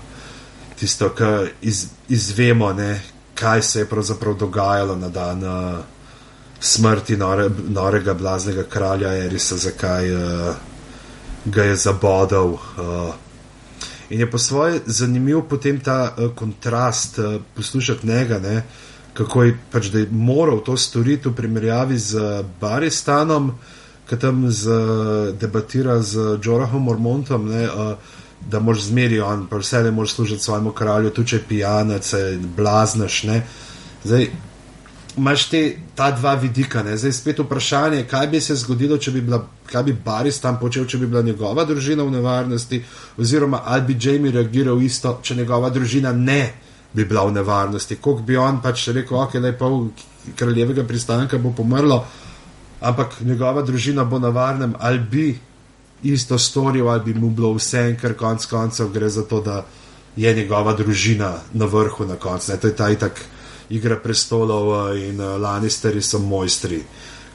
tisto, 0.79 1.11
kar 1.11 1.51
iz, 1.61 1.89
izvemo, 2.09 2.73
ne? 2.73 3.01
kaj 3.37 3.63
se 3.63 3.83
je 3.83 3.89
pravzaprav 3.91 4.35
dogajalo 4.39 4.97
na 4.97 5.09
dan 5.09 5.43
uh, 5.45 5.83
smrti 6.61 7.17
nore, 7.17 7.51
norega 7.69 8.15
blaznega 8.15 8.65
kralja 8.65 9.13
Erisa, 9.27 9.57
zakaj 9.57 10.15
uh, 10.15 10.57
ga 11.45 11.63
je 11.63 11.77
zabodal. 11.77 12.55
Uh, 12.55 13.26
In 14.11 14.21
je 14.21 14.31
po 14.31 14.39
svoje 14.39 14.81
zanimiv 14.87 15.43
potem 15.49 15.81
ta 15.81 16.15
uh, 16.15 16.31
kontrast 16.35 17.19
uh, 17.19 17.41
poslušati 17.55 18.07
njega, 18.07 18.39
ne? 18.39 18.63
kako 19.17 19.43
je 19.43 19.59
pač, 19.73 19.87
da 19.87 19.99
je 19.99 20.09
moral 20.13 20.61
to 20.61 20.77
storiti 20.77 21.29
v 21.29 21.35
primerjavi 21.35 21.99
z 21.99 22.21
uh, 22.21 22.47
Baristanom, 22.61 23.55
ki 24.09 24.19
tam 24.21 24.45
z, 24.51 24.69
uh, 24.69 25.35
debatira 25.41 26.03
z 26.03 26.39
Jorahom 26.45 26.83
Mormontom, 26.83 27.49
ne? 27.49 27.65
Uh, 27.67 27.97
da 28.47 28.61
moraš 28.61 28.83
zmeri 28.93 29.21
on, 29.21 29.47
pa 29.51 29.59
vse 29.59 29.81
le 29.83 29.91
moraš 29.91 30.13
služiti 30.15 30.43
svojemu 30.43 30.71
kralju, 30.73 31.11
tu 31.11 31.25
če 31.25 31.41
pijanec, 31.49 32.13
blaznaš. 32.57 33.25
Zdaj, 34.05 34.29
imaš 35.17 35.49
te, 35.49 35.77
dva 35.97 36.35
vidika. 36.35 36.83
Ne? 36.83 36.97
Zdaj 36.97 37.13
spet 37.13 37.39
vprašanje, 37.39 38.05
kaj 38.11 38.27
bi 38.27 38.41
se 38.41 38.55
zgodilo, 38.55 38.99
če 38.99 39.11
bi 39.11 39.21
bila, 39.21 39.41
kaj 39.67 39.83
bi 39.83 39.97
Baris 40.05 40.41
tam 40.41 40.59
počel, 40.61 40.87
če 40.87 40.99
bi 40.99 41.07
bila 41.07 41.23
njegova 41.23 41.65
družina 41.65 42.05
v 42.05 42.11
nevarnosti, 42.19 42.83
oziroma 43.19 43.63
ali 43.65 43.83
bi 43.89 43.99
Jamie 44.01 44.33
reagiral 44.33 44.83
isto, 44.83 45.19
če 45.23 45.37
njegova 45.37 45.71
družina 45.71 46.13
ne 46.13 46.53
bi 46.93 47.05
bila 47.05 47.27
v 47.27 47.33
nevarnosti. 47.33 47.97
Kako 47.97 48.23
bi 48.27 48.37
on 48.37 48.61
pač 48.63 48.89
rekel, 48.89 49.19
ok, 49.19 49.35
le 49.41 49.53
pol 49.59 49.89
kraljevega 50.37 50.85
pristanka 50.85 51.39
bo 51.39 51.53
pomrlo, 51.57 52.05
ampak 52.81 53.21
njegova 53.21 53.63
družina 53.63 54.05
bo 54.05 54.19
na 54.19 54.29
varnem, 54.29 54.75
ali 54.79 54.99
bi 54.99 55.27
isto 56.03 56.39
storil, 56.39 56.89
ali 56.89 57.13
bi 57.13 57.15
mu 57.15 57.31
bilo 57.31 57.55
vse, 57.57 57.97
ker 58.01 58.15
konc 58.17 58.45
koncev 58.47 58.93
gre 58.93 59.09
za 59.09 59.25
to, 59.25 59.41
da 59.41 59.65
je 60.17 60.35
njegova 60.35 60.73
družina 60.77 61.33
na 61.53 61.65
vrhu 61.65 62.07
na 62.07 62.17
koncu. 62.17 62.53
To 62.61 62.67
je 62.67 62.77
ta 62.77 62.91
itak 62.91 63.21
igra 63.69 63.97
prestolov 63.97 64.97
in 64.97 65.21
uh, 65.21 65.37
Lannisteri 65.41 66.03
so 66.03 66.19
mojstri, 66.19 66.83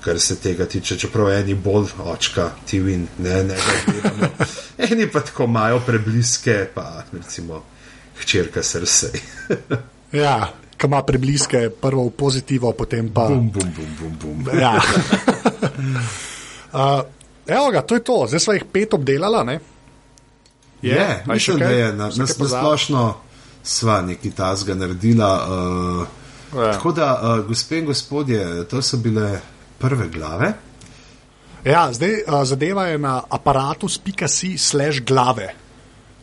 kar 0.02 0.20
se 0.20 0.36
tega 0.40 0.66
tiče, 0.66 0.98
čeprav 0.98 1.30
eni 1.32 1.54
bolj 1.54 1.92
očka, 2.00 2.52
ti 2.66 2.80
vin, 2.80 3.08
ne, 3.18 3.44
ne, 3.44 3.56
ne. 3.56 4.30
Eni 4.92 5.08
pa 5.12 5.20
tako 5.20 5.44
imajo 5.44 5.80
prebliske, 5.86 6.68
pa 6.74 7.04
recimo 7.12 7.64
hčerka 8.22 8.64
srce. 8.64 9.12
Ja, 10.12 10.50
ki 10.78 10.90
ima 10.90 11.00
prebliske, 11.08 11.70
prvo 11.82 12.04
v 12.10 12.12
pozitivo, 12.20 12.74
potem 12.76 13.14
pa. 13.16 13.30
Bum, 13.32 13.46
bum, 13.48 13.70
bum, 13.78 13.92
bum, 14.20 14.42
bum. 14.44 14.60
Ja. 14.60 14.74
uh, 16.74 17.00
evo 17.56 17.70
ga, 17.72 17.82
to 17.82 17.96
je 17.96 18.04
to, 18.04 18.26
zdaj 18.28 18.40
smo 18.44 18.54
jih 18.58 18.66
pet 18.74 18.94
obdelala. 18.94 19.46
Ne? 19.48 19.60
Je, 20.82 20.96
je 20.96 21.24
mislim, 21.26 21.60
da 21.60 21.70
je 21.70 21.94
na, 21.94 22.10
na, 22.10 22.26
na 22.28 22.28
splošno 22.28 23.06
sva 23.64 24.02
nekaj 24.02 24.32
tazga 24.36 24.76
naredila. 24.76 25.32
Uh, 25.48 26.21
Ja. 26.56 26.74
Tako 26.74 26.92
da, 26.92 27.10
uh, 27.16 27.46
gospe 27.48 27.80
in 27.80 27.86
gospodje, 27.86 28.68
to 28.68 28.82
so 28.82 28.98
bile 28.98 29.40
prve 29.80 30.10
glave. 30.10 30.54
Ja, 31.64 31.90
zdaj 31.94 32.24
uh, 32.28 32.42
zadeva 32.44 32.88
je 32.88 32.98
na 32.98 33.22
aparatus.si 33.30 34.58
slash 34.58 35.02
glave. 35.08 35.54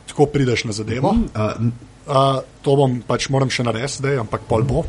Tako 0.08 0.26
prideš 0.26 0.64
na 0.64 0.72
zadevo. 0.72 1.14
Uh, 1.34 1.70
Uh, 2.08 2.40
to 2.64 2.72
bom 2.72 3.02
pač 3.04 3.26
moram 3.28 3.50
še 3.52 3.66
narediti, 3.68 4.00
zdaj, 4.00 4.14
ampak 4.22 4.46
pol 4.48 4.62
bo. 4.64 4.80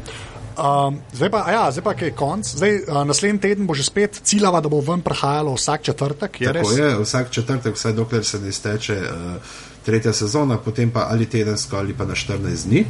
Um, 0.59 1.01
zdaj 1.11 1.29
pa, 1.31 1.41
ja, 1.51 1.65
zdaj 1.71 1.83
pa 1.83 1.91
je 1.99 2.13
konc. 2.15 2.47
Zdaj, 2.47 2.77
uh, 2.87 3.01
naslednji 3.03 3.41
teden 3.43 3.67
bo 3.67 3.75
že 3.75 3.83
spet 3.83 4.21
ciljava, 4.23 4.61
da 4.63 4.71
bo 4.71 4.79
ven 4.79 5.03
prihajalo 5.03 5.57
vsak 5.57 5.83
četrtek. 5.89 6.39
Je 6.39 6.47
tako 6.47 6.71
res? 6.71 6.79
je, 6.79 6.89
vsak 7.03 7.31
četrtek, 7.35 7.75
vsaj 7.75 7.95
dokler 7.99 8.23
se 8.23 8.39
ne 8.39 8.47
izteče 8.55 8.97
uh, 9.03 9.59
tretja 9.83 10.15
sezona, 10.15 10.61
potem 10.63 10.91
pa 10.95 11.09
ali 11.11 11.27
tedensko 11.27 11.75
ali 11.75 11.91
pa 11.91 12.07
na 12.07 12.15
14 12.15 12.71
dni. 12.71 12.85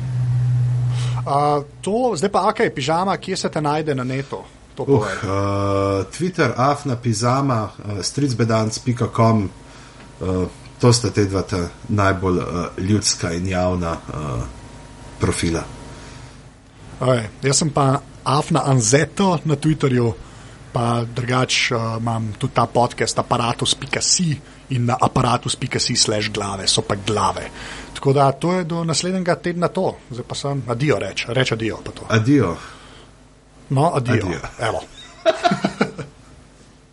Uh, 1.30 1.63
to, 1.82 2.15
zdaj 2.17 2.32
pa, 2.34 2.47
ok, 2.49 2.63
pižama, 2.75 3.17
kje 3.17 3.38
se 3.38 3.49
te 3.53 3.61
najde 3.61 3.95
na 3.95 4.03
netu? 4.03 4.41
To 4.75 4.86
Uh, 4.88 4.95
uh, 4.95 6.05
Twitter, 6.17 6.53
afna, 6.57 6.95
pizama, 6.95 7.69
uh, 7.77 7.99
stricbedanc.com. 8.01 9.49
Uh, 10.21 10.47
to 10.80 10.93
sta 10.93 11.11
te 11.11 11.25
dva 11.25 11.41
ta 11.41 11.67
najbolj 11.88 12.38
uh, 12.39 12.45
ljudska 12.77 13.34
in 13.36 13.47
javna 13.47 13.91
uh, 13.91 14.41
profila. 15.19 15.63
Okay. 16.99 17.27
Jaz 17.43 17.59
sem 17.59 17.69
pa 17.69 17.99
Afna 18.23 18.63
Anzeto 18.65 19.38
na 19.45 19.55
Twitterju, 19.55 20.13
pa 20.73 21.03
drugač 21.03 21.71
uh, 21.71 21.99
imam 21.99 22.34
tudi 22.39 22.55
ta 22.55 22.65
podcast 22.65 23.19
aparatus.si 23.19 24.39
in 24.70 24.86
na 24.86 24.97
aparatus.si 25.01 25.95
slash 25.95 26.32
glave, 26.32 26.67
so 26.67 26.82
pa 26.82 26.95
glave. 26.95 27.49
Tako 27.93 28.13
da 28.13 28.32
to 28.32 28.53
je 28.53 28.63
do 28.63 28.84
naslednjega 28.84 29.36
tedna 29.36 29.67
to, 29.67 29.95
zdaj 30.11 30.26
pa 30.28 30.36
sem 30.36 30.63
adijo 30.67 30.99
reč, 30.99 31.26
reč 31.28 31.51
adijo 31.51 31.82
pa 31.84 31.91
to. 31.91 32.05
Adijo. 32.09 32.55
No, 33.70 33.91
adijo. 33.95 34.26
Adijo. 34.26 34.39
Evo. 34.59 34.82